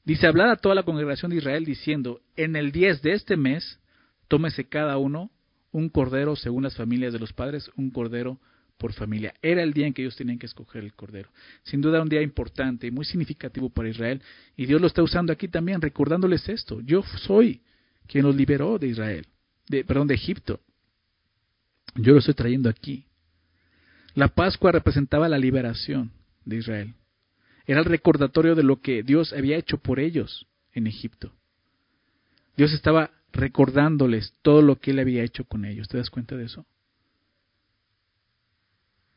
Dice, 0.05 0.27
hablar 0.27 0.49
a 0.49 0.57
toda 0.57 0.75
la 0.75 0.83
congregación 0.83 1.31
de 1.31 1.39
Israel 1.39 1.65
diciendo, 1.65 2.21
en 2.37 2.57
el 2.57 2.73
10 2.73 3.03
de 3.03 3.13
este 3.13 3.37
mes 3.37 3.79
tómese 4.27 4.69
cada 4.69 4.99
uno 4.99 5.31
un 5.71 5.89
cordero 5.89 6.37
según 6.37 6.65
las 6.65 6.77
familias 6.77 7.13
de 7.13 7.19
los 7.19 7.33
padres, 7.33 7.71
un 7.77 7.91
cordero 7.91 8.41
por 8.79 8.93
familia. 8.93 9.35
Era 9.43 9.63
el 9.63 9.73
día 9.73 9.87
en 9.87 9.93
que 9.93 10.03
ellos 10.03 10.17
tenían 10.17 10.39
que 10.39 10.47
escoger 10.47 10.85
el 10.85 10.95
cordero. 10.95 11.31
Sin 11.65 11.81
duda 11.81 12.01
un 12.01 12.09
día 12.09 12.23
importante 12.23 12.87
y 12.87 12.91
muy 12.91 13.05
significativo 13.05 13.69
para 13.69 13.89
Israel. 13.89 14.23
Y 14.57 14.67
Dios 14.67 14.81
lo 14.81 14.87
está 14.87 15.03
usando 15.03 15.33
aquí 15.33 15.49
también, 15.49 15.83
recordándoles 15.83 16.49
esto. 16.49 16.81
Yo 16.81 17.03
soy 17.27 17.61
quien 18.07 18.25
los 18.25 18.35
liberó 18.35 18.79
de 18.79 18.87
Israel, 18.87 19.27
de, 19.69 19.85
perdón, 19.85 20.07
de 20.07 20.15
Egipto. 20.15 20.61
Yo 21.97 22.13
lo 22.13 22.21
estoy 22.21 22.35
trayendo 22.35 22.71
aquí. 22.71 23.05
La 24.15 24.29
Pascua 24.29 24.73
representaba 24.73 25.29
la 25.29 25.39
liberación 25.39 26.13
de 26.45 26.57
Israel. 26.57 26.95
Era 27.67 27.81
el 27.81 27.85
recordatorio 27.85 28.55
de 28.55 28.63
lo 28.63 28.81
que 28.81 29.03
Dios 29.03 29.33
había 29.33 29.59
hecho 29.59 29.79
por 29.79 30.01
ellos 30.01 30.47
en 30.73 30.87
Egipto. 30.87 31.33
Dios 32.57 32.73
estaba 32.73 33.11
recordándoles 33.33 34.33
todo 34.43 34.63
lo 34.63 34.77
que 34.77 34.93
él 34.93 34.99
había 35.01 35.23
hecho 35.23 35.45
con 35.45 35.65
ellos. 35.65 35.89
¿Te 35.89 35.99
das 35.99 36.11
cuenta 36.11 36.37
de 36.37 36.45
eso? 36.45 36.67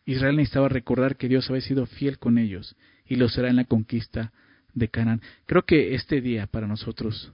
Israel 0.06 0.36
necesitaba 0.36 0.70
recordar 0.70 1.18
que 1.18 1.28
Dios 1.28 1.50
había 1.50 1.62
sido 1.62 1.86
fiel 1.86 2.18
con 2.18 2.38
ellos 2.38 2.76
y 3.06 3.16
lo 3.16 3.30
será 3.30 3.50
en 3.50 3.58
la 3.58 3.66
conquista 3.66 4.32
de 4.74 4.90
Canaán. 4.90 5.22
Creo 5.46 5.64
que 5.64 5.96
este 5.96 6.22
día 6.22 6.48
para 6.48 6.68
nosotros, 6.68 7.32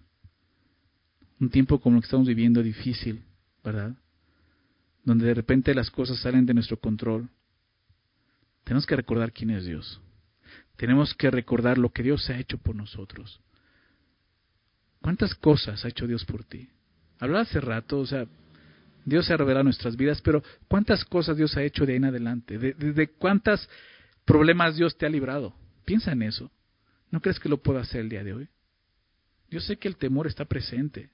un 1.39 1.49
tiempo 1.49 1.79
como 1.79 1.95
lo 1.95 2.01
que 2.01 2.05
estamos 2.05 2.27
viviendo 2.27 2.63
difícil, 2.63 3.23
¿verdad? 3.63 3.95
Donde 5.03 5.25
de 5.25 5.33
repente 5.33 5.73
las 5.73 5.91
cosas 5.91 6.19
salen 6.19 6.45
de 6.45 6.53
nuestro 6.53 6.77
control, 6.77 7.29
tenemos 8.63 8.85
que 8.85 8.95
recordar 8.95 9.31
quién 9.31 9.51
es 9.51 9.65
Dios. 9.65 10.01
Tenemos 10.75 11.13
que 11.15 11.31
recordar 11.31 11.77
lo 11.77 11.89
que 11.89 12.03
Dios 12.03 12.29
ha 12.29 12.37
hecho 12.37 12.57
por 12.57 12.75
nosotros. 12.75 13.39
¿Cuántas 15.01 15.33
cosas 15.35 15.85
ha 15.85 15.87
hecho 15.87 16.05
Dios 16.05 16.25
por 16.25 16.43
ti? 16.43 16.69
Hablaba 17.19 17.43
hace 17.43 17.61
rato, 17.61 17.99
o 17.99 18.05
sea, 18.05 18.27
Dios 19.07 19.25
se 19.25 19.33
ha 19.33 19.63
nuestras 19.63 19.95
vidas, 19.95 20.21
pero 20.21 20.43
¿cuántas 20.67 21.05
cosas 21.05 21.37
Dios 21.37 21.55
ha 21.55 21.63
hecho 21.63 21.85
de 21.85 21.93
ahí 21.93 21.97
en 21.97 22.03
adelante? 22.03 22.57
¿De, 22.57 22.73
de, 22.73 23.07
cuántos 23.07 23.69
problemas 24.25 24.75
Dios 24.75 24.97
te 24.97 25.05
ha 25.05 25.09
librado? 25.09 25.55
Piensa 25.85 26.11
en 26.11 26.23
eso. 26.23 26.51
¿No 27.09 27.21
crees 27.21 27.39
que 27.39 27.47
lo 27.47 27.63
pueda 27.63 27.79
hacer 27.79 28.01
el 28.01 28.09
día 28.09 28.25
de 28.25 28.33
hoy? 28.33 28.49
Yo 29.49 29.61
sé 29.61 29.77
que 29.77 29.87
el 29.87 29.95
temor 29.95 30.27
está 30.27 30.43
presente, 30.43 31.09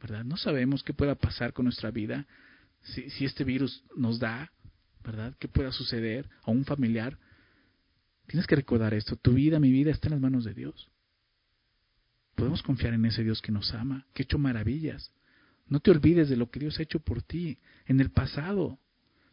¿verdad? 0.00 0.24
No 0.24 0.38
sabemos 0.38 0.82
qué 0.82 0.94
pueda 0.94 1.14
pasar 1.14 1.52
con 1.52 1.66
nuestra 1.66 1.90
vida, 1.90 2.26
si, 2.80 3.10
si 3.10 3.26
este 3.26 3.44
virus 3.44 3.84
nos 3.94 4.18
da, 4.18 4.50
¿verdad? 5.04 5.34
¿Qué 5.38 5.46
pueda 5.46 5.72
suceder 5.72 6.30
a 6.42 6.50
un 6.50 6.64
familiar? 6.64 7.18
Tienes 8.28 8.46
que 8.46 8.56
recordar 8.56 8.94
esto, 8.94 9.14
tu 9.14 9.34
vida, 9.34 9.60
mi 9.60 9.70
vida 9.70 9.90
está 9.90 10.08
en 10.08 10.12
las 10.12 10.22
manos 10.22 10.44
de 10.44 10.54
Dios. 10.54 10.88
Podemos 12.34 12.62
confiar 12.62 12.94
en 12.94 13.04
ese 13.04 13.22
Dios 13.22 13.42
que 13.42 13.52
nos 13.52 13.74
ama, 13.74 14.06
que 14.14 14.22
ha 14.22 14.24
hecho 14.24 14.38
maravillas. 14.38 15.12
No 15.68 15.80
te 15.80 15.90
olvides 15.90 16.28
de 16.28 16.36
lo 16.36 16.50
que 16.50 16.60
Dios 16.60 16.78
ha 16.78 16.82
hecho 16.82 17.00
por 17.00 17.22
ti 17.22 17.58
en 17.86 18.00
el 18.00 18.10
pasado. 18.10 18.78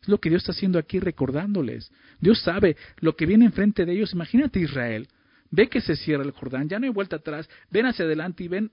Es 0.01 0.07
lo 0.07 0.19
que 0.19 0.29
Dios 0.29 0.41
está 0.41 0.51
haciendo 0.51 0.79
aquí 0.79 0.99
recordándoles. 0.99 1.91
Dios 2.19 2.41
sabe 2.41 2.75
lo 2.97 3.15
que 3.15 3.25
viene 3.25 3.45
enfrente 3.45 3.85
de 3.85 3.93
ellos. 3.93 4.13
Imagínate 4.13 4.59
Israel. 4.59 5.07
Ve 5.49 5.69
que 5.69 5.81
se 5.81 5.95
cierra 5.95 6.23
el 6.23 6.31
Jordán, 6.31 6.67
ya 6.67 6.79
no 6.79 6.85
hay 6.85 6.91
vuelta 6.91 7.17
atrás. 7.17 7.47
Ven 7.69 7.85
hacia 7.85 8.05
adelante 8.05 8.43
y 8.43 8.47
ven 8.47 8.71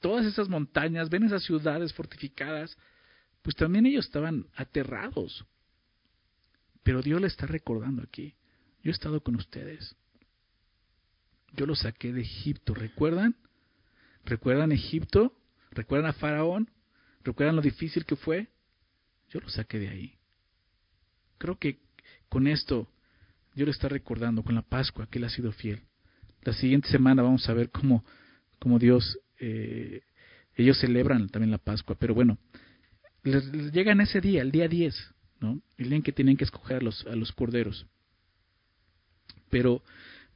todas 0.00 0.26
esas 0.26 0.48
montañas, 0.48 1.08
ven 1.08 1.22
esas 1.22 1.44
ciudades 1.44 1.92
fortificadas. 1.92 2.76
Pues 3.42 3.54
también 3.54 3.86
ellos 3.86 4.06
estaban 4.06 4.46
aterrados. 4.56 5.46
Pero 6.82 7.00
Dios 7.00 7.20
le 7.20 7.28
está 7.28 7.46
recordando 7.46 8.02
aquí. 8.02 8.34
Yo 8.82 8.90
he 8.90 8.92
estado 8.92 9.22
con 9.22 9.36
ustedes. 9.36 9.96
Yo 11.52 11.64
los 11.64 11.80
saqué 11.80 12.12
de 12.12 12.22
Egipto. 12.22 12.74
¿Recuerdan? 12.74 13.36
¿Recuerdan 14.24 14.72
Egipto? 14.72 15.32
¿Recuerdan 15.76 16.10
a 16.10 16.14
Faraón? 16.14 16.70
¿Recuerdan 17.22 17.56
lo 17.56 17.62
difícil 17.62 18.06
que 18.06 18.16
fue? 18.16 18.48
Yo 19.28 19.40
lo 19.40 19.48
saqué 19.50 19.78
de 19.78 19.88
ahí. 19.88 20.14
Creo 21.36 21.58
que 21.58 21.78
con 22.30 22.46
esto 22.46 22.88
Dios 23.54 23.66
le 23.66 23.72
está 23.72 23.88
recordando, 23.88 24.42
con 24.42 24.54
la 24.54 24.62
Pascua, 24.62 25.06
que 25.06 25.18
Él 25.18 25.24
ha 25.24 25.30
sido 25.30 25.52
fiel. 25.52 25.82
La 26.42 26.54
siguiente 26.54 26.88
semana 26.88 27.22
vamos 27.22 27.46
a 27.48 27.52
ver 27.52 27.70
cómo, 27.70 28.04
cómo 28.58 28.78
Dios, 28.78 29.18
eh, 29.38 30.00
ellos 30.54 30.78
celebran 30.78 31.28
también 31.28 31.50
la 31.50 31.58
Pascua, 31.58 31.94
pero 31.98 32.14
bueno, 32.14 32.38
les, 33.22 33.44
llegan 33.72 34.00
ese 34.00 34.20
día, 34.22 34.40
el 34.40 34.50
día 34.50 34.68
10, 34.68 34.94
¿no? 35.40 35.60
El 35.76 35.88
día 35.88 35.96
en 35.96 36.02
que 36.02 36.12
tienen 36.12 36.38
que 36.38 36.44
escoger 36.44 36.78
a 36.78 36.80
los, 36.80 37.06
a 37.06 37.14
los 37.16 37.32
corderos. 37.32 37.86
Pero 39.50 39.82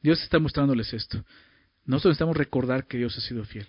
Dios 0.03 0.22
está 0.22 0.38
mostrándoles 0.38 0.92
esto. 0.92 1.24
Nosotros 1.87 2.11
necesitamos 2.11 2.37
recordar 2.37 2.87
que 2.87 2.98
Dios 2.98 3.16
ha 3.16 3.20
sido 3.22 3.44
fiel. 3.44 3.66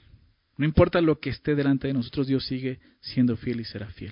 No 0.62 0.68
importa 0.68 1.02
lo 1.02 1.20
que 1.20 1.32
esté 1.32 1.56
delante 1.56 1.88
de 1.88 1.94
nosotros, 1.94 2.28
Dios 2.28 2.46
sigue 2.46 2.80
siendo 3.00 3.36
fiel 3.36 3.62
y 3.62 3.64
será 3.64 3.88
fiel. 3.88 4.12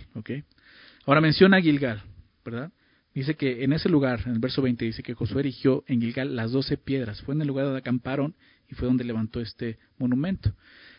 Ahora 1.05 1.21
menciona 1.21 1.61
Gilgal, 1.61 2.01
¿verdad? 2.43 2.71
Dice 3.13 3.35
que 3.35 3.63
en 3.63 3.71
ese 3.71 3.87
lugar, 3.87 4.21
en 4.25 4.31
el 4.31 4.39
verso 4.39 4.63
20, 4.63 4.83
dice 4.83 5.03
que 5.03 5.13
Josué 5.13 5.41
erigió 5.41 5.83
en 5.85 6.01
Gilgal 6.01 6.35
las 6.35 6.51
doce 6.51 6.75
piedras. 6.75 7.21
Fue 7.21 7.35
en 7.35 7.41
el 7.41 7.47
lugar 7.49 7.65
donde 7.65 7.81
acamparon 7.81 8.33
y 8.67 8.73
fue 8.73 8.87
donde 8.87 9.03
levantó 9.03 9.41
este 9.41 9.77
monumento. 9.99 10.55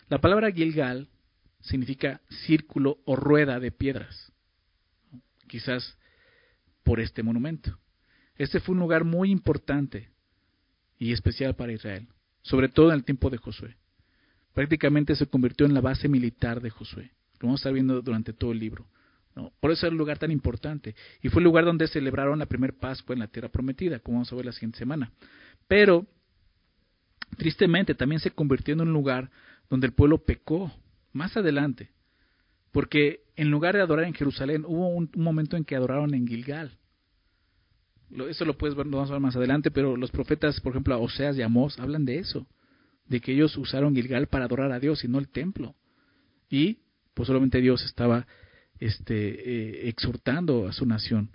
La 0.09 0.21
palabra 0.21 0.53
Gilgal 0.53 1.09
significa 1.63 2.21
círculo 2.47 3.01
o 3.05 3.17
rueda 3.17 3.59
de 3.59 3.73
piedras. 3.73 4.33
Quizás 5.49 5.99
por 6.85 7.01
este 7.01 7.25
monumento. 7.25 7.77
Este 8.37 8.61
fue 8.61 8.75
un 8.75 8.79
lugar 8.79 9.03
muy 9.03 9.33
importante 9.33 10.11
y 10.97 11.11
especial 11.11 11.57
para 11.57 11.73
Israel, 11.73 12.07
sobre 12.43 12.69
todo 12.69 12.91
en 12.91 12.95
el 12.95 13.05
tiempo 13.05 13.31
de 13.31 13.39
Josué 13.39 13.80
prácticamente 14.55 15.15
se 15.15 15.27
convirtió 15.27 15.67
en 15.67 15.75
la 15.75 15.81
base 15.81 16.09
militar 16.09 16.61
de 16.61 16.71
Josué. 16.71 17.11
Lo 17.41 17.49
vamos 17.49 17.61
a 17.61 17.63
estar 17.63 17.73
viendo 17.73 18.03
durante 18.03 18.33
todo 18.33 18.53
el 18.53 18.59
libro. 18.59 18.87
Por 19.61 19.71
eso 19.71 19.87
era 19.87 19.93
el 19.93 19.99
lugar 19.99 20.19
tan 20.19 20.31
importante. 20.31 20.95
Y 21.23 21.29
fue 21.29 21.41
el 21.41 21.45
lugar 21.45 21.65
donde 21.65 21.87
celebraron 21.89 22.39
la 22.39 22.47
primera 22.47 22.75
Pascua 22.79 23.15
en 23.15 23.21
la 23.21 23.29
tierra 23.29 23.49
prometida, 23.49 23.99
como 24.01 24.19
vamos 24.19 24.33
a 24.33 24.37
ver 24.37 24.47
la 24.47 24.53
siguiente 24.53 24.79
semana. 24.79 25.13
Pero, 25.69 26.07
tristemente, 27.37 27.95
también 27.95 28.21
se 28.21 28.33
convirtió 28.33 28.75
en 28.75 28.83
un 28.83 28.93
lugar 28.93 29.31
donde 29.69 29.87
el 29.87 29.93
pueblo 29.93 30.19
pecó 30.19 30.73
más 31.13 31.37
adelante. 31.37 31.91
Porque 32.73 33.21
En 33.37 33.51
lugar 33.51 33.75
de 33.75 33.81
adorar 33.81 34.05
en 34.05 34.13
Jerusalén, 34.13 34.65
hubo 34.67 34.89
un, 34.89 35.11
momento 35.15 35.57
en 35.57 35.65
que 35.65 35.75
adoraron 35.75 36.13
en 36.13 36.27
Gilgal. 36.27 36.77
eso 38.29 38.45
lo 38.45 38.59
puedes 38.59 38.77
ver, 38.77 38.87
lo 38.87 38.99
vamos 38.99 39.11
a 39.11 39.15
ver 39.15 39.23
más 39.23 39.35
adelante, 39.35 39.71
pero 39.71 39.97
los 39.97 40.11
profetas, 40.11 40.61
por 40.61 40.73
ejemplo, 40.73 41.01
Oseas 41.01 41.39
y 41.39 41.43
Amós, 41.43 41.79
hablan 41.79 42.05
de 42.05 42.19
eso, 42.19 42.47
de 43.11 43.21
que 43.21 43.33
ellos 43.33 43.57
usaron 43.57 43.95
Gilgal 43.95 44.29
para 44.29 44.45
adorar 44.45 44.71
a 44.71 44.79
Dios 44.79 45.03
y 45.03 45.09
no 45.09 45.19
el 45.19 45.29
templo. 45.29 45.75
Y 46.49 46.79
pues 47.13 47.27
solamente 47.27 47.61
Dios 47.61 47.85
estaba 47.85 48.27
este, 48.79 49.15
eh, 49.85 49.89
exhortando 49.89 50.69
a 50.69 50.73
su 50.73 50.87
nación 50.87 51.31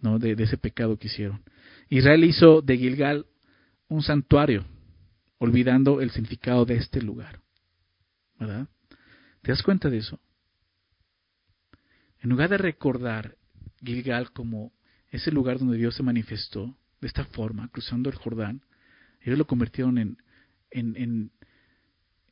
¿no? 0.00 0.20
de, 0.20 0.36
de 0.36 0.44
ese 0.44 0.56
pecado 0.56 0.96
que 0.96 1.08
hicieron. 1.08 1.42
Israel 1.88 2.22
hizo 2.22 2.62
de 2.62 2.78
Gilgal 2.78 3.26
un 3.88 4.02
santuario, 4.02 4.64
olvidando 5.38 6.00
el 6.00 6.12
significado 6.12 6.64
de 6.64 6.76
este 6.76 7.02
lugar. 7.02 7.40
¿Verdad? 8.38 8.68
¿Te 9.42 9.50
das 9.50 9.62
cuenta 9.64 9.90
de 9.90 9.98
eso? 9.98 10.20
En 12.20 12.30
lugar 12.30 12.50
de 12.50 12.58
recordar 12.58 13.36
Gilgal 13.82 14.30
como 14.30 14.72
ese 15.10 15.32
lugar 15.32 15.58
donde 15.58 15.76
Dios 15.76 15.96
se 15.96 16.04
manifestó 16.04 16.76
de 17.00 17.08
esta 17.08 17.24
forma, 17.24 17.68
cruzando 17.68 18.10
el 18.10 18.16
Jordán, 18.16 18.62
ellos 19.20 19.38
lo 19.38 19.46
convirtieron 19.46 19.98
en, 19.98 20.18
en, 20.76 21.30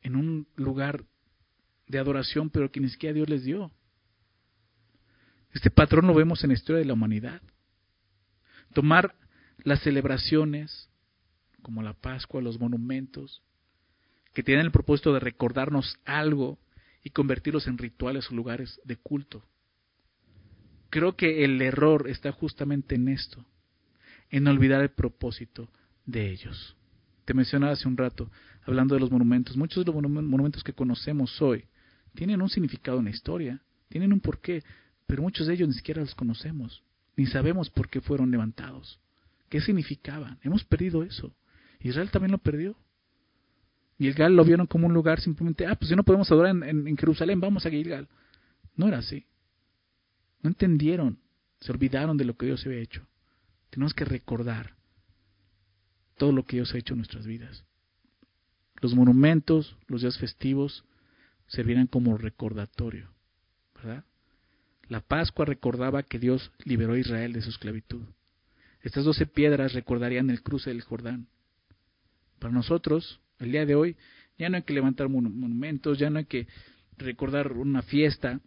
un 0.04 0.46
lugar 0.56 1.04
de 1.86 1.98
adoración, 1.98 2.50
pero 2.50 2.70
que 2.70 2.80
ni 2.80 2.88
siquiera 2.88 3.14
Dios 3.14 3.28
les 3.28 3.44
dio. 3.44 3.70
Este 5.52 5.70
patrón 5.70 6.06
lo 6.06 6.14
vemos 6.14 6.42
en 6.42 6.48
la 6.48 6.54
historia 6.54 6.80
de 6.80 6.86
la 6.86 6.94
humanidad. 6.94 7.40
Tomar 8.72 9.14
las 9.58 9.80
celebraciones, 9.82 10.90
como 11.62 11.82
la 11.82 11.94
Pascua, 11.94 12.42
los 12.42 12.58
monumentos, 12.58 13.42
que 14.32 14.42
tienen 14.42 14.66
el 14.66 14.72
propósito 14.72 15.12
de 15.12 15.20
recordarnos 15.20 15.96
algo 16.04 16.58
y 17.02 17.10
convertirlos 17.10 17.66
en 17.66 17.78
rituales 17.78 18.30
o 18.30 18.34
lugares 18.34 18.80
de 18.84 18.96
culto. 18.96 19.44
Creo 20.90 21.16
que 21.16 21.44
el 21.44 21.60
error 21.62 22.08
está 22.08 22.32
justamente 22.32 22.96
en 22.96 23.08
esto, 23.08 23.44
en 24.30 24.46
olvidar 24.48 24.80
el 24.80 24.90
propósito 24.90 25.68
de 26.04 26.30
ellos. 26.30 26.76
Te 27.24 27.34
mencionaba 27.34 27.72
hace 27.72 27.88
un 27.88 27.96
rato, 27.96 28.30
hablando 28.66 28.94
de 28.94 29.00
los 29.00 29.10
monumentos, 29.10 29.56
muchos 29.56 29.84
de 29.84 29.92
los 29.92 30.02
monumentos 30.02 30.62
que 30.62 30.72
conocemos 30.72 31.40
hoy 31.40 31.64
tienen 32.14 32.40
un 32.40 32.48
significado 32.48 32.98
en 32.98 33.06
la 33.06 33.10
historia, 33.10 33.60
tienen 33.88 34.12
un 34.12 34.20
porqué, 34.20 34.62
pero 35.06 35.22
muchos 35.22 35.46
de 35.46 35.54
ellos 35.54 35.68
ni 35.68 35.74
siquiera 35.74 36.00
los 36.00 36.14
conocemos, 36.14 36.82
ni 37.16 37.26
sabemos 37.26 37.70
por 37.70 37.88
qué 37.88 38.00
fueron 38.00 38.30
levantados, 38.30 39.00
qué 39.48 39.60
significaban. 39.60 40.38
Hemos 40.42 40.64
perdido 40.64 41.02
eso. 41.02 41.34
Israel 41.80 42.10
también 42.10 42.32
lo 42.32 42.38
perdió. 42.38 42.76
Y 43.98 44.04
Gilgal 44.04 44.34
lo 44.34 44.44
vieron 44.44 44.66
como 44.66 44.86
un 44.86 44.94
lugar 44.94 45.20
simplemente, 45.20 45.66
ah, 45.66 45.76
pues 45.76 45.88
si 45.88 45.96
no 45.96 46.02
podemos 46.02 46.30
adorar 46.32 46.50
en, 46.50 46.96
Jerusalén, 46.96 47.40
vamos 47.40 47.64
a 47.64 47.70
Gilgal. 47.70 48.08
No 48.76 48.88
era 48.88 48.98
así. 48.98 49.26
No 50.42 50.50
entendieron, 50.50 51.18
se 51.60 51.70
olvidaron 51.70 52.16
de 52.16 52.24
lo 52.24 52.36
que 52.36 52.46
Dios 52.46 52.66
había 52.66 52.80
hecho. 52.80 53.06
Tenemos 53.70 53.94
que 53.94 54.04
recordar 54.04 54.74
todo 56.16 56.32
lo 56.32 56.44
que 56.44 56.56
Dios 56.56 56.74
ha 56.74 56.78
hecho 56.78 56.94
en 56.94 56.98
nuestras 56.98 57.26
vidas. 57.26 57.64
Los 58.80 58.94
monumentos, 58.94 59.76
los 59.86 60.02
días 60.02 60.18
festivos, 60.18 60.84
servían 61.46 61.86
como 61.86 62.16
recordatorio, 62.16 63.10
¿verdad? 63.74 64.04
La 64.88 65.00
Pascua 65.00 65.44
recordaba 65.44 66.02
que 66.02 66.18
Dios 66.18 66.52
liberó 66.64 66.94
a 66.94 66.98
Israel 66.98 67.32
de 67.32 67.42
su 67.42 67.50
esclavitud. 67.50 68.02
Estas 68.82 69.04
doce 69.04 69.26
piedras 69.26 69.72
recordarían 69.72 70.28
el 70.28 70.42
cruce 70.42 70.70
del 70.70 70.82
Jordán. 70.82 71.28
Para 72.38 72.52
nosotros, 72.52 73.20
el 73.38 73.52
día 73.52 73.64
de 73.64 73.74
hoy, 73.74 73.96
ya 74.38 74.48
no 74.48 74.56
hay 74.56 74.62
que 74.62 74.74
levantar 74.74 75.08
monumentos, 75.08 75.98
ya 75.98 76.10
no 76.10 76.18
hay 76.18 76.26
que 76.26 76.46
recordar 76.98 77.52
una 77.52 77.82
fiesta, 77.82 78.40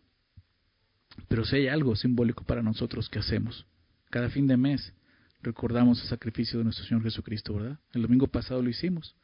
pero 1.28 1.46
si 1.46 1.56
hay 1.56 1.68
algo 1.68 1.96
simbólico 1.96 2.44
para 2.44 2.62
nosotros 2.62 3.10
que 3.10 3.20
hacemos. 3.20 3.66
Cada 4.10 4.30
fin 4.30 4.48
de 4.48 4.58
mes 4.58 4.94
recordamos 5.42 6.02
el 6.02 6.08
sacrificio 6.08 6.60
de 6.60 6.66
nuestro 6.66 6.86
Señor 6.86 7.04
Jesucristo, 7.04 7.54
¿verdad? 7.54 7.80
El 7.94 8.02
domingo 8.02 8.28
pasado 8.28 8.62
lo 8.62 8.70
hicimos, 8.70 9.16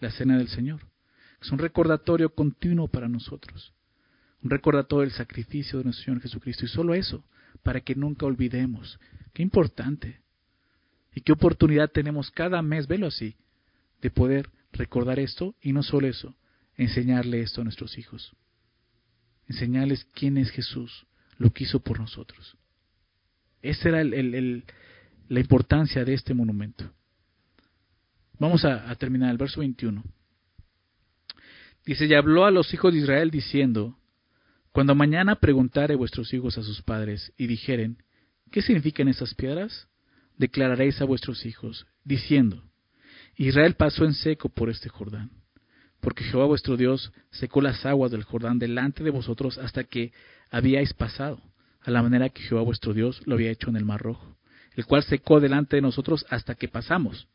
la 0.00 0.10
cena 0.10 0.38
del 0.38 0.48
Señor. 0.48 0.80
Es 1.40 1.50
un 1.52 1.58
recordatorio 1.58 2.34
continuo 2.34 2.88
para 2.88 3.08
nosotros. 3.08 3.72
Un 4.42 4.50
recordatorio 4.50 5.02
del 5.02 5.16
sacrificio 5.16 5.78
de 5.78 5.84
nuestro 5.84 6.04
Señor 6.04 6.20
Jesucristo. 6.20 6.64
Y 6.64 6.68
solo 6.68 6.94
eso, 6.94 7.24
para 7.62 7.80
que 7.80 7.94
nunca 7.94 8.26
olvidemos. 8.26 8.98
Qué 9.32 9.42
importante. 9.42 10.20
Y 11.14 11.20
qué 11.20 11.32
oportunidad 11.32 11.90
tenemos 11.90 12.30
cada 12.30 12.62
mes, 12.62 12.86
velo 12.86 13.06
así, 13.06 13.36
de 14.00 14.10
poder 14.10 14.50
recordar 14.72 15.18
esto 15.18 15.54
y 15.60 15.72
no 15.72 15.82
solo 15.82 16.06
eso, 16.06 16.36
enseñarle 16.76 17.40
esto 17.40 17.60
a 17.60 17.64
nuestros 17.64 17.98
hijos. 17.98 18.36
Enseñarles 19.48 20.04
quién 20.14 20.36
es 20.38 20.50
Jesús, 20.50 21.06
lo 21.38 21.50
que 21.50 21.64
hizo 21.64 21.80
por 21.80 21.98
nosotros. 21.98 22.56
Esa 23.62 23.88
era 23.88 24.02
la 25.28 25.40
importancia 25.40 26.04
de 26.04 26.14
este 26.14 26.34
monumento. 26.34 26.90
Vamos 28.38 28.64
a, 28.64 28.94
terminar 28.96 29.30
el 29.30 29.36
verso 29.36 29.60
21. 29.60 30.02
Dice, 31.84 32.06
y 32.06 32.14
habló 32.14 32.44
a 32.44 32.50
los 32.50 32.72
hijos 32.72 32.92
de 32.92 33.00
Israel 33.00 33.30
diciendo, 33.30 33.98
Cuando 34.72 34.94
mañana 34.94 35.36
preguntare 35.36 35.96
vuestros 35.96 36.32
hijos 36.32 36.56
a 36.56 36.62
sus 36.62 36.82
padres 36.82 37.32
y 37.36 37.46
dijeren, 37.46 38.02
¿qué 38.50 38.62
significan 38.62 39.08
estas 39.08 39.34
piedras? 39.34 39.88
Declararéis 40.36 41.00
a 41.00 41.04
vuestros 41.04 41.44
hijos, 41.44 41.86
diciendo, 42.04 42.62
Israel 43.36 43.74
pasó 43.74 44.04
en 44.04 44.14
seco 44.14 44.48
por 44.48 44.70
este 44.70 44.88
Jordán, 44.88 45.30
porque 46.00 46.24
Jehová 46.24 46.46
vuestro 46.46 46.76
Dios 46.76 47.12
secó 47.30 47.60
las 47.60 47.84
aguas 47.84 48.12
del 48.12 48.22
Jordán 48.22 48.58
delante 48.58 49.02
de 49.02 49.10
vosotros 49.10 49.58
hasta 49.58 49.84
que 49.84 50.12
habíais 50.50 50.94
pasado, 50.94 51.42
a 51.80 51.90
la 51.90 52.02
manera 52.02 52.28
que 52.28 52.42
Jehová 52.42 52.62
vuestro 52.62 52.94
Dios 52.94 53.20
lo 53.26 53.34
había 53.34 53.50
hecho 53.50 53.68
en 53.70 53.76
el 53.76 53.84
Mar 53.84 54.00
Rojo, 54.00 54.37
el 54.78 54.86
cual 54.86 55.02
secó 55.02 55.40
delante 55.40 55.74
de 55.74 55.82
nosotros 55.82 56.24
hasta 56.30 56.54
que 56.54 56.68
pasamos 56.68 57.26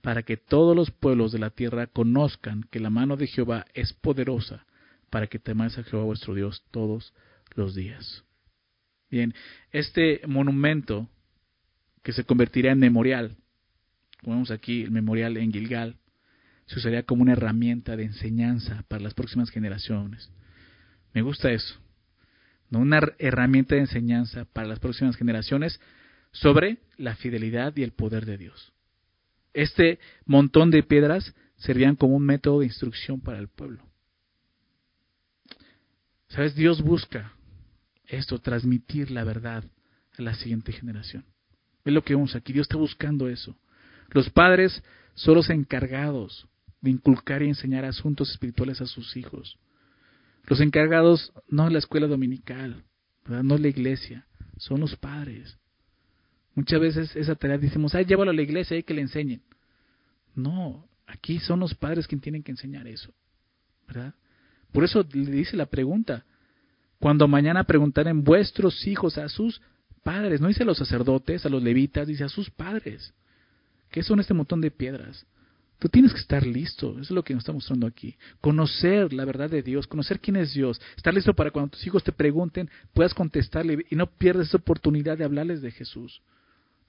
para 0.00 0.22
que 0.22 0.38
todos 0.38 0.74
los 0.74 0.90
pueblos 0.90 1.30
de 1.30 1.38
la 1.38 1.50
tierra 1.50 1.88
conozcan 1.88 2.62
que 2.70 2.80
la 2.80 2.88
mano 2.88 3.18
de 3.18 3.26
Jehová 3.26 3.66
es 3.74 3.92
poderosa, 3.92 4.64
para 5.10 5.26
que 5.26 5.38
temáis 5.38 5.76
a 5.76 5.82
Jehová 5.82 6.04
vuestro 6.04 6.34
Dios 6.34 6.64
todos 6.70 7.12
los 7.54 7.74
días. 7.74 8.24
Bien, 9.10 9.34
este 9.72 10.22
monumento 10.26 11.06
que 12.02 12.12
se 12.12 12.24
convertiría 12.24 12.72
en 12.72 12.78
memorial, 12.78 13.36
como 14.22 14.36
vemos 14.36 14.50
aquí 14.50 14.84
el 14.84 14.90
memorial 14.90 15.36
en 15.36 15.52
Gilgal, 15.52 15.96
se 16.64 16.78
usaría 16.78 17.02
como 17.02 17.20
una 17.20 17.32
herramienta 17.32 17.94
de 17.94 18.04
enseñanza 18.04 18.84
para 18.88 19.02
las 19.02 19.12
próximas 19.12 19.50
generaciones. 19.50 20.30
Me 21.12 21.20
gusta 21.20 21.52
eso. 21.52 21.78
¿no? 22.70 22.78
Una 22.78 23.00
herramienta 23.18 23.74
de 23.74 23.82
enseñanza 23.82 24.46
para 24.46 24.66
las 24.66 24.78
próximas 24.78 25.16
generaciones 25.16 25.78
sobre 26.40 26.78
la 26.98 27.16
fidelidad 27.16 27.74
y 27.76 27.82
el 27.82 27.92
poder 27.92 28.26
de 28.26 28.36
Dios. 28.36 28.72
Este 29.54 29.98
montón 30.26 30.70
de 30.70 30.82
piedras 30.82 31.34
servían 31.56 31.96
como 31.96 32.16
un 32.16 32.24
método 32.24 32.60
de 32.60 32.66
instrucción 32.66 33.20
para 33.20 33.38
el 33.38 33.48
pueblo. 33.48 33.82
¿Sabes? 36.28 36.54
Dios 36.54 36.82
busca 36.82 37.32
esto, 38.06 38.38
transmitir 38.38 39.10
la 39.10 39.24
verdad 39.24 39.64
a 40.18 40.22
la 40.22 40.34
siguiente 40.34 40.72
generación. 40.72 41.24
Es 41.84 41.92
lo 41.92 42.02
que 42.02 42.14
vemos 42.14 42.34
aquí. 42.34 42.52
Dios 42.52 42.64
está 42.64 42.76
buscando 42.76 43.28
eso. 43.28 43.56
Los 44.10 44.28
padres 44.28 44.82
son 45.14 45.36
los 45.36 45.48
encargados 45.48 46.46
de 46.80 46.90
inculcar 46.90 47.42
y 47.42 47.48
enseñar 47.48 47.84
asuntos 47.84 48.30
espirituales 48.30 48.80
a 48.80 48.86
sus 48.86 49.16
hijos. 49.16 49.58
Los 50.46 50.60
encargados 50.60 51.32
no 51.48 51.66
es 51.66 51.72
la 51.72 51.78
escuela 51.78 52.06
dominical, 52.06 52.84
no 53.26 53.54
es 53.54 53.60
la 53.60 53.68
iglesia, 53.68 54.26
son 54.58 54.80
los 54.80 54.94
padres. 54.96 55.58
Muchas 56.56 56.80
veces 56.80 57.14
esa 57.14 57.34
tarea 57.34 57.58
decimos, 57.58 57.94
ay, 57.94 58.06
llévalo 58.06 58.30
a 58.30 58.34
la 58.34 58.40
iglesia 58.40 58.78
y 58.78 58.82
que 58.82 58.94
le 58.94 59.02
enseñen. 59.02 59.42
No, 60.34 60.88
aquí 61.06 61.38
son 61.38 61.60
los 61.60 61.74
padres 61.74 62.06
quienes 62.06 62.22
tienen 62.22 62.42
que 62.42 62.50
enseñar 62.50 62.88
eso. 62.88 63.12
¿Verdad? 63.86 64.14
Por 64.72 64.82
eso 64.82 65.06
le 65.12 65.30
dice 65.30 65.54
la 65.54 65.66
pregunta. 65.66 66.24
Cuando 66.98 67.28
mañana 67.28 67.64
preguntaren 67.64 68.24
vuestros 68.24 68.86
hijos 68.86 69.18
a 69.18 69.28
sus 69.28 69.60
padres, 70.02 70.40
no 70.40 70.48
dice 70.48 70.62
a 70.62 70.66
los 70.66 70.78
sacerdotes, 70.78 71.44
a 71.44 71.50
los 71.50 71.62
levitas, 71.62 72.08
dice 72.08 72.24
a 72.24 72.30
sus 72.30 72.48
padres. 72.48 73.12
¿Qué 73.90 74.02
son 74.02 74.18
este 74.18 74.32
montón 74.32 74.62
de 74.62 74.70
piedras? 74.70 75.26
Tú 75.78 75.90
tienes 75.90 76.14
que 76.14 76.20
estar 76.20 76.46
listo, 76.46 76.92
eso 76.92 77.02
es 77.02 77.10
lo 77.10 77.22
que 77.22 77.34
nos 77.34 77.42
está 77.42 77.52
mostrando 77.52 77.86
aquí. 77.86 78.16
Conocer 78.40 79.12
la 79.12 79.26
verdad 79.26 79.50
de 79.50 79.62
Dios, 79.62 79.86
conocer 79.86 80.20
quién 80.20 80.36
es 80.36 80.54
Dios, 80.54 80.80
estar 80.96 81.12
listo 81.12 81.34
para 81.34 81.50
cuando 81.50 81.72
tus 81.72 81.86
hijos 81.86 82.02
te 82.02 82.12
pregunten, 82.12 82.70
puedas 82.94 83.12
contestarle 83.12 83.84
y 83.90 83.94
no 83.94 84.06
pierdas 84.06 84.48
esa 84.48 84.56
oportunidad 84.56 85.18
de 85.18 85.24
hablarles 85.24 85.60
de 85.60 85.70
Jesús 85.70 86.22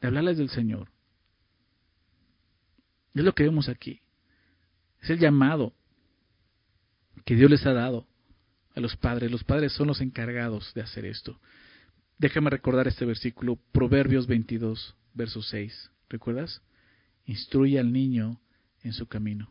de 0.01 0.07
hablarles 0.07 0.37
del 0.37 0.49
Señor. 0.49 0.89
Es 3.13 3.23
lo 3.23 3.33
que 3.33 3.43
vemos 3.43 3.67
aquí. 3.69 4.01
Es 5.01 5.09
el 5.09 5.19
llamado 5.19 5.73
que 7.25 7.35
Dios 7.35 7.49
les 7.49 7.65
ha 7.65 7.73
dado 7.73 8.07
a 8.75 8.79
los 8.79 8.95
padres. 8.95 9.31
Los 9.31 9.43
padres 9.43 9.73
son 9.73 9.87
los 9.87 10.01
encargados 10.01 10.73
de 10.73 10.81
hacer 10.81 11.05
esto. 11.05 11.39
Déjame 12.19 12.49
recordar 12.49 12.87
este 12.87 13.05
versículo, 13.05 13.57
Proverbios 13.71 14.27
22, 14.27 14.95
verso 15.13 15.41
6. 15.41 15.91
¿Recuerdas? 16.09 16.61
Instruye 17.25 17.79
al 17.79 17.91
niño 17.91 18.39
en 18.83 18.93
su 18.93 19.07
camino. 19.07 19.49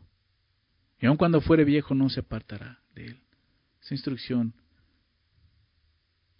Y 0.99 1.05
aun 1.05 1.17
cuando 1.17 1.41
fuere 1.41 1.63
viejo 1.63 1.93
no 1.93 2.09
se 2.09 2.21
apartará 2.21 2.81
de 2.95 3.05
él. 3.07 3.19
Esa 3.81 3.93
instrucción 3.93 4.53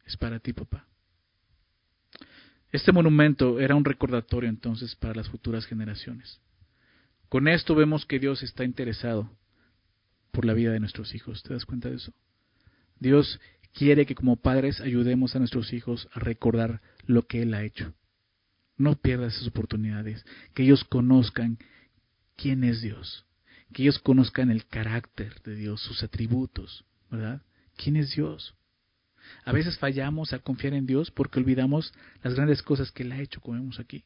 es 0.05 0.17
para 0.17 0.39
ti, 0.39 0.53
papá. 0.53 0.87
Este 2.71 2.91
monumento 2.91 3.59
era 3.59 3.75
un 3.75 3.85
recordatorio 3.85 4.49
entonces 4.49 4.95
para 4.95 5.15
las 5.15 5.29
futuras 5.29 5.65
generaciones. 5.65 6.41
Con 7.29 7.47
esto 7.47 7.75
vemos 7.75 8.05
que 8.05 8.19
Dios 8.19 8.43
está 8.43 8.63
interesado 8.63 9.29
por 10.31 10.45
la 10.45 10.53
vida 10.53 10.71
de 10.71 10.79
nuestros 10.79 11.15
hijos. 11.15 11.43
¿Te 11.43 11.53
das 11.53 11.65
cuenta 11.65 11.89
de 11.89 11.95
eso? 11.95 12.13
Dios 12.99 13.39
quiere 13.73 14.05
que 14.05 14.15
como 14.15 14.37
padres 14.37 14.81
ayudemos 14.81 15.35
a 15.35 15.39
nuestros 15.39 15.71
hijos 15.73 16.07
a 16.13 16.19
recordar 16.19 16.81
lo 17.05 17.27
que 17.27 17.41
Él 17.41 17.53
ha 17.53 17.63
hecho. 17.63 17.93
No 18.77 18.95
pierdas 18.95 19.35
esas 19.35 19.47
oportunidades, 19.47 20.25
que 20.53 20.63
ellos 20.63 20.83
conozcan 20.83 21.57
quién 22.35 22.63
es 22.63 22.81
Dios, 22.81 23.25
que 23.73 23.83
ellos 23.83 23.99
conozcan 23.99 24.51
el 24.51 24.67
carácter 24.67 25.41
de 25.43 25.55
Dios, 25.55 25.81
sus 25.81 26.03
atributos, 26.03 26.85
¿verdad? 27.09 27.41
¿Quién 27.75 27.95
es 27.95 28.15
Dios? 28.15 28.56
A 29.45 29.51
veces 29.51 29.77
fallamos 29.77 30.33
a 30.33 30.39
confiar 30.39 30.73
en 30.73 30.85
Dios 30.85 31.11
porque 31.11 31.39
olvidamos 31.39 31.93
las 32.23 32.35
grandes 32.35 32.61
cosas 32.61 32.91
que 32.91 33.03
Él 33.03 33.11
ha 33.11 33.19
hecho, 33.19 33.41
como 33.41 33.57
vemos 33.57 33.79
aquí. 33.79 34.03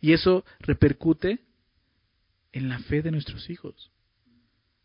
Y 0.00 0.12
eso 0.12 0.44
repercute 0.60 1.40
en 2.52 2.68
la 2.68 2.78
fe 2.80 3.02
de 3.02 3.10
nuestros 3.10 3.50
hijos. 3.50 3.90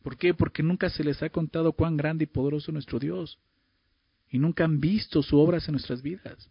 ¿Por 0.04 0.18
qué? 0.18 0.34
Porque 0.34 0.64
nunca 0.64 0.90
se 0.90 1.04
les 1.04 1.22
ha 1.22 1.30
contado 1.30 1.74
cuán 1.74 1.96
grande 1.96 2.24
y 2.24 2.28
poderoso 2.28 2.72
es 2.72 2.74
nuestro 2.74 3.00
Dios. 3.00 3.40
Y 4.30 4.40
nunca 4.40 4.64
han 4.64 4.80
visto 4.80 5.22
su 5.22 5.38
obras 5.38 5.68
en 5.68 5.74
nuestras 5.74 6.02
vidas. 6.02 6.50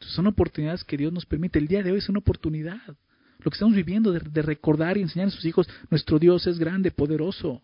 son 0.00 0.26
oportunidades 0.26 0.82
que 0.82 0.96
Dios 0.96 1.12
nos 1.12 1.26
permite. 1.26 1.58
El 1.58 1.68
día 1.68 1.82
de 1.82 1.92
hoy 1.92 1.98
es 1.98 2.08
una 2.08 2.18
oportunidad. 2.18 2.96
Lo 3.38 3.50
que 3.50 3.54
estamos 3.54 3.74
viviendo 3.74 4.12
de, 4.12 4.20
de 4.20 4.42
recordar 4.42 4.96
y 4.96 5.02
enseñar 5.02 5.28
a 5.28 5.30
sus 5.30 5.44
hijos, 5.44 5.68
nuestro 5.90 6.18
Dios 6.18 6.46
es 6.46 6.58
grande, 6.58 6.90
poderoso. 6.90 7.62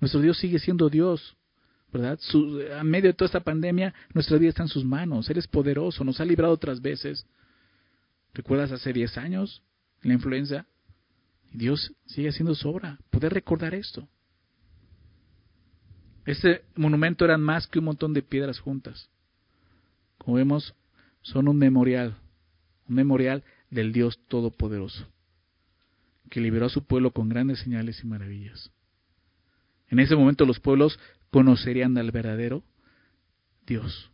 Nuestro 0.00 0.20
Dios 0.20 0.38
sigue 0.38 0.58
siendo 0.58 0.90
Dios. 0.90 1.36
¿Verdad? 1.94 2.18
A 2.76 2.82
medio 2.82 3.10
de 3.10 3.14
toda 3.14 3.26
esta 3.26 3.44
pandemia, 3.44 3.94
nuestra 4.12 4.36
vida 4.36 4.48
está 4.48 4.62
en 4.62 4.68
sus 4.68 4.84
manos. 4.84 5.30
Él 5.30 5.38
es 5.38 5.46
poderoso, 5.46 6.02
nos 6.02 6.20
ha 6.20 6.24
librado 6.24 6.52
otras 6.52 6.82
veces. 6.82 7.24
¿Recuerdas 8.34 8.72
hace 8.72 8.92
10 8.92 9.16
años 9.16 9.62
la 10.02 10.12
influenza? 10.12 10.66
Dios 11.52 11.92
sigue 12.06 12.30
haciendo 12.30 12.56
su 12.56 12.68
obra. 12.68 12.98
Poder 13.10 13.32
recordar 13.32 13.76
esto. 13.76 14.08
Este 16.26 16.64
monumento 16.74 17.24
eran 17.24 17.40
más 17.40 17.68
que 17.68 17.78
un 17.78 17.84
montón 17.84 18.12
de 18.12 18.22
piedras 18.22 18.58
juntas. 18.58 19.08
Como 20.18 20.36
vemos, 20.38 20.74
son 21.22 21.46
un 21.46 21.58
memorial, 21.58 22.16
un 22.88 22.96
memorial 22.96 23.44
del 23.70 23.92
Dios 23.92 24.18
Todopoderoso, 24.26 25.06
que 26.28 26.40
liberó 26.40 26.66
a 26.66 26.70
su 26.70 26.82
pueblo 26.84 27.12
con 27.12 27.28
grandes 27.28 27.60
señales 27.60 28.02
y 28.02 28.06
maravillas. 28.08 28.72
En 29.88 30.00
ese 30.00 30.16
momento 30.16 30.44
los 30.44 30.58
pueblos 30.58 30.98
conocerían 31.34 31.98
al 31.98 32.12
verdadero 32.12 32.62
Dios, 33.66 34.12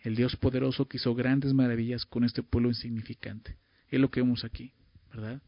el 0.00 0.16
Dios 0.16 0.36
poderoso 0.36 0.88
que 0.88 0.96
hizo 0.96 1.14
grandes 1.14 1.52
maravillas 1.52 2.06
con 2.06 2.24
este 2.24 2.42
pueblo 2.42 2.70
insignificante. 2.70 3.58
Es 3.90 4.00
lo 4.00 4.10
que 4.10 4.22
vemos 4.22 4.42
aquí, 4.42 4.72
¿verdad? 5.12 5.42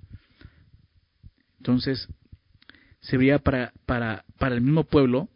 Entonces, 1.56 2.06
serviría 3.00 3.38
para, 3.38 3.72
para, 3.86 4.26
para 4.38 4.54
el 4.54 4.60
mismo 4.60 4.84
pueblo, 4.84 5.30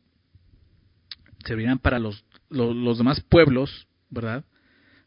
servirían 1.46 1.78
para 1.78 1.98
los, 1.98 2.22
los, 2.50 2.98
demás 2.98 3.22
pueblos, 3.22 3.88
¿verdad? 4.10 4.44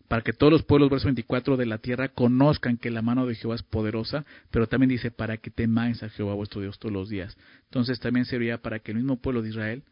para 0.08 0.24
que 0.24 0.34
todos 0.34 0.52
los 0.52 0.64
pueblos, 0.64 0.90
verso 0.90 1.06
24, 1.06 1.58
de 1.58 1.68
la 1.68 1.78
tierra 1.78 2.10
conozcan 2.10 2.78
que 2.78 2.90
la 2.90 3.04
mano 3.04 3.28
de 3.28 3.36
Jehová 3.36 3.54
es 3.54 3.62
poderosa, 3.62 4.26
pero 4.50 4.66
también 4.66 4.90
dice 4.90 5.12
para 5.12 5.38
que 5.38 5.52
temáis 5.52 6.02
a 6.02 6.10
Jehová 6.10 6.34
vuestro 6.34 6.60
Dios 6.60 6.80
todos 6.80 6.92
los 6.92 7.08
días. 7.08 7.38
Entonces 7.66 8.00
también 8.00 8.26
serviría 8.26 8.58
para 8.58 8.80
que 8.80 8.94
el 8.94 8.98
mismo 8.98 9.18
pueblo 9.18 9.44
de 9.44 9.50
Israel 9.50 9.84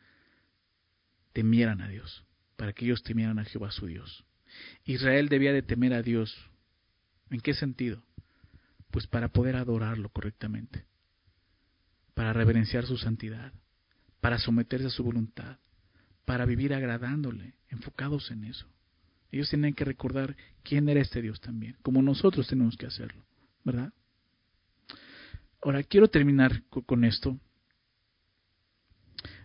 temieran 1.33 1.81
a 1.81 1.87
Dios, 1.87 2.25
para 2.55 2.73
que 2.73 2.85
ellos 2.85 3.03
temieran 3.03 3.39
a 3.39 3.45
Jehová 3.45 3.71
su 3.71 3.87
Dios. 3.87 4.25
Israel 4.85 5.29
debía 5.29 5.53
de 5.53 5.61
temer 5.61 5.93
a 5.93 6.01
Dios. 6.01 6.35
¿En 7.29 7.39
qué 7.41 7.53
sentido? 7.53 8.03
Pues 8.91 9.07
para 9.07 9.29
poder 9.29 9.55
adorarlo 9.55 10.09
correctamente, 10.09 10.85
para 12.13 12.33
reverenciar 12.33 12.85
su 12.85 12.97
santidad, 12.97 13.53
para 14.19 14.39
someterse 14.39 14.87
a 14.87 14.91
su 14.91 15.03
voluntad, 15.03 15.57
para 16.25 16.45
vivir 16.45 16.73
agradándole, 16.73 17.53
enfocados 17.69 18.31
en 18.31 18.45
eso. 18.45 18.67
Ellos 19.31 19.49
tienen 19.49 19.75
que 19.75 19.85
recordar 19.85 20.35
quién 20.63 20.89
era 20.89 21.01
este 21.01 21.21
Dios 21.21 21.39
también, 21.39 21.77
como 21.81 22.01
nosotros 22.01 22.47
tenemos 22.47 22.75
que 22.77 22.87
hacerlo, 22.87 23.23
¿verdad? 23.63 23.93
Ahora, 25.61 25.83
quiero 25.83 26.07
terminar 26.07 26.63
con 26.69 27.03
esto 27.03 27.37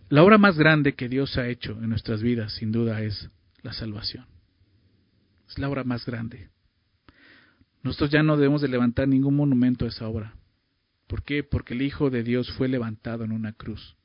la 0.09 0.23
obra 0.23 0.37
más 0.37 0.57
grande 0.57 0.93
que 0.93 1.09
Dios 1.09 1.37
ha 1.37 1.47
hecho 1.47 1.71
en 1.81 1.89
nuestras 1.89 2.21
vidas, 2.21 2.53
sin 2.53 2.71
duda, 2.71 3.01
es 3.01 3.29
la 3.61 3.73
salvación. 3.73 4.25
Es 5.47 5.57
la 5.57 5.69
obra 5.69 5.83
más 5.83 6.05
grande. 6.05 6.49
Nosotros 7.83 8.11
ya 8.11 8.23
no 8.23 8.37
debemos 8.37 8.61
de 8.61 8.67
levantar 8.67 9.07
ningún 9.07 9.35
monumento 9.35 9.85
a 9.85 9.89
esa 9.89 10.07
obra. 10.07 10.35
¿Por 11.07 11.23
qué? 11.23 11.43
Porque 11.43 11.73
el 11.73 11.81
Hijo 11.81 12.09
de 12.09 12.23
Dios 12.23 12.51
fue 12.53 12.67
levantado 12.67 13.23
en 13.23 13.31
una 13.31 13.53
cruz, 13.53 13.95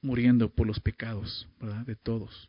muriendo 0.00 0.48
por 0.50 0.66
los 0.66 0.80
pecados. 0.80 1.48
De 1.86 1.96
todos. 1.96 2.48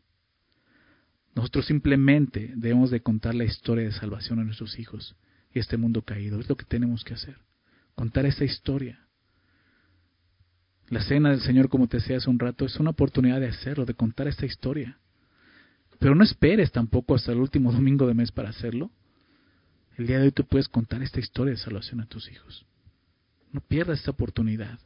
Nosotros 1.34 1.66
simplemente 1.66 2.52
debemos 2.56 2.90
de 2.90 3.00
contar 3.00 3.34
la 3.34 3.44
historia 3.44 3.84
de 3.84 3.92
salvación 3.92 4.38
a 4.38 4.44
nuestros 4.44 4.78
hijos 4.78 5.16
y 5.52 5.58
este 5.58 5.76
mundo 5.76 6.02
caído. 6.02 6.40
Es 6.40 6.48
lo 6.48 6.56
que 6.56 6.64
tenemos 6.64 7.04
que 7.04 7.14
hacer. 7.14 7.36
Contar 7.94 8.26
esta 8.26 8.44
historia. 8.44 9.03
La 10.88 11.02
cena 11.02 11.30
del 11.30 11.40
Señor, 11.40 11.68
como 11.68 11.88
te 11.88 11.96
decía 11.96 12.18
hace 12.18 12.28
un 12.28 12.38
rato, 12.38 12.64
es 12.64 12.76
una 12.78 12.90
oportunidad 12.90 13.40
de 13.40 13.48
hacerlo, 13.48 13.84
de 13.84 13.94
contar 13.94 14.28
esta 14.28 14.46
historia. 14.46 14.98
Pero 15.98 16.14
no 16.14 16.24
esperes 16.24 16.72
tampoco 16.72 17.14
hasta 17.14 17.32
el 17.32 17.38
último 17.38 17.72
domingo 17.72 18.06
de 18.06 18.14
mes 18.14 18.30
para 18.30 18.50
hacerlo. 18.50 18.90
El 19.96 20.06
día 20.06 20.18
de 20.18 20.24
hoy 20.24 20.32
tú 20.32 20.44
puedes 20.44 20.68
contar 20.68 21.02
esta 21.02 21.20
historia 21.20 21.52
de 21.52 21.58
salvación 21.58 22.00
a 22.00 22.06
tus 22.06 22.30
hijos. 22.30 22.66
No 23.52 23.60
pierdas 23.60 24.00
esta 24.00 24.10
oportunidad. 24.10 24.78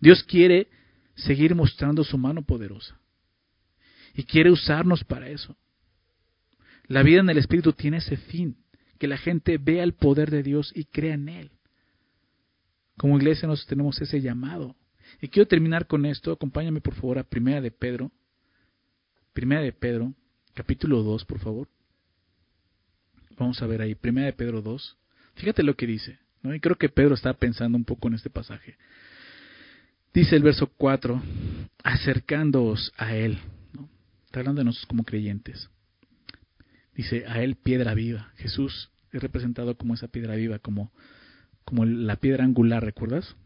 Dios 0.00 0.22
quiere 0.22 0.68
seguir 1.16 1.54
mostrando 1.54 2.04
su 2.04 2.18
mano 2.18 2.42
poderosa. 2.42 2.98
Y 4.14 4.24
quiere 4.24 4.50
usarnos 4.50 5.02
para 5.04 5.28
eso. 5.28 5.56
La 6.86 7.02
vida 7.02 7.20
en 7.20 7.30
el 7.30 7.38
Espíritu 7.38 7.72
tiene 7.72 7.98
ese 7.98 8.16
fin, 8.16 8.56
que 8.98 9.08
la 9.08 9.16
gente 9.16 9.56
vea 9.58 9.82
el 9.82 9.94
poder 9.94 10.30
de 10.30 10.42
Dios 10.42 10.72
y 10.74 10.84
crea 10.84 11.14
en 11.14 11.28
Él. 11.28 11.50
Como 12.96 13.16
iglesia 13.16 13.48
nos 13.48 13.66
tenemos 13.66 14.00
ese 14.00 14.20
llamado 14.20 14.76
y 15.20 15.28
quiero 15.28 15.46
terminar 15.46 15.86
con 15.86 16.06
esto. 16.06 16.32
Acompáñame 16.32 16.80
por 16.80 16.94
favor 16.94 17.18
a 17.18 17.24
Primera 17.24 17.60
de 17.60 17.70
Pedro. 17.70 18.10
Primera 19.32 19.60
de 19.60 19.72
Pedro, 19.72 20.14
capítulo 20.54 21.02
2, 21.02 21.24
por 21.24 21.38
favor. 21.38 21.68
Vamos 23.38 23.62
a 23.62 23.66
ver 23.66 23.82
ahí, 23.82 23.94
Primera 23.94 24.26
de 24.26 24.32
Pedro 24.32 24.60
2. 24.60 24.96
Fíjate 25.34 25.62
lo 25.62 25.74
que 25.74 25.86
dice. 25.86 26.18
¿no? 26.42 26.54
Y 26.54 26.60
creo 26.60 26.76
que 26.76 26.88
Pedro 26.88 27.14
está 27.14 27.32
pensando 27.34 27.76
un 27.76 27.84
poco 27.84 28.08
en 28.08 28.14
este 28.14 28.30
pasaje. 28.30 28.76
Dice 30.12 30.36
el 30.36 30.42
verso 30.42 30.66
4, 30.76 31.22
acercándoos 31.84 32.92
a 32.96 33.14
Él. 33.14 33.38
¿no? 33.72 33.88
Está 34.26 34.40
hablando 34.40 34.60
de 34.60 34.64
nosotros 34.64 34.88
como 34.88 35.04
creyentes. 35.04 35.70
Dice, 36.94 37.24
a 37.26 37.42
Él 37.42 37.56
piedra 37.56 37.94
viva. 37.94 38.32
Jesús 38.36 38.90
es 39.12 39.22
representado 39.22 39.76
como 39.76 39.94
esa 39.94 40.08
piedra 40.08 40.34
viva, 40.34 40.58
como, 40.58 40.92
como 41.64 41.84
la 41.84 42.16
piedra 42.16 42.44
angular, 42.44 42.84
¿recuerdas? 42.84 43.36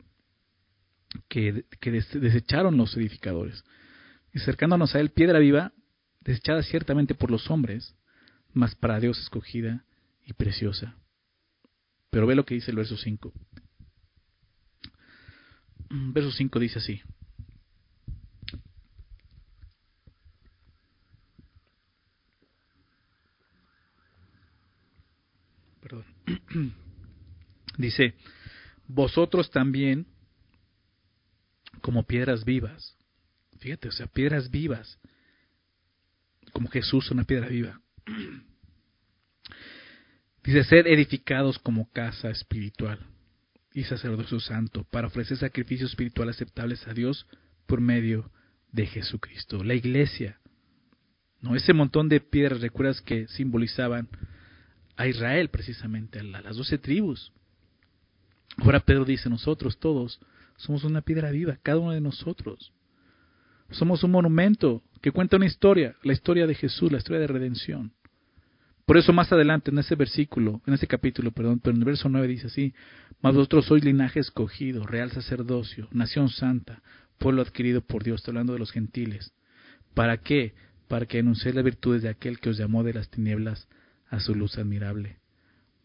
Que, 1.29 1.65
desecharon 2.15 2.77
los 2.77 2.97
edificadores. 2.97 3.65
Y 4.33 4.39
acercándonos 4.39 4.95
a 4.95 5.01
él, 5.01 5.11
piedra 5.11 5.39
viva, 5.39 5.73
desechada 6.21 6.62
ciertamente 6.62 7.15
por 7.15 7.31
los 7.31 7.51
hombres, 7.51 7.95
mas 8.53 8.75
para 8.75 9.01
Dios 9.01 9.19
escogida 9.19 9.85
y 10.25 10.33
preciosa. 10.33 10.97
Pero 12.11 12.27
ve 12.27 12.35
lo 12.35 12.45
que 12.45 12.55
dice 12.55 12.71
el 12.71 12.77
verso 12.77 12.97
5. 12.97 13.33
Mm, 15.91 16.12
verso 16.12 16.31
5 16.31 16.59
dice 16.59 16.79
así. 16.79 17.03
Perdón. 25.83 26.05
dice, 27.79 28.15
vosotros 28.87 29.51
también 29.51 30.07
como 31.85 32.05
piedras 32.05 32.47
vivas. 32.47 32.97
Fíjate, 33.59 33.89
o 33.89 33.93
sea, 33.93 34.07
piedras 34.07 34.51
vivas. 34.51 34.99
Como 36.55 36.70
Jesús, 36.70 37.11
una 37.11 37.24
piedra 37.24 37.49
viva. 37.49 37.78
Dice, 40.43 40.64
ser 40.64 40.89
edificados 40.89 41.59
como 41.59 41.91
casa 41.91 42.30
espiritual 42.30 43.01
y 43.74 43.85
sacerdocio 43.85 44.41
santo 44.41 44.85
para 44.85 45.09
ofrecer 45.09 45.37
sacrificios 45.37 45.91
espirituales 45.91 46.37
aceptables 46.37 46.89
a 46.89 46.95
Dios 46.95 47.26
por 47.66 47.82
medio 47.82 48.30
de 48.72 48.87
Jesucristo. 48.87 49.62
La 49.62 49.74
iglesia, 49.74 50.41
no 51.43 51.55
ese 51.55 51.74
montón 51.74 52.09
de 52.09 52.20
piedras, 52.20 52.62
recuerdas 52.62 53.03
que 53.03 53.28
simbolizaban 53.28 54.09
a 54.97 55.07
Israel 55.07 55.51
precisamente, 55.51 56.20
a 56.20 56.22
las 56.22 56.57
doce 56.57 56.78
tribus. 56.78 57.30
Ahora 58.57 58.80
Pedro 58.80 59.05
dice, 59.05 59.28
nosotros 59.28 59.78
todos 59.78 60.18
somos 60.57 60.85
una 60.85 61.03
piedra 61.03 61.31
viva, 61.31 61.59
cada 61.63 61.79
uno 61.79 61.93
de 61.93 62.01
nosotros. 62.01 62.73
Somos 63.71 64.05
un 64.05 64.13
monumento 64.13 64.83
que 65.01 65.11
cuenta 65.11 65.37
una 65.37 65.47
historia, 65.47 65.97
la 66.03 66.13
historia 66.13 66.47
de 66.47 66.55
Jesús, 66.55 66.91
la 66.93 66.99
historia 66.99 67.21
de 67.21 67.27
redención. 67.27 67.93
Por 68.87 68.99
eso 68.99 69.13
más 69.13 69.33
adelante 69.33 69.71
en 69.71 69.79
ese 69.79 69.95
versículo, 69.95 70.61
en 70.67 70.75
ese 70.75 70.87
capítulo, 70.87 71.31
perdón, 71.33 71.61
pero 71.61 71.75
en 71.75 71.81
el 71.81 71.87
verso 71.87 72.09
9 72.09 72.29
dice 72.29 72.49
así, 72.49 72.75
mas 73.23 73.35
vosotros 73.35 73.65
sois 73.65 73.83
linaje 73.83 74.21
escogido, 74.21 74.87
real 74.87 75.11
sacerdocio, 75.11 75.89
nación 75.91 76.29
santa, 76.29 76.83
pueblo 77.19 77.41
adquirido 77.41 77.81
por 77.81 78.05
Dios, 78.05 78.27
hablando 78.29 78.53
de 78.53 78.59
los 78.59 78.73
gentiles. 78.73 79.33
¿Para 79.95 80.19
qué? 80.19 80.55
Para 80.89 81.07
que 81.07 81.21
anunciéis 81.21 81.55
las 81.55 81.65
virtudes 81.65 82.03
de 82.03 82.11
aquel 82.11 82.41
que 82.41 82.51
os 82.51 82.59
llamó 82.59 82.85
de 82.85 82.93
las 82.93 83.09
tinieblas 83.09 83.69
a 84.11 84.21
su 84.21 84.35
luz 84.35 84.59
admirable. 84.59 85.17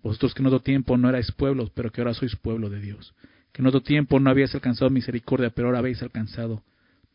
Vosotros 0.03 0.34
que 0.34 0.41
en 0.41 0.47
otro 0.47 0.61
tiempo 0.61 0.97
no 0.97 1.07
erais 1.07 1.32
pueblos, 1.32 1.72
pero 1.72 1.91
que 1.91 2.01
ahora 2.01 2.13
sois 2.13 2.36
pueblo 2.36 2.70
de 2.70 2.82
Dios. 2.82 3.13
Que 3.51 3.61
en 3.61 3.67
otro 3.67 3.81
tiempo 3.81 4.19
no 4.19 4.29
habíais 4.29 4.53
alcanzado 4.53 4.89
misericordia, 4.89 5.49
pero 5.49 5.67
ahora 5.67 5.79
habéis 5.79 6.01
alcanzado 6.01 6.63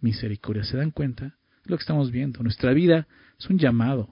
misericordia. 0.00 0.64
¿Se 0.64 0.76
dan 0.76 0.90
cuenta? 0.90 1.36
Es 1.64 1.70
lo 1.70 1.76
que 1.76 1.82
estamos 1.82 2.10
viendo. 2.10 2.42
Nuestra 2.42 2.72
vida 2.72 3.06
es 3.38 3.48
un 3.48 3.58
llamado, 3.58 4.10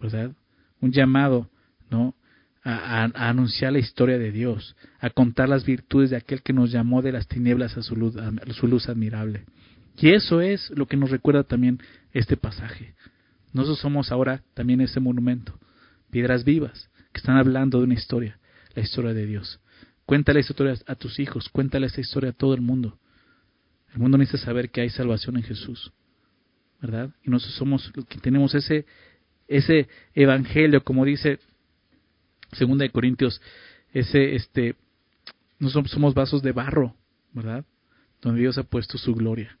¿verdad? 0.00 0.32
Un 0.80 0.92
llamado, 0.92 1.50
¿no? 1.90 2.14
A, 2.64 3.04
anunciar 3.28 3.72
la 3.74 3.78
historia 3.78 4.18
de 4.18 4.32
Dios, 4.32 4.74
a 4.98 5.10
contar 5.10 5.50
las 5.50 5.66
virtudes 5.66 6.10
de 6.10 6.16
aquel 6.16 6.42
que 6.42 6.54
nos 6.54 6.72
llamó 6.72 7.02
de 7.02 7.12
las 7.12 7.28
tinieblas 7.28 7.76
a 7.76 7.82
su 7.82 7.94
luz, 7.94 8.16
a 8.16 8.32
su 8.54 8.66
luz 8.66 8.88
admirable. 8.88 9.44
Y 9.98 10.10
eso 10.10 10.40
es 10.40 10.70
lo 10.70 10.86
que 10.86 10.96
nos 10.96 11.10
recuerda 11.10 11.44
también 11.44 11.80
este 12.12 12.36
pasaje. 12.36 12.94
Nosotros 13.52 13.80
somos 13.80 14.10
ahora 14.10 14.42
también 14.54 14.80
ese 14.80 14.98
monumento, 14.98 15.58
piedras 16.10 16.44
vivas, 16.44 16.90
que 17.12 17.18
están 17.18 17.36
hablando 17.36 17.78
de 17.78 17.84
una 17.84 17.94
historia, 17.94 18.38
la 18.74 18.82
historia 18.82 19.14
de 19.14 19.26
Dios. 19.26 19.60
Cuéntale 20.06 20.40
esa 20.40 20.52
historia 20.52 20.74
a 20.86 20.94
tus 20.94 21.18
hijos, 21.18 21.48
cuéntale 21.48 21.86
esa 21.86 22.00
historia 22.00 22.30
a 22.30 22.34
todo 22.34 22.54
el 22.54 22.60
mundo. 22.60 22.98
El 23.92 24.00
mundo 24.00 24.18
necesita 24.18 24.46
saber 24.46 24.70
que 24.70 24.80
hay 24.80 24.90
salvación 24.90 25.36
en 25.36 25.44
Jesús, 25.44 25.92
¿verdad? 26.80 27.10
Y 27.22 27.30
nosotros 27.30 27.56
somos 27.56 27.92
los 27.94 28.04
que 28.06 28.18
tenemos 28.18 28.54
ese, 28.54 28.86
ese 29.48 29.88
evangelio, 30.14 30.82
como 30.82 31.04
dice 31.04 31.38
Segunda 32.52 32.84
de 32.84 32.90
Corintios, 32.90 33.40
ese, 33.92 34.34
este, 34.34 34.76
nosotros 35.58 35.90
somos 35.90 36.14
vasos 36.14 36.42
de 36.42 36.52
barro, 36.52 36.96
¿verdad? 37.32 37.64
Donde 38.20 38.40
Dios 38.40 38.58
ha 38.58 38.64
puesto 38.64 38.98
su 38.98 39.14
gloria, 39.14 39.58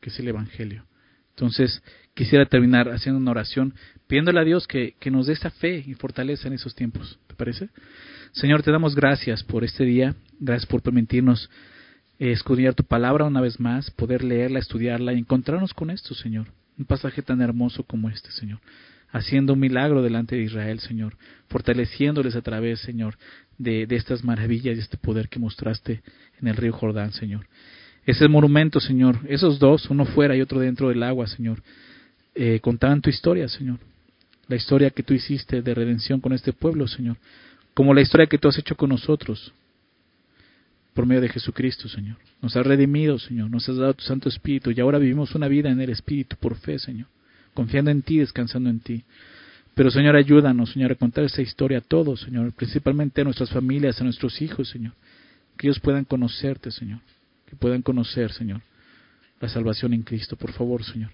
que 0.00 0.10
es 0.10 0.18
el 0.18 0.28
evangelio. 0.28 0.86
Entonces, 1.34 1.82
quisiera 2.14 2.46
terminar 2.46 2.88
haciendo 2.90 3.20
una 3.20 3.30
oración, 3.30 3.74
pidiéndole 4.06 4.40
a 4.40 4.44
Dios 4.44 4.66
que, 4.66 4.94
que 5.00 5.10
nos 5.10 5.26
dé 5.26 5.32
esa 5.32 5.50
fe 5.50 5.82
y 5.86 5.94
fortaleza 5.94 6.48
en 6.48 6.54
esos 6.54 6.74
tiempos. 6.74 7.18
¿Te 7.26 7.34
parece? 7.34 7.70
Señor, 8.32 8.62
te 8.62 8.70
damos 8.70 8.94
gracias 8.94 9.42
por 9.42 9.64
este 9.64 9.84
día, 9.84 10.14
gracias 10.40 10.66
por 10.66 10.82
permitirnos 10.82 11.50
eh, 12.18 12.32
escudriñar 12.32 12.74
tu 12.74 12.84
palabra 12.84 13.24
una 13.24 13.40
vez 13.40 13.58
más, 13.58 13.90
poder 13.90 14.22
leerla, 14.22 14.58
estudiarla 14.58 15.12
y 15.12 15.18
encontrarnos 15.18 15.74
con 15.74 15.90
esto, 15.90 16.14
Señor. 16.14 16.46
Un 16.78 16.84
pasaje 16.84 17.20
tan 17.20 17.40
hermoso 17.40 17.82
como 17.82 18.08
este, 18.08 18.30
Señor. 18.30 18.60
Haciendo 19.10 19.54
un 19.54 19.60
milagro 19.60 20.02
delante 20.02 20.36
de 20.36 20.42
Israel, 20.42 20.80
Señor. 20.80 21.16
Fortaleciéndoles 21.48 22.36
a 22.36 22.40
través, 22.42 22.80
Señor, 22.80 23.18
de, 23.58 23.86
de 23.86 23.96
estas 23.96 24.24
maravillas 24.24 24.76
y 24.76 24.80
este 24.80 24.96
poder 24.96 25.28
que 25.28 25.38
mostraste 25.38 26.02
en 26.40 26.48
el 26.48 26.56
río 26.56 26.72
Jordán, 26.72 27.12
Señor. 27.12 27.46
Ese 28.04 28.26
monumento, 28.26 28.80
Señor, 28.80 29.18
esos 29.28 29.58
dos, 29.58 29.88
uno 29.88 30.04
fuera 30.04 30.36
y 30.36 30.40
otro 30.40 30.58
dentro 30.58 30.88
del 30.88 31.02
agua, 31.02 31.26
Señor, 31.28 31.62
eh, 32.34 32.58
contaban 32.60 33.00
tu 33.00 33.10
historia, 33.10 33.48
Señor. 33.48 33.78
La 34.48 34.56
historia 34.56 34.90
que 34.90 35.04
tú 35.04 35.14
hiciste 35.14 35.62
de 35.62 35.74
redención 35.74 36.20
con 36.20 36.32
este 36.32 36.52
pueblo, 36.52 36.88
Señor. 36.88 37.16
Como 37.74 37.94
la 37.94 38.00
historia 38.00 38.26
que 38.26 38.38
tú 38.38 38.48
has 38.48 38.58
hecho 38.58 38.76
con 38.76 38.90
nosotros, 38.90 39.52
por 40.94 41.06
medio 41.06 41.22
de 41.22 41.28
Jesucristo, 41.28 41.88
Señor. 41.88 42.16
Nos 42.42 42.56
has 42.56 42.66
redimido, 42.66 43.18
Señor. 43.18 43.48
Nos 43.50 43.68
has 43.68 43.76
dado 43.76 43.94
tu 43.94 44.02
Santo 44.02 44.28
Espíritu 44.28 44.70
y 44.70 44.80
ahora 44.80 44.98
vivimos 44.98 45.34
una 45.34 45.48
vida 45.48 45.70
en 45.70 45.80
el 45.80 45.90
Espíritu 45.90 46.36
por 46.36 46.56
fe, 46.56 46.78
Señor. 46.78 47.06
Confiando 47.54 47.90
en 47.90 48.02
ti, 48.02 48.18
descansando 48.18 48.68
en 48.68 48.80
ti. 48.80 49.04
Pero, 49.74 49.90
Señor, 49.90 50.16
ayúdanos, 50.16 50.72
Señor, 50.72 50.92
a 50.92 50.96
contar 50.96 51.24
esa 51.24 51.40
historia 51.40 51.78
a 51.78 51.82
todos, 51.82 52.20
Señor. 52.20 52.52
Principalmente 52.52 53.20
a 53.20 53.24
nuestras 53.24 53.50
familias, 53.50 54.00
a 54.00 54.04
nuestros 54.04 54.42
hijos, 54.42 54.68
Señor. 54.68 54.92
Que 55.56 55.68
ellos 55.68 55.80
puedan 55.80 56.04
conocerte, 56.04 56.70
Señor 56.72 56.98
que 57.52 57.56
puedan 57.56 57.82
conocer, 57.82 58.32
Señor, 58.32 58.62
la 59.38 59.46
salvación 59.46 59.92
en 59.92 60.02
Cristo, 60.02 60.36
por 60.36 60.52
favor, 60.52 60.82
Señor. 60.84 61.10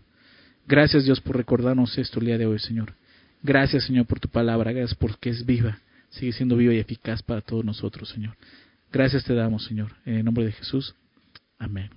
Gracias, 0.69 1.05
Dios, 1.05 1.21
por 1.21 1.37
recordarnos 1.37 1.99
esto 1.99 2.21
el 2.21 2.27
día 2.27 2.39
de 2.39 2.47
hoy, 2.47 2.61
Señor. 2.61 2.95
Gracias, 3.43 3.87
Señor, 3.87 4.07
por 4.07 4.21
tu 4.21 4.29
palabra. 4.29 4.71
Gracias 4.71 4.97
porque 4.97 5.31
es 5.31 5.45
viva, 5.45 5.81
sigue 6.11 6.31
siendo 6.31 6.57
viva 6.57 6.73
y 6.73 6.79
eficaz 6.79 7.25
para 7.25 7.41
todos 7.41 7.65
nosotros, 7.65 8.09
Señor. 8.09 8.37
Gracias 8.93 9.25
te 9.25 9.35
damos, 9.35 9.65
Señor. 9.65 9.97
En 10.07 10.15
el 10.15 10.25
nombre 10.25 10.45
de 10.45 10.53
Jesús. 10.53 10.95
Amén. 11.59 11.91